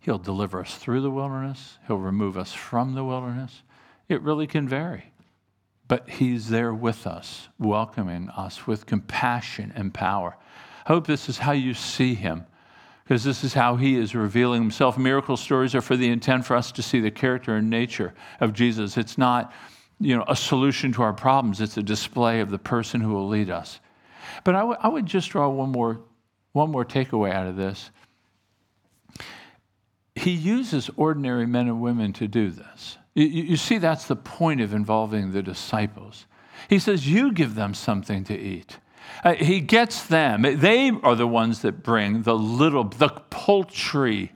he'll 0.00 0.18
deliver 0.18 0.60
us 0.60 0.74
through 0.74 1.00
the 1.00 1.10
wilderness, 1.10 1.78
he'll 1.86 1.96
remove 1.96 2.36
us 2.36 2.52
from 2.52 2.94
the 2.94 3.04
wilderness. 3.04 3.62
It 4.08 4.20
really 4.22 4.48
can 4.48 4.68
vary. 4.68 5.12
But 5.86 6.08
he's 6.08 6.48
there 6.48 6.74
with 6.74 7.06
us, 7.06 7.48
welcoming 7.58 8.30
us 8.30 8.66
with 8.66 8.86
compassion 8.86 9.72
and 9.76 9.94
power. 9.94 10.36
I 10.86 10.92
hope 10.92 11.06
this 11.06 11.28
is 11.28 11.38
how 11.38 11.52
you 11.52 11.72
see 11.72 12.14
him 12.14 12.46
because 13.04 13.22
this 13.22 13.44
is 13.44 13.54
how 13.54 13.76
he 13.76 13.96
is 13.96 14.14
revealing 14.14 14.62
himself. 14.62 14.98
Miracle 14.98 15.36
stories 15.36 15.74
are 15.74 15.80
for 15.80 15.96
the 15.96 16.08
intent 16.08 16.46
for 16.46 16.56
us 16.56 16.72
to 16.72 16.82
see 16.82 17.00
the 17.00 17.10
character 17.10 17.56
and 17.56 17.68
nature 17.68 18.14
of 18.40 18.52
Jesus. 18.52 18.96
It's 18.96 19.18
not 19.18 19.52
you 20.00 20.16
know, 20.16 20.24
a 20.26 20.34
solution 20.34 20.92
to 20.92 21.02
our 21.02 21.12
problems. 21.12 21.60
It's 21.60 21.76
a 21.76 21.82
display 21.82 22.40
of 22.40 22.50
the 22.50 22.58
person 22.58 23.00
who 23.00 23.12
will 23.12 23.28
lead 23.28 23.50
us. 23.50 23.80
But 24.44 24.54
I, 24.54 24.60
w- 24.60 24.78
I 24.80 24.88
would 24.88 25.06
just 25.06 25.30
draw 25.30 25.48
one 25.48 25.70
more, 25.70 26.00
one 26.52 26.70
more 26.70 26.84
takeaway 26.84 27.32
out 27.32 27.46
of 27.46 27.56
this. 27.56 27.90
he 30.14 30.30
uses 30.30 30.90
ordinary 30.96 31.46
men 31.46 31.68
and 31.68 31.80
women 31.80 32.12
to 32.14 32.26
do 32.26 32.50
this. 32.50 32.98
You, 33.14 33.26
you, 33.26 33.56
see, 33.56 33.78
that's 33.78 34.06
the 34.06 34.16
point 34.16 34.60
of 34.60 34.72
involving 34.72 35.32
the 35.32 35.42
disciples. 35.42 36.26
He 36.68 36.78
says, 36.78 37.08
You 37.08 37.32
give 37.32 37.54
them 37.54 37.74
something 37.74 38.24
to 38.24 38.38
eat. 38.38 38.78
Uh, 39.24 39.34
he 39.34 39.60
gets 39.60 40.06
them. 40.06 40.42
They 40.42 40.90
are 41.02 41.14
the 41.16 41.26
ones 41.26 41.62
that 41.62 41.82
bring 41.82 42.22
the 42.22 42.36
little, 42.36 42.84
the 42.84 43.08
paltry 43.08 44.32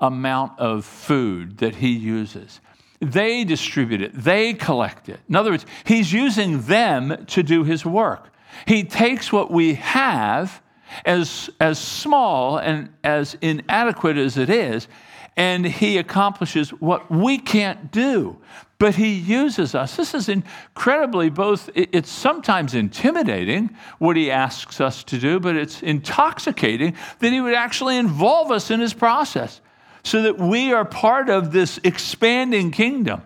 amount 0.00 0.58
of 0.58 0.84
food 0.84 1.58
that 1.58 1.76
he 1.76 1.90
uses. 1.90 2.60
They 3.04 3.44
distribute 3.44 4.02
it, 4.02 4.12
they 4.14 4.54
collect 4.54 5.08
it. 5.08 5.20
In 5.28 5.36
other 5.36 5.50
words, 5.50 5.66
he's 5.84 6.12
using 6.12 6.62
them 6.62 7.24
to 7.28 7.42
do 7.42 7.64
his 7.64 7.84
work. 7.84 8.30
He 8.66 8.84
takes 8.84 9.32
what 9.32 9.50
we 9.50 9.74
have, 9.74 10.62
as, 11.04 11.50
as 11.60 11.78
small 11.78 12.58
and 12.58 12.90
as 13.02 13.36
inadequate 13.40 14.16
as 14.16 14.36
it 14.36 14.50
is, 14.50 14.88
and 15.36 15.66
he 15.66 15.98
accomplishes 15.98 16.70
what 16.70 17.10
we 17.10 17.38
can't 17.38 17.90
do. 17.90 18.36
But 18.78 18.94
he 18.94 19.14
uses 19.14 19.74
us. 19.74 19.96
This 19.96 20.14
is 20.14 20.28
incredibly 20.28 21.30
both, 21.30 21.70
it's 21.74 22.10
sometimes 22.10 22.74
intimidating 22.74 23.76
what 23.98 24.16
he 24.16 24.30
asks 24.30 24.80
us 24.80 25.02
to 25.04 25.18
do, 25.18 25.40
but 25.40 25.56
it's 25.56 25.82
intoxicating 25.82 26.94
that 27.18 27.32
he 27.32 27.40
would 27.40 27.54
actually 27.54 27.96
involve 27.96 28.50
us 28.50 28.70
in 28.70 28.80
his 28.80 28.94
process 28.94 29.60
so 30.04 30.22
that 30.22 30.38
we 30.38 30.72
are 30.72 30.84
part 30.84 31.28
of 31.28 31.50
this 31.50 31.80
expanding 31.82 32.70
kingdom. 32.70 33.22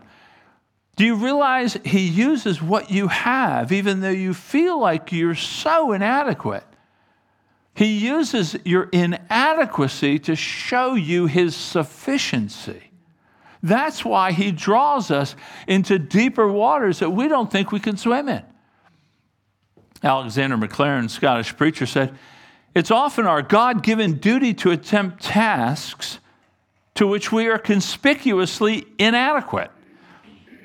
Do 0.97 1.05
you 1.05 1.17
realize 1.17 1.77
he 1.85 2.07
uses 2.09 2.63
what 2.63 2.91
you 2.91 3.09
have, 3.09 3.71
even 3.71 4.01
though 4.01 4.09
you 4.09 4.33
feel 4.33 4.81
like 4.81 5.13
you're 5.13 5.35
so 5.35 5.93
inadequate? 5.93 6.65
He 7.75 7.99
uses 7.99 8.57
your 8.65 8.89
inadequacy 8.91 10.19
to 10.21 10.35
show 10.35 10.95
you 10.95 11.27
his 11.27 11.55
sufficiency. 11.55 12.91
That's 13.63 14.05
why 14.05 14.33
he 14.33 14.51
draws 14.51 15.11
us 15.11 15.37
into 15.67 15.99
deeper 15.99 16.49
waters 16.49 17.01
that 17.01 17.11
we 17.11 17.29
don't 17.29 17.51
think 17.51 17.71
we 17.71 17.81
can 17.81 17.97
swim 17.97 18.29
in. 18.29 18.43
Alexander 20.03 20.57
Maclaren, 20.57 21.11
Scottish 21.11 21.57
preacher, 21.57 21.87
said, 21.87 22.17
It's 22.75 22.91
often 22.91 23.27
our 23.27 23.43
God 23.43 23.83
given 23.83 24.15
duty 24.15 24.55
to 24.55 24.71
attempt 24.71 25.23
tasks 25.23 26.19
to 26.99 27.07
which 27.07 27.31
we 27.31 27.47
are 27.47 27.59
conspicuously 27.59 28.85
inadequate, 28.99 29.71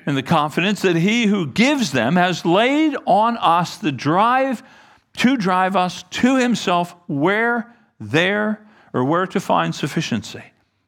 in 0.04 0.16
the 0.16 0.22
confidence 0.22 0.82
that 0.82 0.96
he 0.96 1.26
who 1.26 1.46
gives 1.46 1.92
them 1.92 2.16
has 2.16 2.44
laid 2.44 2.96
on 3.06 3.36
us 3.36 3.78
the 3.78 3.92
drive 3.92 4.60
to 5.16 5.36
drive 5.36 5.76
us 5.76 6.02
to 6.10 6.36
himself 6.36 6.96
where 7.06 7.72
there 8.00 8.66
or 8.92 9.04
where 9.04 9.28
to 9.28 9.38
find 9.38 9.72
sufficiency. 9.72 10.42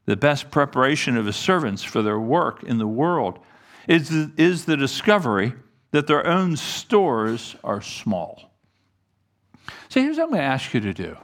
The 0.06 0.16
best 0.16 0.50
preparation 0.50 1.16
of 1.16 1.26
his 1.26 1.37
servants 1.37 1.85
for 1.85 2.02
their 2.02 2.18
work 2.18 2.64
in 2.64 2.78
the 2.78 2.88
world 2.88 3.38
is 3.87 4.11
is 4.11 4.64
the 4.64 4.76
discovery 4.76 5.54
that 5.92 6.09
their 6.09 6.26
own 6.26 6.56
stores 6.56 7.54
are 7.62 7.80
small. 7.80 8.50
So 9.90 10.00
here's 10.00 10.16
what 10.16 10.24
I'm 10.24 10.30
going 10.30 10.40
to 10.40 10.44
ask 10.44 10.74
you 10.74 10.80
to 10.80 10.92
do 10.92 11.16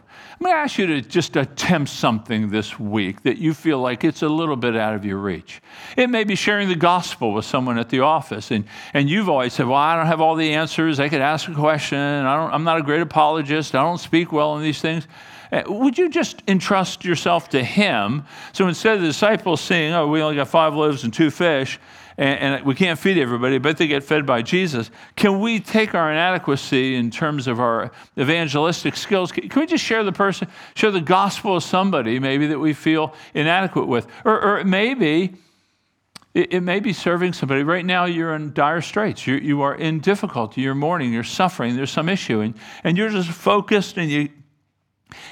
I'm 0.42 0.46
going 0.46 0.56
to 0.56 0.60
ask 0.60 0.76
you 0.76 0.88
to 0.88 1.02
just 1.02 1.36
attempt 1.36 1.88
something 1.88 2.50
this 2.50 2.76
week 2.76 3.22
that 3.22 3.38
you 3.38 3.54
feel 3.54 3.78
like 3.78 4.02
it's 4.02 4.22
a 4.22 4.28
little 4.28 4.56
bit 4.56 4.74
out 4.74 4.92
of 4.92 5.04
your 5.04 5.18
reach. 5.18 5.62
It 5.96 6.10
may 6.10 6.24
be 6.24 6.34
sharing 6.34 6.68
the 6.68 6.74
gospel 6.74 7.32
with 7.32 7.44
someone 7.44 7.78
at 7.78 7.90
the 7.90 8.00
office, 8.00 8.50
and, 8.50 8.64
and 8.92 9.08
you've 9.08 9.28
always 9.28 9.52
said, 9.52 9.68
Well, 9.68 9.76
I 9.76 9.94
don't 9.94 10.08
have 10.08 10.20
all 10.20 10.34
the 10.34 10.52
answers. 10.52 10.98
I 10.98 11.08
could 11.08 11.20
ask 11.20 11.48
a 11.48 11.54
question. 11.54 11.96
I 11.96 12.36
don't, 12.36 12.52
I'm 12.52 12.64
not 12.64 12.78
a 12.78 12.82
great 12.82 13.02
apologist. 13.02 13.76
I 13.76 13.84
don't 13.84 13.98
speak 13.98 14.32
well 14.32 14.56
in 14.56 14.64
these 14.64 14.80
things. 14.80 15.06
Uh, 15.52 15.62
would 15.68 15.96
you 15.96 16.08
just 16.08 16.42
entrust 16.48 17.04
yourself 17.04 17.48
to 17.50 17.62
Him? 17.62 18.24
So 18.52 18.66
instead 18.66 18.96
of 18.96 19.02
the 19.02 19.06
disciples 19.06 19.60
saying, 19.60 19.92
Oh, 19.92 20.08
we 20.08 20.22
only 20.22 20.34
got 20.34 20.48
five 20.48 20.74
loaves 20.74 21.04
and 21.04 21.14
two 21.14 21.30
fish, 21.30 21.78
and, 22.22 22.54
and 22.54 22.64
we 22.64 22.76
can't 22.76 23.00
feed 23.00 23.18
everybody, 23.18 23.58
but 23.58 23.78
they 23.78 23.88
get 23.88 24.04
fed 24.04 24.24
by 24.24 24.42
Jesus. 24.42 24.92
Can 25.16 25.40
we 25.40 25.58
take 25.58 25.92
our 25.92 26.12
inadequacy 26.12 26.94
in 26.94 27.10
terms 27.10 27.48
of 27.48 27.58
our 27.58 27.90
evangelistic 28.16 28.96
skills? 28.96 29.32
Can, 29.32 29.50
we 29.56 29.66
just 29.66 29.82
share 29.82 30.04
the 30.04 30.12
person, 30.12 30.46
share 30.76 30.92
the 30.92 31.00
gospel 31.00 31.54
with 31.54 31.64
somebody 31.64 32.20
maybe 32.20 32.46
that 32.46 32.60
we 32.60 32.74
feel 32.74 33.12
inadequate 33.34 33.88
with? 33.88 34.06
Or, 34.24 34.40
or 34.40 34.64
maybe 34.64 35.34
it, 36.32 36.52
it, 36.52 36.60
may 36.60 36.78
be 36.78 36.92
serving 36.92 37.32
somebody. 37.32 37.64
Right 37.64 37.84
now, 37.84 38.04
you're 38.04 38.36
in 38.36 38.52
dire 38.52 38.82
straits. 38.82 39.26
You, 39.26 39.34
you 39.34 39.62
are 39.62 39.74
in 39.74 39.98
difficulty. 39.98 40.60
You're 40.60 40.76
mourning. 40.76 41.12
You're 41.12 41.24
suffering. 41.24 41.74
There's 41.74 41.90
some 41.90 42.08
issue. 42.08 42.40
And, 42.40 42.54
and 42.84 42.96
you're 42.96 43.10
just 43.10 43.30
focused 43.30 43.96
and 43.96 44.08
you, 44.08 44.28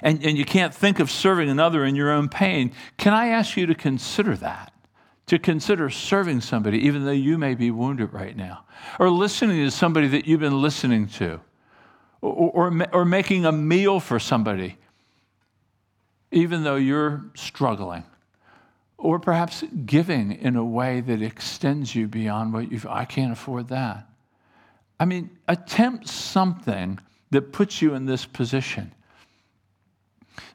and, 0.02 0.24
and 0.24 0.36
you 0.36 0.44
can't 0.44 0.74
think 0.74 0.98
of 0.98 1.08
serving 1.08 1.48
another 1.48 1.84
in 1.84 1.94
your 1.94 2.10
own 2.10 2.28
pain. 2.28 2.72
Can 2.96 3.14
I 3.14 3.28
ask 3.28 3.56
you 3.56 3.66
to 3.66 3.76
consider 3.76 4.34
that? 4.38 4.72
To 5.30 5.38
consider 5.38 5.88
serving 5.88 6.40
somebody, 6.40 6.78
even 6.78 7.04
though 7.04 7.12
you 7.12 7.38
may 7.38 7.54
be 7.54 7.70
wounded 7.70 8.12
right 8.12 8.36
now, 8.36 8.64
or 8.98 9.08
listening 9.08 9.64
to 9.64 9.70
somebody 9.70 10.08
that 10.08 10.26
you've 10.26 10.40
been 10.40 10.60
listening 10.60 11.06
to, 11.06 11.38
or, 12.20 12.50
or, 12.50 12.86
or 12.92 13.04
making 13.04 13.46
a 13.46 13.52
meal 13.52 14.00
for 14.00 14.18
somebody, 14.18 14.76
even 16.32 16.64
though 16.64 16.74
you're 16.74 17.26
struggling, 17.36 18.02
or 18.98 19.20
perhaps 19.20 19.62
giving 19.86 20.32
in 20.32 20.56
a 20.56 20.64
way 20.64 21.00
that 21.00 21.22
extends 21.22 21.94
you 21.94 22.08
beyond 22.08 22.52
what 22.52 22.72
you've, 22.72 22.84
I 22.86 23.04
can't 23.04 23.30
afford 23.30 23.68
that. 23.68 24.08
I 24.98 25.04
mean, 25.04 25.30
attempt 25.46 26.08
something 26.08 26.98
that 27.30 27.52
puts 27.52 27.80
you 27.80 27.94
in 27.94 28.04
this 28.04 28.26
position. 28.26 28.90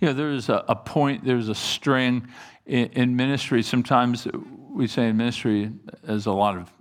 You 0.01 0.09
know, 0.09 0.13
there's 0.13 0.49
a, 0.49 0.65
a 0.67 0.75
point, 0.75 1.23
there's 1.23 1.47
a 1.47 1.55
string 1.55 2.27
in, 2.65 2.87
in 2.87 3.15
ministry. 3.15 3.63
Sometimes 3.63 4.27
we 4.75 4.87
say 4.87 5.07
in 5.07 5.17
ministry, 5.17 5.71
as 6.07 6.25
a 6.25 6.31
lot 6.31 6.57
of 6.57 6.71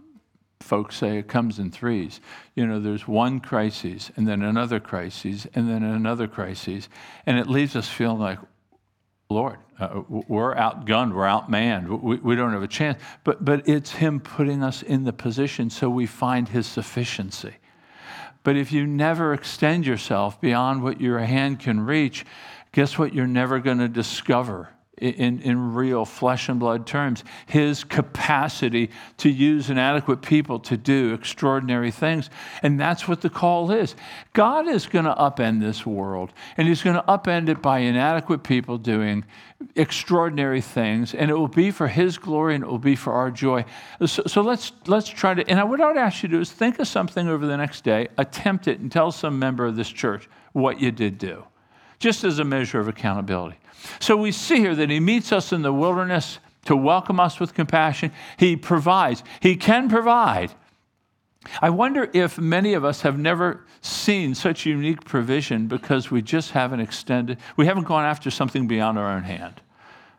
folks 0.61 0.97
say, 0.97 1.19
it 1.19 1.29
comes 1.29 1.59
in 1.59 1.71
threes. 1.71 2.21
You 2.55 2.67
know, 2.67 2.81
there's 2.81 3.07
one 3.07 3.41
crisis, 3.41 4.11
and 4.17 4.27
then 4.27 4.43
another 4.43 4.81
crisis, 4.81 5.47
and 5.55 5.69
then 5.69 5.83
another 5.83 6.27
crisis, 6.27 6.89
and 7.27 7.39
it 7.39 7.47
leaves 7.47 7.77
us 7.77 7.89
feeling 7.89 8.19
like, 8.19 8.39
Lord, 9.31 9.59
uh, 9.79 10.03
we're 10.09 10.55
outgunned, 10.55 11.15
we're 11.15 11.27
outmanned, 11.27 12.01
we, 12.01 12.17
we 12.17 12.37
don't 12.37 12.53
have 12.53 12.63
a 12.63 12.69
chance. 12.69 13.01
But, 13.25 13.45
but 13.45 13.69
it's 13.69 13.93
Him 13.93 14.21
putting 14.21 14.63
us 14.63 14.83
in 14.83 15.05
the 15.05 15.13
position 15.13 15.71
so 15.71 15.89
we 15.89 16.07
find 16.07 16.49
His 16.49 16.67
sufficiency. 16.67 17.55
But 18.43 18.57
if 18.57 18.73
you 18.73 18.87
never 18.87 19.33
extend 19.33 19.87
yourself 19.87 20.41
beyond 20.41 20.83
what 20.83 21.01
your 21.01 21.19
hand 21.21 21.61
can 21.61 21.81
reach, 21.81 22.27
guess 22.73 22.99
what 22.99 23.15
you're 23.15 23.27
never 23.27 23.59
going 23.59 23.79
to 23.79 23.89
discover? 23.89 24.69
In, 24.99 25.41
in 25.41 25.75
real 25.75 26.05
flesh 26.05 26.49
and 26.49 26.61
blood 26.61 26.87
terms, 26.87 27.25
his 27.47 27.85
capacity 27.85 28.91
to 29.19 29.29
use 29.29 29.71
inadequate 29.71 30.23
people 30.23 30.59
to 30.61 30.77
do 30.77 31.13
extraordinary 31.15 31.91
things. 31.91 32.31
And 32.63 32.79
that's 32.79 33.09
what 33.09 33.21
the 33.21 33.31
call 33.31 33.71
is. 33.71 33.95
God 34.33 34.69
is 34.69 34.87
going 34.87 35.05
to 35.05 35.15
upend 35.15 35.61
this 35.61 35.85
world, 35.85 36.33
and 36.57 36.69
he's 36.69 36.83
going 36.83 36.97
to 36.97 37.03
upend 37.03 37.49
it 37.49 37.61
by 37.61 37.81
inadequate 37.81 38.43
people 38.43 38.79
doing 38.79 39.25
extraordinary 39.77 40.61
things, 40.61 41.15
and 41.15 41.31
it 41.31 41.35
will 41.35 41.49
be 41.49 41.71
for 41.71 41.89
his 41.89 42.19
glory 42.19 42.55
and 42.55 42.65
it 42.65 42.67
will 42.67 42.79
be 42.79 42.97
for 42.97 43.13
our 43.13 43.31
joy. 43.31 43.65
So, 44.05 44.23
so 44.27 44.43
let's, 44.43 44.73
let's 44.87 45.09
try 45.09 45.35
to, 45.35 45.49
and 45.49 45.69
what 45.69 45.81
I 45.81 45.89
would 45.89 45.97
ask 45.97 46.23
you 46.23 46.29
to 46.29 46.37
do 46.37 46.41
is 46.41 46.53
think 46.53 46.79
of 46.79 46.89
something 46.89 47.29
over 47.29 47.47
the 47.47 47.57
next 47.57 47.85
day, 47.85 48.09
attempt 48.19 48.69
it, 48.69 48.81
and 48.81 48.91
tell 48.91 49.11
some 49.11 49.39
member 49.39 49.65
of 49.67 49.77
this 49.77 49.89
church 49.89 50.29
what 50.53 50.81
you 50.81 50.91
did 50.93 51.19
do, 51.19 51.45
just 52.05 52.23
as 52.23 52.39
a 52.39 52.45
measure 52.45 52.79
of 52.79 52.87
accountability. 52.87 53.57
So 53.99 54.15
we 54.15 54.31
see 54.31 54.57
here 54.57 54.75
that 54.75 54.91
he 54.91 55.01
meets 55.01 55.33
us 55.33 55.55
in 55.55 55.63
the 55.63 55.73
wilderness 55.73 56.39
to 56.67 56.77
welcome 56.77 57.19
us 57.19 57.41
with 57.41 57.55
compassion. 57.55 58.13
He 58.37 58.57
provides, 58.57 59.25
he 59.41 59.57
can 59.57 59.89
provide. 59.89 60.53
I 61.63 61.71
wonder 61.71 62.11
if 62.13 62.39
many 62.39 62.75
of 62.75 62.85
us 62.85 63.01
have 63.01 63.19
never 63.19 63.65
seen 63.81 64.35
such 64.35 64.67
unique 64.67 65.07
provision 65.07 65.67
because 65.67 66.11
we 66.11 66.21
just 66.21 66.51
haven't 66.51 66.81
extended, 66.81 67.39
we 67.57 67.65
haven't 67.65 67.85
gone 67.85 68.05
after 68.05 68.31
something 68.31 68.67
beyond 68.67 68.99
our 68.99 69.11
own 69.11 69.23
hand. 69.23 69.63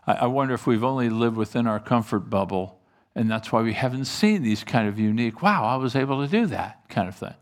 I 0.08 0.26
wonder 0.26 0.56
if 0.56 0.66
we've 0.66 0.84
only 0.84 1.12
lived 1.12 1.38
within 1.38 1.68
our 1.68 1.80
comfort 1.80 2.32
bubble, 2.32 2.80
and 3.14 3.30
that's 3.30 3.52
why 3.52 3.62
we 3.62 3.74
haven't 3.74 4.06
seen 4.06 4.42
these 4.42 4.64
kind 4.64 4.88
of 4.88 4.98
unique, 4.98 5.44
wow, 5.44 5.66
I 5.66 5.76
was 5.76 5.96
able 5.96 6.26
to 6.26 6.28
do 6.28 6.48
that 6.48 6.90
kind 6.90 7.08
of 7.08 7.16
thing. 7.16 7.36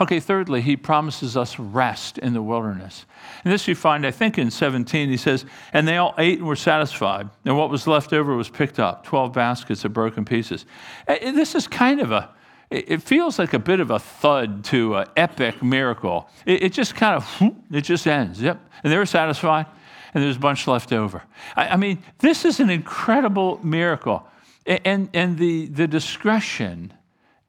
Okay, 0.00 0.20
thirdly, 0.20 0.60
he 0.60 0.76
promises 0.76 1.36
us 1.36 1.58
rest 1.58 2.18
in 2.18 2.32
the 2.32 2.42
wilderness. 2.42 3.06
And 3.44 3.52
this 3.52 3.68
you 3.68 3.74
find, 3.74 4.06
I 4.06 4.10
think, 4.10 4.38
in 4.38 4.50
17. 4.50 5.08
He 5.08 5.16
says, 5.16 5.44
And 5.72 5.86
they 5.86 5.96
all 5.96 6.14
ate 6.18 6.38
and 6.38 6.46
were 6.46 6.56
satisfied, 6.56 7.28
and 7.44 7.56
what 7.56 7.70
was 7.70 7.86
left 7.86 8.12
over 8.12 8.34
was 8.36 8.48
picked 8.48 8.78
up 8.78 9.04
12 9.04 9.32
baskets 9.32 9.84
of 9.84 9.92
broken 9.92 10.24
pieces. 10.24 10.66
This 11.06 11.54
is 11.54 11.66
kind 11.66 12.00
of 12.00 12.12
a, 12.12 12.30
it 12.70 13.02
feels 13.02 13.38
like 13.38 13.54
a 13.54 13.58
bit 13.58 13.80
of 13.80 13.90
a 13.90 13.98
thud 13.98 14.64
to 14.66 14.96
an 14.96 15.06
epic 15.16 15.62
miracle. 15.62 16.28
It, 16.44 16.70
just 16.70 16.94
kind 16.94 17.16
of, 17.16 17.52
it 17.70 17.82
just 17.82 18.06
ends. 18.06 18.42
Yep. 18.42 18.60
And 18.84 18.92
they 18.92 18.98
were 18.98 19.06
satisfied, 19.06 19.66
and 20.12 20.22
there's 20.22 20.36
a 20.36 20.40
bunch 20.40 20.66
left 20.66 20.92
over. 20.92 21.22
I, 21.56 21.68
I 21.68 21.76
mean, 21.76 22.02
this 22.18 22.44
is 22.44 22.60
an 22.60 22.70
incredible 22.70 23.58
miracle. 23.62 24.26
And, 24.66 25.08
and 25.14 25.38
the, 25.38 25.66
the 25.66 25.88
discretion 25.88 26.92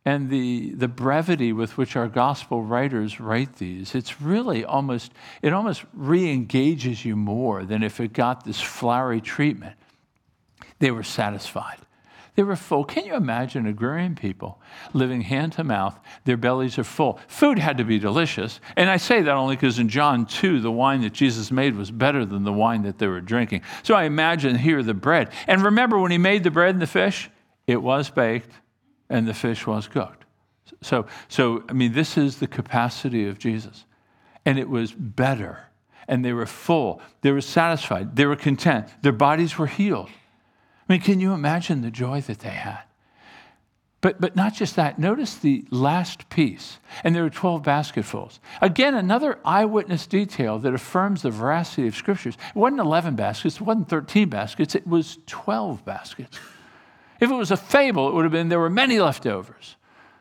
and 0.10 0.28
the, 0.28 0.72
the 0.72 0.88
brevity 0.88 1.53
with 1.53 1.78
which 1.78 1.95
our 1.95 2.07
gospel 2.07 2.64
writers 2.64 3.20
write 3.20 3.57
these, 3.57 3.93
it's 3.93 4.20
really 4.20 4.66
almost, 4.66 5.12
it 5.43 5.53
almost 5.53 5.84
re 5.93 6.32
engages 6.32 7.05
you 7.05 7.16
more 7.16 7.64
than 7.64 7.84
if 7.84 7.99
it 7.99 8.12
got 8.12 8.43
this 8.43 8.60
flowery 8.60 9.22
treatment. 9.22 9.76
They 10.80 10.89
were 10.89 11.03
satisfied. 11.03 11.78
They 12.34 12.41
were 12.41 12.55
full. 12.55 12.86
Can 12.86 13.05
you 13.05 13.14
imagine 13.14 13.68
agrarian 13.68 14.16
people 14.16 14.60
living 14.93 15.22
hand 15.22 15.53
to 15.53 15.64
mouth? 15.64 15.99
Their 16.26 16.38
bellies 16.38 16.80
are 16.80 16.84
full. 16.84 17.20
Food 17.28 17.60
had 17.60 17.78
to 17.78 17.84
be 17.84 17.99
delicious. 17.99 18.60
And 18.76 18.89
I 18.89 18.97
say 18.97 19.22
that 19.22 19.36
only 19.36 19.57
because 19.57 19.78
in 19.78 19.89
John 19.89 20.26
2, 20.26 20.60
the 20.60 20.72
wine 20.72 21.01
that 21.01 21.14
Jesus 21.14 21.51
made 21.51 21.76
was 21.76 21.91
better 21.91 22.26
than 22.26 22.45
the 22.45 22.53
wine 22.53 22.82
that 22.82 22.97
they 22.97 23.05
were 23.05 23.22
drinking. 23.22 23.62
So 23.84 23.93
I 23.93 24.05
imagine 24.05 24.55
here 24.55 24.82
the 24.82 24.95
bread. 24.95 25.32
And 25.45 25.62
remember 25.62 25.99
when 25.99 26.10
he 26.10 26.18
made 26.18 26.43
the 26.43 26.49
bread 26.49 26.74
and 26.74 26.82
the 26.82 26.88
fish? 26.88 27.30
It 27.68 27.84
was 27.84 28.10
baked 28.10 28.49
and 29.10 29.28
the 29.28 29.34
fish 29.34 29.66
was 29.66 29.88
cooked. 29.88 30.26
So, 30.82 31.07
so 31.28 31.64
I 31.68 31.74
mean, 31.74 31.93
this 31.93 32.18
is 32.18 32.38
the 32.38 32.47
capacity 32.47 33.28
of 33.28 33.39
Jesus. 33.39 33.86
And 34.45 34.57
it 34.57 34.70
was 34.70 34.91
better. 34.91 35.66
And 36.07 36.24
they 36.24 36.34
were 36.34 36.45
full. 36.45 37.01
They 37.22 37.32
were 37.32 37.41
satisfied. 37.41 38.16
They 38.16 38.26
were 38.26 38.36
content. 38.36 38.88
Their 39.01 39.12
bodies 39.12 39.57
were 39.57 39.68
healed. 39.68 40.10
I 40.10 40.93
mean, 40.93 41.01
can 41.01 41.20
you 41.20 41.34
imagine 41.34 41.82
the 41.82 41.91
joy 41.91 42.22
that 42.22 42.39
they 42.39 42.49
had? 42.49 42.82
But, 44.01 44.22
but 44.22 44.36
not 44.36 44.53
just 44.53 44.78
that. 44.78 44.97
Notice 44.97 45.36
the 45.36 45.66
last 45.70 46.30
piece. 46.30 46.78
And 47.03 47.14
there 47.14 47.24
were 47.24 47.30
12 47.30 47.62
basketfuls. 47.64 48.39
Again, 48.62 48.95
another 48.95 49.39
eyewitness 49.43 50.07
detail 50.07 50.57
that 50.60 50.74
affirms 50.74 51.22
the 51.22 51.32
veracity 51.32 51.88
of 51.88 51.95
scriptures. 51.95 52.38
It 52.49 52.55
wasn't 52.55 52.80
11 52.80 53.16
baskets, 53.16 53.57
it 53.57 53.62
wasn't 53.62 53.89
13 53.89 54.30
baskets, 54.30 54.74
it 54.74 54.88
was 54.88 55.18
12 55.28 55.84
baskets. 55.84 56.39
If 57.20 57.30
it 57.30 57.36
was 57.36 57.51
a 57.51 57.57
fable, 57.57 58.07
it 58.07 58.13
would 58.13 58.24
have 58.24 58.32
been 58.32 58.49
there 58.49 58.59
were 58.59 58.70
many 58.70 58.99
leftovers. 58.99 59.76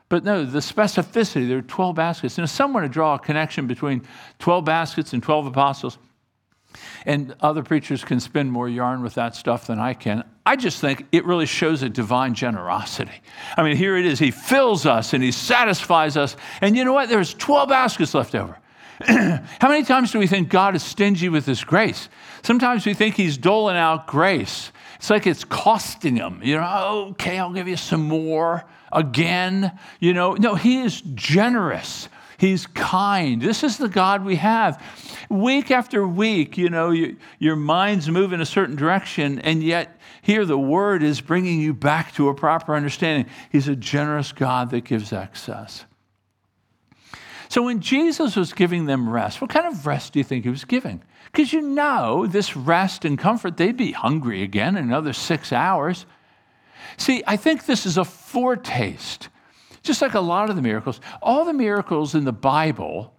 But 0.08 0.24
no, 0.24 0.44
the 0.44 0.60
specificity, 0.60 1.46
there 1.46 1.56
were 1.56 1.62
12 1.62 1.94
baskets. 1.94 2.38
And 2.38 2.44
if 2.44 2.50
someone 2.50 2.82
to 2.82 2.88
draw 2.88 3.14
a 3.14 3.18
connection 3.18 3.66
between 3.66 4.06
12 4.38 4.64
baskets 4.64 5.12
and 5.12 5.22
12 5.22 5.46
apostles, 5.46 5.98
and 7.06 7.34
other 7.40 7.62
preachers 7.62 8.04
can 8.04 8.20
spin 8.20 8.50
more 8.50 8.68
yarn 8.68 9.02
with 9.02 9.14
that 9.14 9.34
stuff 9.34 9.66
than 9.66 9.78
I 9.78 9.94
can. 9.94 10.24
I 10.44 10.56
just 10.56 10.80
think 10.80 11.06
it 11.12 11.24
really 11.24 11.46
shows 11.46 11.82
a 11.82 11.88
divine 11.88 12.34
generosity. 12.34 13.22
I 13.56 13.62
mean, 13.62 13.76
here 13.76 13.96
it 13.96 14.06
is. 14.06 14.18
He 14.18 14.30
fills 14.30 14.86
us 14.86 15.12
and 15.12 15.22
he 15.22 15.32
satisfies 15.32 16.16
us. 16.16 16.36
And 16.60 16.76
you 16.76 16.84
know 16.84 16.92
what? 16.92 17.08
There's 17.08 17.34
12 17.34 17.68
baskets 17.68 18.14
left 18.14 18.34
over. 18.34 18.58
How 19.06 19.68
many 19.68 19.84
times 19.84 20.12
do 20.12 20.18
we 20.18 20.26
think 20.26 20.48
God 20.48 20.74
is 20.74 20.82
stingy 20.82 21.28
with 21.28 21.46
his 21.46 21.62
grace? 21.62 22.08
Sometimes 22.42 22.84
we 22.84 22.94
think 22.94 23.14
he's 23.14 23.38
doling 23.38 23.76
out 23.76 24.06
grace. 24.06 24.72
It's 24.98 25.10
like 25.10 25.26
it's 25.26 25.44
costing 25.44 26.16
him. 26.16 26.40
You 26.42 26.56
know, 26.56 27.08
okay, 27.10 27.38
I'll 27.38 27.52
give 27.52 27.68
you 27.68 27.76
some 27.76 28.02
more 28.02 28.64
again. 28.92 29.78
You 30.00 30.12
know, 30.12 30.34
no, 30.34 30.54
he 30.54 30.82
is 30.82 31.00
generous. 31.14 32.08
He's 32.36 32.66
kind. 32.66 33.42
This 33.42 33.64
is 33.64 33.78
the 33.78 33.88
God 33.88 34.24
we 34.24 34.36
have. 34.36 34.82
Week 35.28 35.70
after 35.70 36.06
week, 36.06 36.56
you 36.56 36.68
know, 36.68 36.90
you, 36.90 37.16
your 37.38 37.56
mind's 37.56 38.08
move 38.08 38.32
in 38.32 38.40
a 38.40 38.46
certain 38.46 38.76
direction, 38.76 39.40
and 39.40 39.62
yet 39.62 40.00
here 40.22 40.44
the 40.44 40.58
word 40.58 41.02
is 41.02 41.20
bringing 41.20 41.60
you 41.60 41.74
back 41.74 42.14
to 42.14 42.28
a 42.28 42.34
proper 42.34 42.74
understanding. 42.74 43.26
He's 43.50 43.66
a 43.66 43.74
generous 43.74 44.32
God 44.32 44.70
that 44.70 44.84
gives 44.84 45.12
excess. 45.12 45.84
So 47.48 47.62
when 47.62 47.80
Jesus 47.80 48.36
was 48.36 48.52
giving 48.52 48.86
them 48.86 49.08
rest, 49.08 49.40
what 49.40 49.50
kind 49.50 49.66
of 49.66 49.86
rest 49.86 50.12
do 50.12 50.20
you 50.20 50.24
think 50.24 50.44
he 50.44 50.50
was 50.50 50.64
giving? 50.64 51.02
Because 51.32 51.52
you 51.52 51.60
know, 51.60 52.26
this 52.26 52.56
rest 52.56 53.04
and 53.04 53.18
comfort, 53.18 53.56
they'd 53.56 53.76
be 53.76 53.92
hungry 53.92 54.42
again 54.42 54.76
in 54.76 54.84
another 54.84 55.12
six 55.12 55.52
hours. 55.52 56.06
See, 56.96 57.22
I 57.26 57.36
think 57.36 57.66
this 57.66 57.86
is 57.86 57.96
a 57.96 58.04
foretaste 58.04 59.28
just 59.88 60.02
like 60.02 60.14
a 60.14 60.20
lot 60.20 60.50
of 60.50 60.56
the 60.56 60.62
miracles, 60.62 61.00
all 61.22 61.44
the 61.44 61.52
miracles 61.52 62.14
in 62.14 62.24
the 62.24 62.32
Bible 62.32 63.14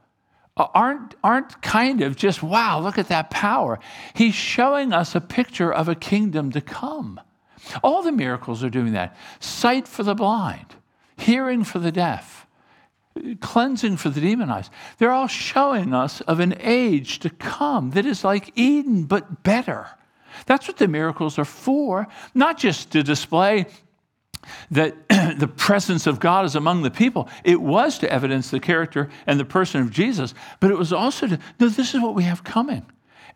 aren't, 0.55 1.15
aren't 1.23 1.61
kind 1.61 2.01
of 2.01 2.15
just, 2.15 2.43
wow, 2.43 2.79
look 2.79 2.97
at 2.97 3.07
that 3.07 3.29
power. 3.29 3.79
He's 4.13 4.35
showing 4.35 4.93
us 4.93 5.15
a 5.15 5.21
picture 5.21 5.73
of 5.73 5.87
a 5.87 5.95
kingdom 5.95 6.51
to 6.51 6.61
come. 6.61 7.19
All 7.81 8.03
the 8.03 8.11
miracles 8.11 8.63
are 8.63 8.69
doing 8.69 8.93
that 8.93 9.15
sight 9.39 9.87
for 9.87 10.03
the 10.03 10.15
blind, 10.15 10.75
hearing 11.17 11.63
for 11.63 11.79
the 11.79 11.91
deaf, 11.91 12.45
cleansing 13.41 13.97
for 13.97 14.09
the 14.09 14.21
demonized. 14.21 14.71
They're 14.97 15.11
all 15.11 15.27
showing 15.27 15.93
us 15.93 16.21
of 16.21 16.39
an 16.39 16.55
age 16.59 17.19
to 17.19 17.29
come 17.29 17.91
that 17.91 18.05
is 18.05 18.23
like 18.23 18.51
Eden, 18.55 19.03
but 19.03 19.43
better. 19.43 19.87
That's 20.45 20.67
what 20.67 20.77
the 20.77 20.87
miracles 20.87 21.37
are 21.39 21.45
for, 21.45 22.07
not 22.33 22.57
just 22.57 22.91
to 22.91 23.03
display 23.03 23.65
that 24.71 24.95
the 25.37 25.47
presence 25.47 26.07
of 26.07 26.19
God 26.19 26.45
is 26.45 26.55
among 26.55 26.83
the 26.83 26.91
people. 26.91 27.29
It 27.43 27.61
was 27.61 27.99
to 27.99 28.11
evidence 28.11 28.49
the 28.49 28.59
character 28.59 29.09
and 29.27 29.39
the 29.39 29.45
person 29.45 29.81
of 29.81 29.91
Jesus, 29.91 30.33
but 30.59 30.71
it 30.71 30.77
was 30.77 30.93
also 30.93 31.27
to, 31.27 31.39
no, 31.59 31.69
this 31.69 31.93
is 31.93 32.01
what 32.01 32.15
we 32.15 32.23
have 32.23 32.43
coming. 32.43 32.85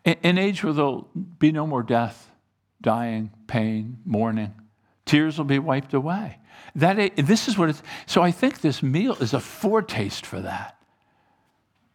An 0.04 0.36
age 0.38 0.62
where 0.62 0.72
there'll 0.72 1.08
be 1.38 1.50
no 1.50 1.66
more 1.66 1.82
death, 1.82 2.30
dying, 2.82 3.30
pain, 3.46 3.98
mourning. 4.04 4.54
Tears 5.06 5.38
will 5.38 5.44
be 5.46 5.58
wiped 5.58 5.94
away. 5.94 6.38
That, 6.76 7.16
this 7.16 7.46
is 7.46 7.56
what 7.56 7.70
it's, 7.70 7.82
so 8.06 8.22
I 8.22 8.30
think 8.30 8.60
this 8.60 8.82
meal 8.82 9.14
is 9.20 9.32
a 9.32 9.40
foretaste 9.40 10.26
for 10.26 10.40
that 10.40 10.76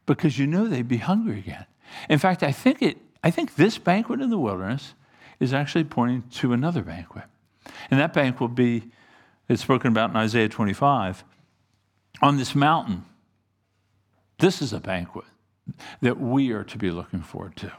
because 0.05 0.39
you 0.39 0.47
know 0.47 0.67
they'd 0.67 0.87
be 0.87 0.97
hungry 0.97 1.39
again. 1.39 1.65
In 2.09 2.17
fact, 2.17 2.43
I 2.43 2.51
think, 2.51 2.81
it, 2.81 2.97
I 3.23 3.29
think 3.29 3.55
this 3.55 3.77
banquet 3.77 4.21
in 4.21 4.29
the 4.29 4.37
wilderness 4.37 4.93
is 5.39 5.53
actually 5.53 5.83
pointing 5.83 6.23
to 6.29 6.53
another 6.53 6.81
banquet. 6.81 7.25
And 7.91 7.99
that 7.99 8.13
banquet 8.13 8.41
will 8.41 8.47
be 8.47 8.91
it's 9.49 9.63
spoken 9.63 9.91
about 9.91 10.11
in 10.11 10.15
Isaiah 10.15 10.47
25. 10.47 11.23
On 12.21 12.37
this 12.37 12.53
mountain, 12.53 13.03
this 14.37 14.61
is 14.61 14.71
a 14.71 14.79
banquet 14.79 15.25
that 16.01 16.19
we 16.19 16.51
are 16.51 16.63
to 16.63 16.77
be 16.77 16.91
looking 16.91 17.21
forward 17.21 17.55
to. 17.57 17.71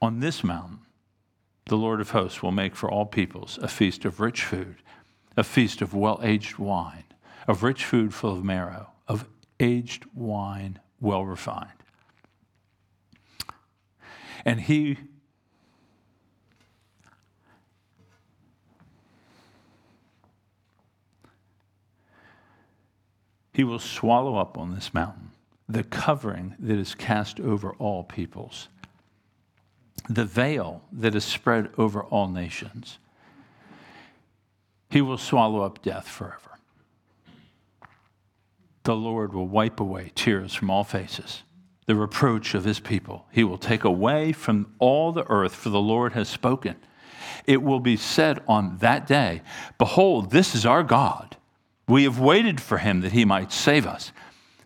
On 0.00 0.20
this 0.20 0.42
mountain, 0.42 0.80
the 1.66 1.76
Lord 1.76 2.00
of 2.00 2.10
hosts 2.10 2.42
will 2.42 2.52
make 2.52 2.74
for 2.74 2.90
all 2.90 3.06
peoples 3.06 3.58
a 3.62 3.68
feast 3.68 4.04
of 4.04 4.20
rich 4.20 4.44
food, 4.44 4.76
a 5.36 5.44
feast 5.44 5.80
of 5.80 5.94
well 5.94 6.20
aged 6.22 6.58
wine, 6.58 7.04
of 7.46 7.62
rich 7.62 7.84
food 7.84 8.14
full 8.14 8.32
of 8.32 8.44
marrow, 8.44 8.90
of 9.08 9.26
aged 9.60 10.04
wine 10.14 10.78
well 11.00 11.24
refined. 11.24 11.70
And 14.44 14.60
he 14.60 14.98
He 23.54 23.64
will 23.64 23.78
swallow 23.78 24.36
up 24.36 24.56
on 24.56 24.74
this 24.74 24.94
mountain 24.94 25.30
the 25.68 25.84
covering 25.84 26.54
that 26.58 26.78
is 26.78 26.94
cast 26.94 27.40
over 27.40 27.72
all 27.74 28.04
peoples, 28.04 28.68
the 30.08 30.24
veil 30.24 30.82
that 30.92 31.14
is 31.14 31.24
spread 31.24 31.70
over 31.78 32.02
all 32.02 32.28
nations. 32.28 32.98
He 34.90 35.00
will 35.00 35.18
swallow 35.18 35.62
up 35.62 35.82
death 35.82 36.08
forever. 36.08 36.38
The 38.84 38.96
Lord 38.96 39.32
will 39.32 39.46
wipe 39.46 39.80
away 39.80 40.10
tears 40.14 40.54
from 40.54 40.70
all 40.70 40.84
faces, 40.84 41.44
the 41.86 41.94
reproach 41.94 42.54
of 42.54 42.64
his 42.64 42.80
people. 42.80 43.26
He 43.30 43.44
will 43.44 43.58
take 43.58 43.84
away 43.84 44.32
from 44.32 44.74
all 44.78 45.12
the 45.12 45.28
earth, 45.30 45.54
for 45.54 45.68
the 45.68 45.80
Lord 45.80 46.12
has 46.14 46.28
spoken. 46.28 46.76
It 47.46 47.62
will 47.62 47.80
be 47.80 47.96
said 47.96 48.42
on 48.48 48.78
that 48.78 49.06
day 49.06 49.42
Behold, 49.78 50.30
this 50.30 50.54
is 50.54 50.66
our 50.66 50.82
God 50.82 51.36
we 51.88 52.04
have 52.04 52.18
waited 52.18 52.60
for 52.60 52.78
him 52.78 53.00
that 53.00 53.12
he 53.12 53.24
might 53.24 53.52
save 53.52 53.86
us. 53.86 54.12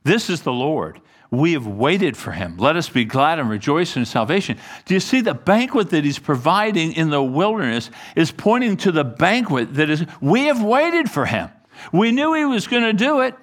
This 0.05 0.31
is 0.31 0.43
the 0.43 0.53
Lord. 0.53 1.01
We 1.31 1.53
have 1.55 1.67
waited 1.67 2.17
for 2.17 2.33
him. 2.33 2.57
Let 2.57 2.77
us 2.77 2.89
be 2.89 3.05
glad 3.05 3.39
and 3.39 3.49
rejoice 3.49 3.97
in 3.97 4.05
salvation. 4.05 4.59
Do 4.85 4.95
you 4.95 5.01
see 5.01 5.21
the 5.21 5.35
banquet 5.35 5.91
that 5.91 6.05
he's 6.05 6.19
providing 6.19 6.93
in 6.93 7.11
the 7.11 7.23
wilderness 7.23 7.91
is 8.15 8.31
pointing 8.31 8.77
to 8.79 8.93
the 8.93 9.05
banquet 9.05 9.75
that 9.75 9.91
is, 9.91 10.05
we 10.21 10.47
have 10.47 10.63
waited 10.63 11.11
for 11.11 11.27
him. 11.27 11.51
We 11.93 12.13
knew 12.13 12.35
he 12.35 12.45
was 12.45 12.67
going 12.67 12.85
to 12.85 12.93
do 12.93 13.21
it. 13.21 13.35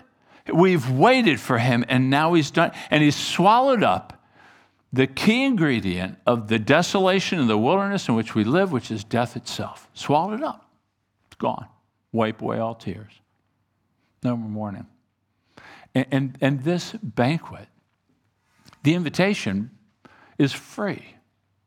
We've 0.51 0.89
waited 0.89 1.39
for 1.39 1.57
him, 1.57 1.86
and 1.88 2.09
now 2.09 2.34
he's 2.34 2.51
done. 2.51 2.71
And 2.89 3.03
he's 3.03 3.15
swallowed 3.15 3.84
up 3.84 4.21
the 4.91 5.07
key 5.07 5.43
ingredient 5.43 6.17
of 6.25 6.47
the 6.47 6.59
desolation 6.59 7.39
of 7.39 7.47
the 7.47 7.57
wilderness 7.57 8.07
in 8.07 8.15
which 8.15 8.36
we 8.36 8.43
live, 8.43 8.71
which 8.71 8.91
is 8.91 9.03
death 9.03 9.36
itself. 9.36 9.88
Swallowed 9.93 10.43
up. 10.43 10.69
It's 11.27 11.36
gone. 11.36 11.67
Wipe 12.11 12.41
away 12.41 12.59
all 12.59 12.75
tears 12.75 13.13
no 14.23 14.38
more 14.38 14.49
mourning. 14.49 14.88
And, 15.93 16.05
and, 16.11 16.38
and 16.41 16.63
this 16.63 16.93
banquet, 17.03 17.67
the 18.84 18.93
invitation 18.93 19.71
is 20.38 20.53
free. 20.53 21.15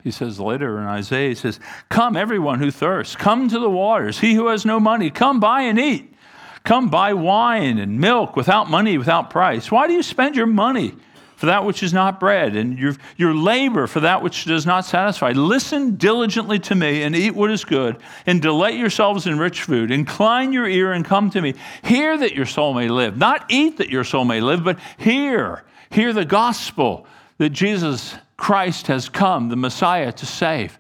He 0.03 0.11
says 0.11 0.39
later 0.39 0.79
in 0.79 0.85
Isaiah, 0.85 1.31
he 1.31 1.35
says, 1.35 1.59
Come, 1.89 2.17
everyone 2.17 2.61
who 2.61 2.71
thirsts, 2.71 3.17
come 3.17 3.49
to 3.49 3.59
the 3.59 3.71
waters. 3.71 4.21
He 4.21 4.35
who 4.35 4.49
has 4.49 4.65
no 4.65 4.79
money, 4.79 5.11
come 5.11 5.41
buy 5.41 5.63
and 5.63 5.79
eat. 5.79 6.15
Come 6.63 6.91
buy 6.91 7.13
wine 7.13 7.79
and 7.79 8.01
milk 8.01 8.37
without 8.37 8.71
money, 8.71 8.99
without 8.99 9.31
price. 9.31 9.71
Why 9.71 9.87
do 9.87 9.95
you 9.95 10.03
spend 10.03 10.37
your 10.37 10.47
money 10.47 10.95
for 11.37 11.47
that 11.47 11.65
which 11.65 11.83
is 11.83 11.93
not 11.93 12.19
bread, 12.19 12.57
and 12.57 12.79
your, 12.79 12.95
your 13.17 13.35
labor 13.35 13.87
for 13.87 14.01
that 14.01 14.23
which 14.23 14.47
does 14.47 14.65
not 14.65 14.87
satisfy. 14.87 15.33
Listen 15.33 15.97
diligently 15.97 16.59
to 16.61 16.75
me 16.75 17.03
and 17.03 17.15
eat 17.15 17.33
what 17.33 17.51
is 17.51 17.63
good, 17.63 17.99
and 18.25 18.41
delight 18.41 18.75
yourselves 18.75 19.27
in 19.27 19.39
rich 19.39 19.63
food. 19.63 19.91
Incline 19.91 20.53
your 20.53 20.67
ear 20.67 20.93
and 20.93 21.05
come 21.05 21.29
to 21.31 21.43
me. 21.43 21.55
Hear 21.85 22.17
that 22.17 22.35
your 22.35 22.47
soul 22.47 22.73
may 22.73 22.89
live. 22.89 23.19
Not 23.19 23.45
eat 23.51 23.77
that 23.79 23.91
your 23.91 24.03
soul 24.03 24.25
may 24.25 24.41
live, 24.41 24.65
but 24.65 24.79
hear. 24.97 25.63
Hear 25.91 26.13
the 26.13 26.25
gospel 26.25 27.07
that 27.39 27.51
Jesus 27.51 28.15
Christ 28.37 28.87
has 28.89 29.09
come, 29.09 29.49
the 29.49 29.57
Messiah, 29.57 30.13
to 30.13 30.27
save. 30.27 30.79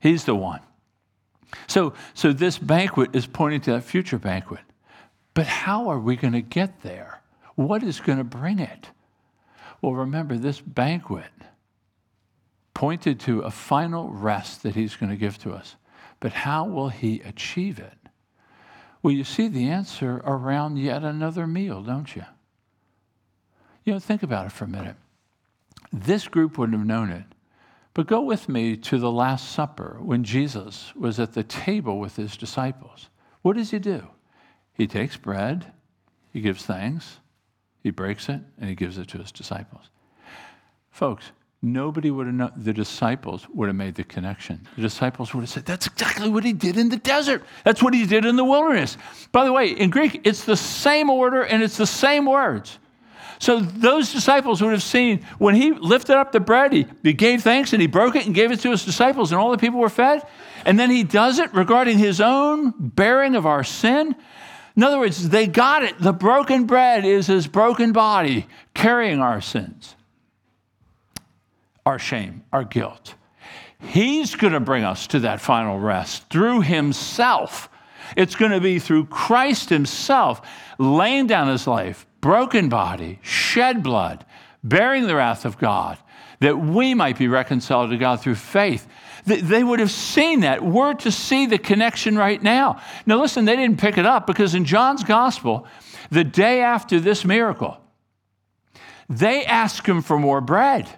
He's 0.00 0.24
the 0.24 0.34
one. 0.34 0.60
So, 1.66 1.94
so 2.14 2.32
this 2.32 2.58
banquet 2.58 3.14
is 3.14 3.26
pointing 3.26 3.60
to 3.62 3.72
that 3.72 3.84
future 3.84 4.18
banquet. 4.18 4.60
But 5.34 5.46
how 5.46 5.88
are 5.88 5.98
we 5.98 6.16
going 6.16 6.32
to 6.32 6.42
get 6.42 6.82
there? 6.82 7.20
What 7.54 7.82
is 7.82 8.00
going 8.00 8.18
to 8.18 8.24
bring 8.24 8.58
it? 8.58 8.90
Well, 9.80 9.94
remember, 9.94 10.36
this 10.36 10.60
banquet 10.60 11.30
pointed 12.74 13.20
to 13.20 13.40
a 13.40 13.50
final 13.50 14.08
rest 14.08 14.62
that 14.62 14.74
he's 14.74 14.96
going 14.96 15.10
to 15.10 15.16
give 15.16 15.38
to 15.38 15.52
us. 15.52 15.76
But 16.20 16.32
how 16.32 16.64
will 16.66 16.88
he 16.88 17.20
achieve 17.20 17.78
it? 17.78 17.94
Well, 19.02 19.12
you 19.12 19.24
see 19.24 19.48
the 19.48 19.68
answer 19.68 20.20
around 20.24 20.78
yet 20.78 21.02
another 21.02 21.46
meal, 21.46 21.82
don't 21.82 22.14
you? 22.14 22.24
You 23.88 23.94
know, 23.94 24.00
think 24.00 24.22
about 24.22 24.44
it 24.44 24.52
for 24.52 24.66
a 24.66 24.68
minute. 24.68 24.96
This 25.94 26.28
group 26.28 26.58
wouldn't 26.58 26.76
have 26.76 26.86
known 26.86 27.08
it. 27.08 27.24
But 27.94 28.06
go 28.06 28.20
with 28.20 28.46
me 28.46 28.76
to 28.76 28.98
the 28.98 29.10
Last 29.10 29.50
Supper 29.52 29.96
when 30.02 30.24
Jesus 30.24 30.94
was 30.94 31.18
at 31.18 31.32
the 31.32 31.42
table 31.42 31.98
with 31.98 32.16
his 32.16 32.36
disciples. 32.36 33.08
What 33.40 33.56
does 33.56 33.70
he 33.70 33.78
do? 33.78 34.06
He 34.74 34.86
takes 34.86 35.16
bread, 35.16 35.72
he 36.34 36.42
gives 36.42 36.66
thanks, 36.66 37.20
he 37.82 37.88
breaks 37.88 38.28
it, 38.28 38.42
and 38.58 38.68
he 38.68 38.74
gives 38.74 38.98
it 38.98 39.08
to 39.08 39.18
his 39.20 39.32
disciples. 39.32 39.88
Folks, 40.90 41.32
nobody 41.62 42.10
would 42.10 42.26
have 42.26 42.34
known, 42.34 42.52
the 42.58 42.74
disciples 42.74 43.48
would 43.54 43.68
have 43.68 43.76
made 43.76 43.94
the 43.94 44.04
connection. 44.04 44.68
The 44.76 44.82
disciples 44.82 45.32
would 45.32 45.40
have 45.40 45.48
said, 45.48 45.64
That's 45.64 45.86
exactly 45.86 46.28
what 46.28 46.44
he 46.44 46.52
did 46.52 46.76
in 46.76 46.90
the 46.90 46.98
desert. 46.98 47.42
That's 47.64 47.82
what 47.82 47.94
he 47.94 48.04
did 48.04 48.26
in 48.26 48.36
the 48.36 48.44
wilderness. 48.44 48.98
By 49.32 49.46
the 49.46 49.52
way, 49.54 49.70
in 49.70 49.88
Greek, 49.88 50.20
it's 50.24 50.44
the 50.44 50.58
same 50.58 51.08
order 51.08 51.42
and 51.42 51.62
it's 51.62 51.78
the 51.78 51.86
same 51.86 52.26
words. 52.26 52.78
So 53.40 53.60
those 53.60 54.12
disciples 54.12 54.60
would 54.60 54.72
have 54.72 54.82
seen 54.82 55.24
when 55.38 55.54
he 55.54 55.72
lifted 55.72 56.16
up 56.16 56.32
the 56.32 56.40
bread, 56.40 56.72
he, 56.72 56.86
he 57.02 57.12
gave 57.12 57.42
thanks 57.42 57.72
and 57.72 57.80
he 57.80 57.86
broke 57.86 58.16
it 58.16 58.26
and 58.26 58.34
gave 58.34 58.50
it 58.50 58.60
to 58.60 58.70
his 58.70 58.84
disciples, 58.84 59.30
and 59.30 59.40
all 59.40 59.50
the 59.50 59.58
people 59.58 59.78
were 59.78 59.88
fed. 59.88 60.26
And 60.64 60.78
then 60.78 60.90
he 60.90 61.04
does 61.04 61.38
it 61.38 61.54
regarding 61.54 61.98
his 61.98 62.20
own 62.20 62.74
bearing 62.78 63.36
of 63.36 63.46
our 63.46 63.62
sin. 63.62 64.16
In 64.76 64.82
other 64.82 64.98
words, 64.98 65.28
they 65.28 65.46
got 65.46 65.82
it. 65.82 65.98
The 65.98 66.12
broken 66.12 66.66
bread 66.66 67.04
is 67.04 67.26
his 67.26 67.46
broken 67.46 67.92
body 67.92 68.46
carrying 68.74 69.20
our 69.20 69.40
sins, 69.40 69.94
our 71.86 71.98
shame, 71.98 72.44
our 72.52 72.64
guilt. 72.64 73.14
He's 73.80 74.34
going 74.34 74.52
to 74.52 74.60
bring 74.60 74.84
us 74.84 75.06
to 75.08 75.20
that 75.20 75.40
final 75.40 75.78
rest 75.78 76.28
through 76.30 76.62
himself. 76.62 77.68
It's 78.16 78.34
going 78.34 78.50
to 78.50 78.60
be 78.60 78.78
through 78.78 79.06
Christ 79.06 79.68
himself 79.68 80.46
laying 80.78 81.26
down 81.26 81.48
his 81.48 81.66
life, 81.66 82.06
broken 82.20 82.68
body, 82.68 83.18
shed 83.22 83.82
blood, 83.82 84.24
bearing 84.62 85.06
the 85.06 85.16
wrath 85.16 85.44
of 85.44 85.58
God, 85.58 85.98
that 86.40 86.58
we 86.58 86.94
might 86.94 87.18
be 87.18 87.28
reconciled 87.28 87.90
to 87.90 87.96
God 87.96 88.20
through 88.20 88.36
faith. 88.36 88.86
They 89.24 89.62
would 89.62 89.80
have 89.80 89.90
seen 89.90 90.40
that. 90.40 90.64
We're 90.64 90.94
to 90.94 91.10
see 91.10 91.46
the 91.46 91.58
connection 91.58 92.16
right 92.16 92.42
now. 92.42 92.80
Now, 93.06 93.20
listen, 93.20 93.44
they 93.44 93.56
didn't 93.56 93.80
pick 93.80 93.98
it 93.98 94.06
up 94.06 94.26
because 94.26 94.54
in 94.54 94.64
John's 94.64 95.04
gospel, 95.04 95.66
the 96.10 96.24
day 96.24 96.62
after 96.62 97.00
this 97.00 97.24
miracle, 97.24 97.78
they 99.08 99.44
ask 99.44 99.86
him 99.86 100.02
for 100.02 100.18
more 100.18 100.40
bread. 100.40 100.88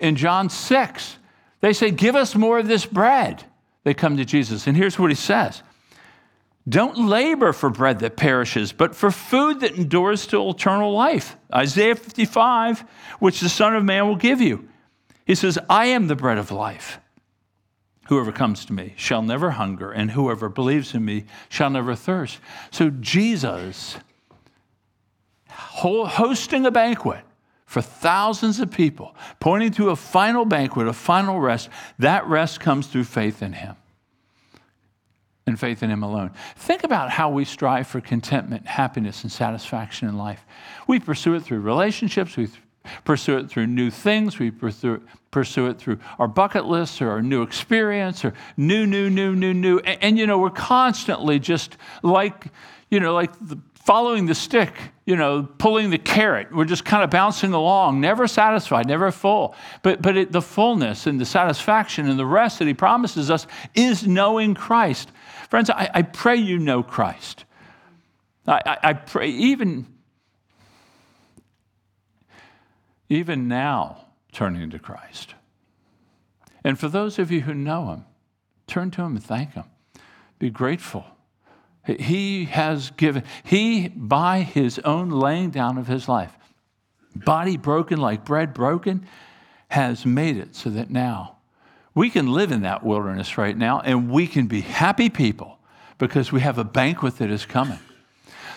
In 0.00 0.16
John 0.16 0.48
6, 0.48 1.16
they 1.60 1.72
say, 1.72 1.90
Give 1.90 2.14
us 2.14 2.34
more 2.34 2.58
of 2.58 2.68
this 2.68 2.86
bread. 2.86 3.44
They 3.84 3.94
come 3.94 4.16
to 4.16 4.24
Jesus, 4.24 4.66
and 4.66 4.76
here's 4.76 4.98
what 4.98 5.10
he 5.10 5.16
says 5.16 5.62
don't 6.68 7.08
labor 7.08 7.52
for 7.52 7.70
bread 7.70 8.00
that 8.00 8.16
perishes, 8.16 8.72
but 8.72 8.94
for 8.94 9.10
food 9.10 9.60
that 9.60 9.76
endures 9.76 10.26
to 10.28 10.48
eternal 10.48 10.92
life. 10.92 11.36
Isaiah 11.54 11.94
55, 11.94 12.84
which 13.20 13.40
the 13.40 13.48
Son 13.48 13.76
of 13.76 13.84
Man 13.84 14.08
will 14.08 14.16
give 14.16 14.40
you. 14.40 14.68
He 15.24 15.34
says, 15.34 15.58
I 15.68 15.86
am 15.86 16.08
the 16.08 16.16
bread 16.16 16.38
of 16.38 16.50
life. 16.50 16.98
Whoever 18.08 18.32
comes 18.32 18.64
to 18.64 18.72
me 18.72 18.94
shall 18.96 19.22
never 19.22 19.50
hunger, 19.50 19.92
and 19.92 20.10
whoever 20.10 20.48
believes 20.48 20.94
in 20.94 21.04
me 21.04 21.26
shall 21.48 21.70
never 21.70 21.94
thirst. 21.94 22.40
So, 22.70 22.90
Jesus, 22.90 23.98
hosting 25.50 26.64
a 26.64 26.70
banquet 26.70 27.20
for 27.66 27.82
thousands 27.82 28.60
of 28.60 28.70
people, 28.70 29.14
pointing 29.40 29.72
to 29.72 29.90
a 29.90 29.96
final 29.96 30.46
banquet, 30.46 30.88
a 30.88 30.94
final 30.94 31.38
rest, 31.38 31.68
that 31.98 32.26
rest 32.26 32.60
comes 32.60 32.86
through 32.86 33.04
faith 33.04 33.42
in 33.42 33.52
him 33.52 33.76
and 35.48 35.58
faith 35.58 35.82
in 35.82 35.90
Him 35.90 36.02
alone. 36.02 36.30
Think 36.56 36.84
about 36.84 37.10
how 37.10 37.30
we 37.30 37.44
strive 37.44 37.86
for 37.86 38.00
contentment, 38.00 38.66
happiness, 38.66 39.22
and 39.22 39.32
satisfaction 39.32 40.08
in 40.08 40.16
life. 40.16 40.44
We 40.86 41.00
pursue 41.00 41.34
it 41.34 41.42
through 41.42 41.60
relationships, 41.60 42.36
we 42.36 42.48
pursue 43.04 43.38
it 43.38 43.50
through 43.50 43.66
new 43.66 43.90
things, 43.90 44.38
we 44.38 44.50
pursue, 44.50 45.02
pursue 45.30 45.66
it 45.66 45.78
through 45.78 45.98
our 46.18 46.28
bucket 46.28 46.66
lists 46.66 47.02
or 47.02 47.10
our 47.10 47.22
new 47.22 47.42
experience 47.42 48.24
or 48.24 48.32
new, 48.56 48.86
new, 48.86 49.10
new, 49.10 49.34
new, 49.34 49.52
new. 49.52 49.78
And, 49.80 50.02
and 50.02 50.18
you 50.18 50.26
know, 50.26 50.38
we're 50.38 50.50
constantly 50.50 51.38
just 51.38 51.76
like, 52.02 52.46
you 52.90 53.00
know, 53.00 53.14
like 53.14 53.32
the, 53.40 53.58
following 53.88 54.26
the 54.26 54.34
stick, 54.34 54.74
you 55.06 55.16
know, 55.16 55.48
pulling 55.56 55.88
the 55.88 55.96
carrot. 55.96 56.54
We're 56.54 56.66
just 56.66 56.84
kind 56.84 57.02
of 57.02 57.08
bouncing 57.08 57.54
along, 57.54 58.02
never 58.02 58.26
satisfied, 58.26 58.86
never 58.86 59.10
full. 59.10 59.54
But, 59.82 60.02
but 60.02 60.14
it, 60.14 60.30
the 60.30 60.42
fullness 60.42 61.06
and 61.06 61.18
the 61.18 61.24
satisfaction 61.24 62.06
and 62.06 62.18
the 62.18 62.26
rest 62.26 62.58
that 62.58 62.68
He 62.68 62.74
promises 62.74 63.30
us 63.30 63.46
is 63.74 64.06
knowing 64.06 64.54
Christ. 64.54 65.10
Friends, 65.48 65.70
I, 65.70 65.90
I 65.94 66.02
pray 66.02 66.36
you 66.36 66.58
know 66.58 66.82
Christ. 66.82 67.44
I, 68.46 68.60
I, 68.64 68.78
I 68.82 68.92
pray, 68.92 69.28
even, 69.28 69.86
even 73.08 73.48
now, 73.48 74.06
turning 74.32 74.70
to 74.70 74.78
Christ. 74.78 75.34
And 76.62 76.78
for 76.78 76.88
those 76.88 77.18
of 77.18 77.30
you 77.30 77.42
who 77.42 77.54
know 77.54 77.90
Him, 77.92 78.04
turn 78.66 78.90
to 78.92 79.02
Him 79.02 79.16
and 79.16 79.24
thank 79.24 79.54
Him. 79.54 79.64
Be 80.38 80.50
grateful. 80.50 81.04
He 81.86 82.44
has 82.44 82.90
given, 82.90 83.24
He, 83.42 83.88
by 83.88 84.42
His 84.42 84.78
own 84.80 85.08
laying 85.08 85.50
down 85.50 85.78
of 85.78 85.86
His 85.86 86.08
life, 86.08 86.36
body 87.14 87.56
broken 87.56 87.98
like 87.98 88.24
bread 88.24 88.52
broken, 88.52 89.06
has 89.68 90.04
made 90.04 90.36
it 90.36 90.54
so 90.54 90.68
that 90.70 90.90
now 90.90 91.37
we 91.98 92.10
can 92.10 92.32
live 92.32 92.52
in 92.52 92.62
that 92.62 92.84
wilderness 92.84 93.36
right 93.36 93.58
now 93.58 93.80
and 93.80 94.08
we 94.08 94.28
can 94.28 94.46
be 94.46 94.60
happy 94.60 95.10
people 95.10 95.58
because 95.98 96.30
we 96.30 96.40
have 96.40 96.56
a 96.56 96.62
banquet 96.62 97.18
that 97.18 97.28
is 97.28 97.44
coming. 97.44 97.80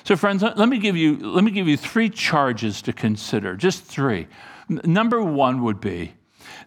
So, 0.04 0.16
friends, 0.16 0.44
let 0.44 0.70
me 0.70 0.78
give 0.78 0.96
you, 0.96 1.18
let 1.18 1.44
me 1.44 1.50
give 1.50 1.68
you 1.68 1.76
three 1.76 2.08
charges 2.08 2.84
to 2.84 2.94
consider, 2.94 3.56
just 3.56 3.84
three. 3.84 4.28
Number 4.70 5.24
one 5.24 5.64
would 5.64 5.82
be, 5.82 6.14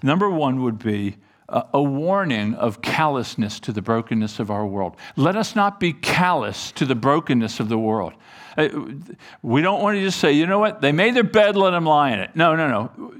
number 0.02 0.28
one 0.28 0.64
would 0.64 0.80
be 0.80 1.16
a, 1.48 1.64
a 1.74 1.82
warning 1.82 2.54
of 2.54 2.82
callousness 2.82 3.60
to 3.60 3.72
the 3.72 3.80
brokenness 3.80 4.40
of 4.40 4.50
our 4.50 4.66
world. 4.66 4.96
Let 5.14 5.36
us 5.36 5.54
not 5.54 5.78
be 5.78 5.92
callous 5.92 6.72
to 6.72 6.84
the 6.84 6.96
brokenness 6.96 7.60
of 7.60 7.68
the 7.68 7.78
world. 7.78 8.14
Uh, 8.58 8.68
we 9.42 9.62
don't 9.62 9.80
want 9.80 9.96
to 9.96 10.02
just 10.02 10.18
say, 10.18 10.32
you 10.32 10.46
know 10.46 10.58
what, 10.58 10.80
they 10.80 10.90
made 10.90 11.14
their 11.14 11.22
bed, 11.22 11.54
let 11.54 11.70
them 11.70 11.86
lie 11.86 12.10
in 12.10 12.18
it. 12.18 12.34
No, 12.34 12.56
no, 12.56 12.66
no 12.66 13.14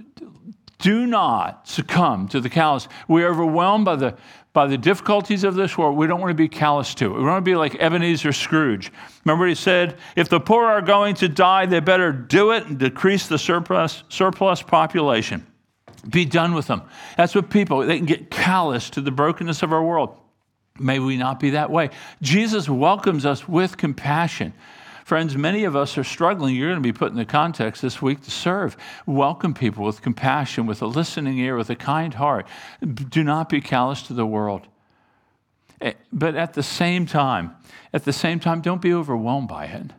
do 0.79 1.07
not 1.07 1.68
succumb 1.68 2.29
to 2.29 2.41
the 2.41 2.49
callous. 2.49 2.89
We 3.09 3.25
are 3.25 3.31
overwhelmed 3.31 3.85
by 3.85 3.97
the, 3.97 4.16
by 4.53 4.66
the 4.66 4.79
difficulties 4.79 5.45
of 5.45 5.55
this 5.55 5.79
world. 5.79 5.97
We 5.97 6.07
don't 6.07 6.20
want 6.20 6.31
to 6.31 6.35
be 6.35 6.49
callous 6.49 6.95
to 6.97 7.07
it. 7.07 7.18
We 7.18 7.25
want 7.25 7.45
to 7.45 7.51
be 7.51 7.57
like 7.57 7.77
Ebenezer 7.77 8.33
Scrooge. 8.33 8.93
Remember, 9.25 9.47
he 9.47 9.55
said, 9.55 9.97
if 10.16 10.29
the 10.29 10.41
poor 10.41 10.64
are 10.64 10.83
going 10.83 11.14
to 11.16 11.29
die, 11.29 11.66
they 11.66 11.81
better 11.81 12.12
do 12.12 12.53
it 12.53 12.66
and 12.66 12.79
decrease 12.79 13.27
the 13.27 13.39
surplus, 13.39 14.03
surplus 14.09 14.62
population. 14.62 15.47
Be 16.09 16.25
done 16.25 16.55
with 16.55 16.66
them. 16.66 16.83
That's 17.16 17.35
what 17.35 17.51
people, 17.51 17.81
they 17.87 17.97
can 17.97 18.07
get 18.07 18.31
callous 18.31 18.91
to 18.91 19.01
the 19.01 19.11
brokenness 19.11 19.62
of 19.62 19.72
our 19.72 19.83
world. 19.83 20.18
May 20.79 20.99
we 20.99 21.16
not 21.16 21.39
be 21.39 21.51
that 21.51 21.70
way. 21.70 21.91
Jesus 22.20 22.68
welcomes 22.68 23.25
us 23.25 23.49
with 23.49 23.77
compassion. 23.77 24.53
Friends, 25.05 25.37
many 25.37 25.65
of 25.65 25.77
us 25.77 25.99
are 25.99 26.05
struggling. 26.05 26.57
You're 26.57 26.71
going 26.71 26.83
to 26.83 26.89
be 26.89 26.93
put 26.93 27.11
in 27.11 27.19
the 27.19 27.27
context 27.27 27.83
this 27.83 28.01
week 28.01 28.23
to 28.23 28.31
serve. 28.31 28.75
Welcome 29.05 29.53
people 29.53 29.85
with 29.85 30.01
compassion, 30.01 30.65
with 30.65 30.81
a 30.81 30.87
listening 30.87 31.37
ear, 31.37 31.57
with 31.57 31.69
a 31.69 31.77
kind 31.77 32.15
heart. 32.15 32.47
Do 32.83 33.23
not 33.23 33.51
be 33.51 33.61
callous 33.61 34.01
to 34.05 34.15
the 34.15 34.25
world. 34.25 34.67
Eh, 35.83 35.93
but 36.11 36.37
at 36.37 36.55
the 36.55 36.63
same 36.63 37.05
time, 37.05 37.55
at 37.93 38.05
the 38.05 38.15
same 38.15 38.41
time, 38.41 38.63
don't 38.63 38.81
be 38.81 38.95
overwhelmed 38.95 39.47
by 39.47 39.67
it. 39.67 39.91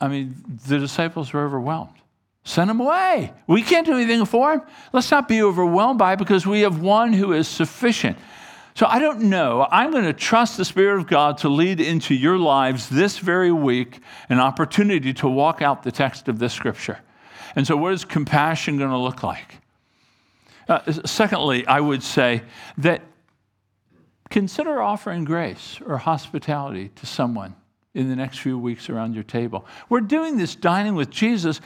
I 0.00 0.06
mean, 0.06 0.36
the 0.68 0.78
disciples 0.78 1.32
were 1.32 1.44
overwhelmed. 1.44 1.96
Send 2.44 2.70
them 2.70 2.78
away. 2.78 3.32
We 3.48 3.62
can't 3.62 3.84
do 3.84 3.94
anything 3.94 4.24
for 4.24 4.56
them. 4.56 4.66
Let's 4.92 5.10
not 5.10 5.26
be 5.26 5.42
overwhelmed 5.42 5.98
by 5.98 6.12
it 6.12 6.20
because 6.20 6.46
we 6.46 6.60
have 6.60 6.80
one 6.80 7.12
who 7.12 7.32
is 7.32 7.48
sufficient. 7.48 8.18
So 8.78 8.86
I 8.86 9.00
don't 9.00 9.22
know. 9.22 9.66
I'm 9.72 9.90
going 9.90 10.04
to 10.04 10.12
trust 10.12 10.56
the 10.56 10.64
Spirit 10.64 10.98
of 11.00 11.08
God 11.08 11.38
to 11.38 11.48
lead 11.48 11.80
into 11.80 12.14
your 12.14 12.38
lives 12.38 12.88
this 12.88 13.18
very 13.18 13.50
week 13.50 13.98
an 14.28 14.38
opportunity 14.38 15.12
to 15.14 15.28
walk 15.28 15.60
out 15.60 15.82
the 15.82 15.90
text 15.90 16.28
of 16.28 16.38
this 16.38 16.52
scripture. 16.52 17.00
And 17.56 17.66
so, 17.66 17.76
what 17.76 17.92
is 17.92 18.04
compassion 18.04 18.78
going 18.78 18.90
to 18.90 18.96
look 18.96 19.24
like? 19.24 19.56
Uh, 20.68 20.92
secondly, 20.92 21.66
I 21.66 21.80
would 21.80 22.04
say 22.04 22.42
that 22.76 23.02
consider 24.30 24.80
offering 24.80 25.24
grace 25.24 25.80
or 25.84 25.98
hospitality 25.98 26.90
to 26.94 27.04
someone 27.04 27.56
in 27.94 28.08
the 28.08 28.14
next 28.14 28.38
few 28.38 28.56
weeks 28.56 28.88
around 28.88 29.12
your 29.12 29.24
table. 29.24 29.66
We're 29.88 30.02
doing 30.02 30.36
this 30.36 30.54
dining 30.54 30.94
with 30.94 31.10
Jesus 31.10 31.60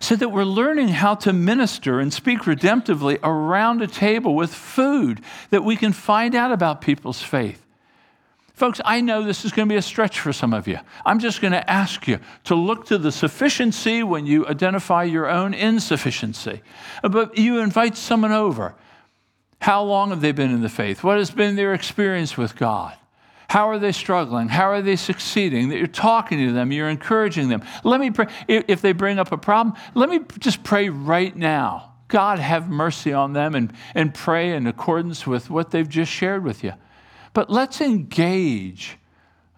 so 0.00 0.16
that 0.16 0.30
we're 0.30 0.44
learning 0.44 0.88
how 0.88 1.14
to 1.16 1.32
minister 1.32 2.00
and 2.00 2.12
speak 2.12 2.40
redemptively 2.40 3.18
around 3.22 3.82
a 3.82 3.86
table 3.86 4.34
with 4.34 4.54
food 4.54 5.20
that 5.50 5.64
we 5.64 5.76
can 5.76 5.92
find 5.92 6.34
out 6.34 6.52
about 6.52 6.80
people's 6.80 7.22
faith. 7.22 7.64
Folks, 8.54 8.80
I 8.84 9.00
know 9.00 9.24
this 9.24 9.44
is 9.44 9.50
going 9.50 9.68
to 9.68 9.72
be 9.72 9.78
a 9.78 9.82
stretch 9.82 10.20
for 10.20 10.32
some 10.32 10.54
of 10.54 10.68
you. 10.68 10.78
I'm 11.04 11.18
just 11.18 11.40
going 11.40 11.52
to 11.52 11.68
ask 11.68 12.06
you 12.06 12.20
to 12.44 12.54
look 12.54 12.86
to 12.86 12.98
the 12.98 13.10
sufficiency 13.10 14.04
when 14.04 14.26
you 14.26 14.46
identify 14.46 15.02
your 15.02 15.28
own 15.28 15.54
insufficiency. 15.54 16.62
But 17.02 17.36
you 17.36 17.58
invite 17.58 17.96
someone 17.96 18.30
over. 18.30 18.76
How 19.60 19.82
long 19.82 20.10
have 20.10 20.20
they 20.20 20.30
been 20.30 20.52
in 20.52 20.62
the 20.62 20.68
faith? 20.68 21.02
What 21.02 21.18
has 21.18 21.32
been 21.32 21.56
their 21.56 21.74
experience 21.74 22.36
with 22.36 22.54
God? 22.54 22.96
How 23.48 23.68
are 23.68 23.78
they 23.78 23.92
struggling? 23.92 24.48
How 24.48 24.70
are 24.70 24.82
they 24.82 24.96
succeeding? 24.96 25.68
That 25.68 25.78
you're 25.78 25.86
talking 25.86 26.38
to 26.46 26.52
them, 26.52 26.72
you're 26.72 26.88
encouraging 26.88 27.48
them. 27.48 27.62
Let 27.82 28.00
me 28.00 28.10
pray. 28.10 28.26
If 28.48 28.80
they 28.80 28.92
bring 28.92 29.18
up 29.18 29.32
a 29.32 29.38
problem, 29.38 29.76
let 29.94 30.08
me 30.08 30.20
just 30.38 30.62
pray 30.64 30.88
right 30.88 31.34
now. 31.34 31.92
God, 32.08 32.38
have 32.38 32.68
mercy 32.68 33.12
on 33.12 33.32
them 33.32 33.54
and, 33.54 33.72
and 33.94 34.14
pray 34.14 34.54
in 34.54 34.66
accordance 34.66 35.26
with 35.26 35.50
what 35.50 35.70
they've 35.70 35.88
just 35.88 36.12
shared 36.12 36.44
with 36.44 36.62
you. 36.62 36.72
But 37.32 37.50
let's 37.50 37.80
engage. 37.80 38.96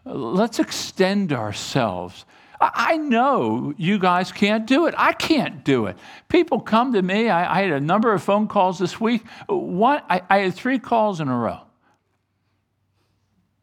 Let's 0.04 0.58
extend 0.58 1.32
ourselves. 1.32 2.24
I 2.58 2.96
know 2.96 3.74
you 3.76 3.98
guys 3.98 4.32
can't 4.32 4.66
do 4.66 4.86
it. 4.86 4.94
I 4.96 5.12
can't 5.12 5.62
do 5.62 5.86
it. 5.86 5.98
People 6.28 6.60
come 6.60 6.94
to 6.94 7.02
me. 7.02 7.28
I, 7.28 7.58
I 7.58 7.62
had 7.62 7.72
a 7.72 7.80
number 7.80 8.12
of 8.14 8.22
phone 8.22 8.48
calls 8.48 8.78
this 8.78 8.98
week. 8.98 9.26
One, 9.48 10.00
I, 10.08 10.22
I 10.30 10.38
had 10.38 10.54
three 10.54 10.78
calls 10.78 11.20
in 11.20 11.28
a 11.28 11.36
row. 11.36 11.60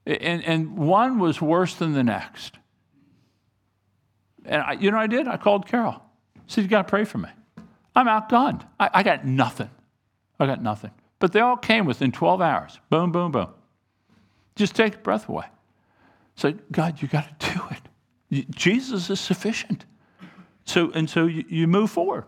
And, 0.05 0.43
and 0.43 0.77
one 0.77 1.19
was 1.19 1.41
worse 1.41 1.75
than 1.75 1.93
the 1.93 2.03
next. 2.03 2.57
And 4.45 4.61
I, 4.61 4.73
you 4.73 4.91
know 4.91 4.97
I 4.97 5.07
did? 5.07 5.27
I 5.27 5.37
called 5.37 5.67
Carol. 5.67 6.01
I 6.35 6.41
said, 6.47 6.63
You 6.63 6.69
got 6.69 6.87
to 6.87 6.89
pray 6.89 7.05
for 7.05 7.17
me. 7.17 7.29
I'm 7.95 8.07
outgunned. 8.07 8.65
I, 8.79 8.89
I 8.95 9.03
got 9.03 9.25
nothing. 9.25 9.69
I 10.39 10.45
got 10.45 10.61
nothing. 10.61 10.91
But 11.19 11.31
they 11.31 11.39
all 11.39 11.55
came 11.55 11.85
within 11.85 12.11
12 12.11 12.41
hours. 12.41 12.79
Boom, 12.89 13.11
boom, 13.11 13.31
boom. 13.31 13.47
Just 14.55 14.75
take 14.75 15.03
breath 15.03 15.29
away. 15.29 15.45
Say, 16.35 16.55
God, 16.71 17.01
you 17.01 17.07
got 17.07 17.39
to 17.39 17.53
do 17.53 17.61
it. 17.71 18.51
Jesus 18.51 19.09
is 19.09 19.19
sufficient. 19.19 19.85
So, 20.65 20.91
and 20.91 21.09
so 21.09 21.25
you, 21.25 21.43
you 21.47 21.67
move 21.67 21.91
forward, 21.91 22.25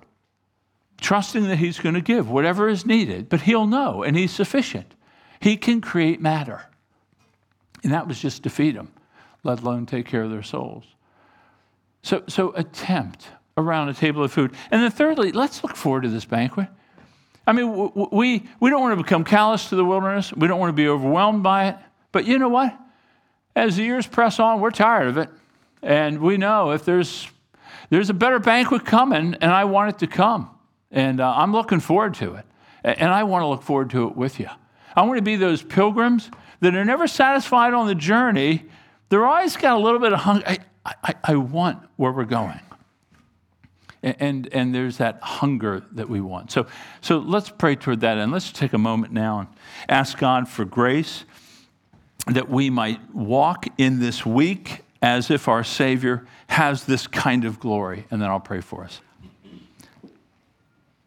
trusting 1.01 1.43
that 1.47 1.57
He's 1.57 1.79
going 1.79 1.95
to 1.95 2.01
give 2.01 2.29
whatever 2.29 2.69
is 2.69 2.85
needed, 2.85 3.29
but 3.29 3.41
He'll 3.41 3.67
know, 3.67 4.03
and 4.03 4.15
He's 4.15 4.31
sufficient. 4.31 4.93
He 5.39 5.57
can 5.57 5.81
create 5.81 6.21
matter. 6.21 6.65
And 7.85 7.93
that 7.93 8.07
was 8.07 8.19
just 8.19 8.41
to 8.43 8.49
feed 8.49 8.75
them, 8.75 8.91
let 9.43 9.61
alone 9.61 9.85
take 9.85 10.07
care 10.07 10.23
of 10.23 10.31
their 10.31 10.41
souls. 10.41 10.85
So, 12.01 12.23
so 12.27 12.51
attempt 12.55 13.27
around 13.57 13.89
a 13.89 13.93
table 13.93 14.23
of 14.23 14.31
food. 14.31 14.53
And 14.71 14.81
then 14.81 14.89
thirdly, 14.89 15.31
let's 15.31 15.63
look 15.63 15.75
forward 15.75 16.01
to 16.01 16.09
this 16.09 16.25
banquet. 16.25 16.67
I 17.45 17.53
mean, 17.53 17.91
we, 18.11 18.43
we 18.59 18.69
don't 18.71 18.81
want 18.81 18.97
to 18.97 19.03
become 19.03 19.23
callous 19.23 19.69
to 19.69 19.75
the 19.75 19.85
wilderness. 19.85 20.33
We 20.33 20.47
don't 20.47 20.59
want 20.59 20.69
to 20.69 20.75
be 20.75 20.87
overwhelmed 20.87 21.43
by 21.43 21.67
it. 21.67 21.75
But 22.11 22.25
you 22.25 22.39
know 22.39 22.49
what? 22.49 22.75
As 23.55 23.75
the 23.75 23.83
years 23.83 24.07
press 24.07 24.39
on, 24.39 24.61
we're 24.61 24.71
tired 24.71 25.07
of 25.07 25.19
it. 25.19 25.29
And 25.83 26.21
we 26.21 26.37
know 26.37 26.71
if 26.71 26.85
there's, 26.85 27.29
there's 27.91 28.09
a 28.09 28.15
better 28.15 28.39
banquet 28.39 28.83
coming, 28.83 29.35
and 29.35 29.51
I 29.51 29.65
want 29.65 29.91
it 29.91 29.99
to 29.99 30.07
come. 30.07 30.49
And 30.89 31.21
uh, 31.21 31.33
I'm 31.37 31.51
looking 31.51 31.81
forward 31.81 32.15
to 32.15 32.33
it. 32.33 32.45
And 32.83 33.11
I 33.11 33.25
want 33.25 33.43
to 33.43 33.47
look 33.47 33.61
forward 33.61 33.91
to 33.91 34.07
it 34.07 34.17
with 34.17 34.39
you. 34.39 34.49
I 34.95 35.03
want 35.03 35.19
to 35.19 35.21
be 35.21 35.35
those 35.35 35.61
pilgrims 35.61 36.31
that 36.59 36.75
are 36.75 36.85
never 36.85 37.07
satisfied 37.07 37.73
on 37.73 37.87
the 37.87 37.95
journey. 37.95 38.65
They're 39.09 39.25
always 39.25 39.55
got 39.55 39.77
a 39.77 39.79
little 39.79 39.99
bit 39.99 40.13
of 40.13 40.19
hunger. 40.19 40.43
I, 40.47 40.57
I, 40.85 41.15
I 41.23 41.35
want 41.35 41.79
where 41.95 42.11
we're 42.11 42.25
going. 42.25 42.59
And, 44.03 44.15
and, 44.19 44.49
and 44.53 44.75
there's 44.75 44.97
that 44.97 45.19
hunger 45.21 45.83
that 45.93 46.09
we 46.09 46.21
want. 46.21 46.51
So, 46.51 46.67
so 47.01 47.17
let's 47.17 47.49
pray 47.49 47.75
toward 47.75 48.01
that. 48.01 48.17
And 48.17 48.31
let's 48.31 48.51
take 48.51 48.73
a 48.73 48.77
moment 48.77 49.13
now 49.13 49.39
and 49.39 49.47
ask 49.89 50.17
God 50.17 50.47
for 50.47 50.65
grace 50.65 51.25
that 52.27 52.49
we 52.49 52.69
might 52.69 52.99
walk 53.13 53.67
in 53.77 53.99
this 53.99 54.25
week 54.25 54.81
as 55.01 55.29
if 55.29 55.47
our 55.47 55.63
Savior 55.63 56.25
has 56.47 56.85
this 56.85 57.07
kind 57.07 57.45
of 57.45 57.59
glory. 57.59 58.05
And 58.09 58.21
then 58.21 58.29
I'll 58.29 58.39
pray 58.39 58.61
for 58.61 58.83
us. 58.83 59.01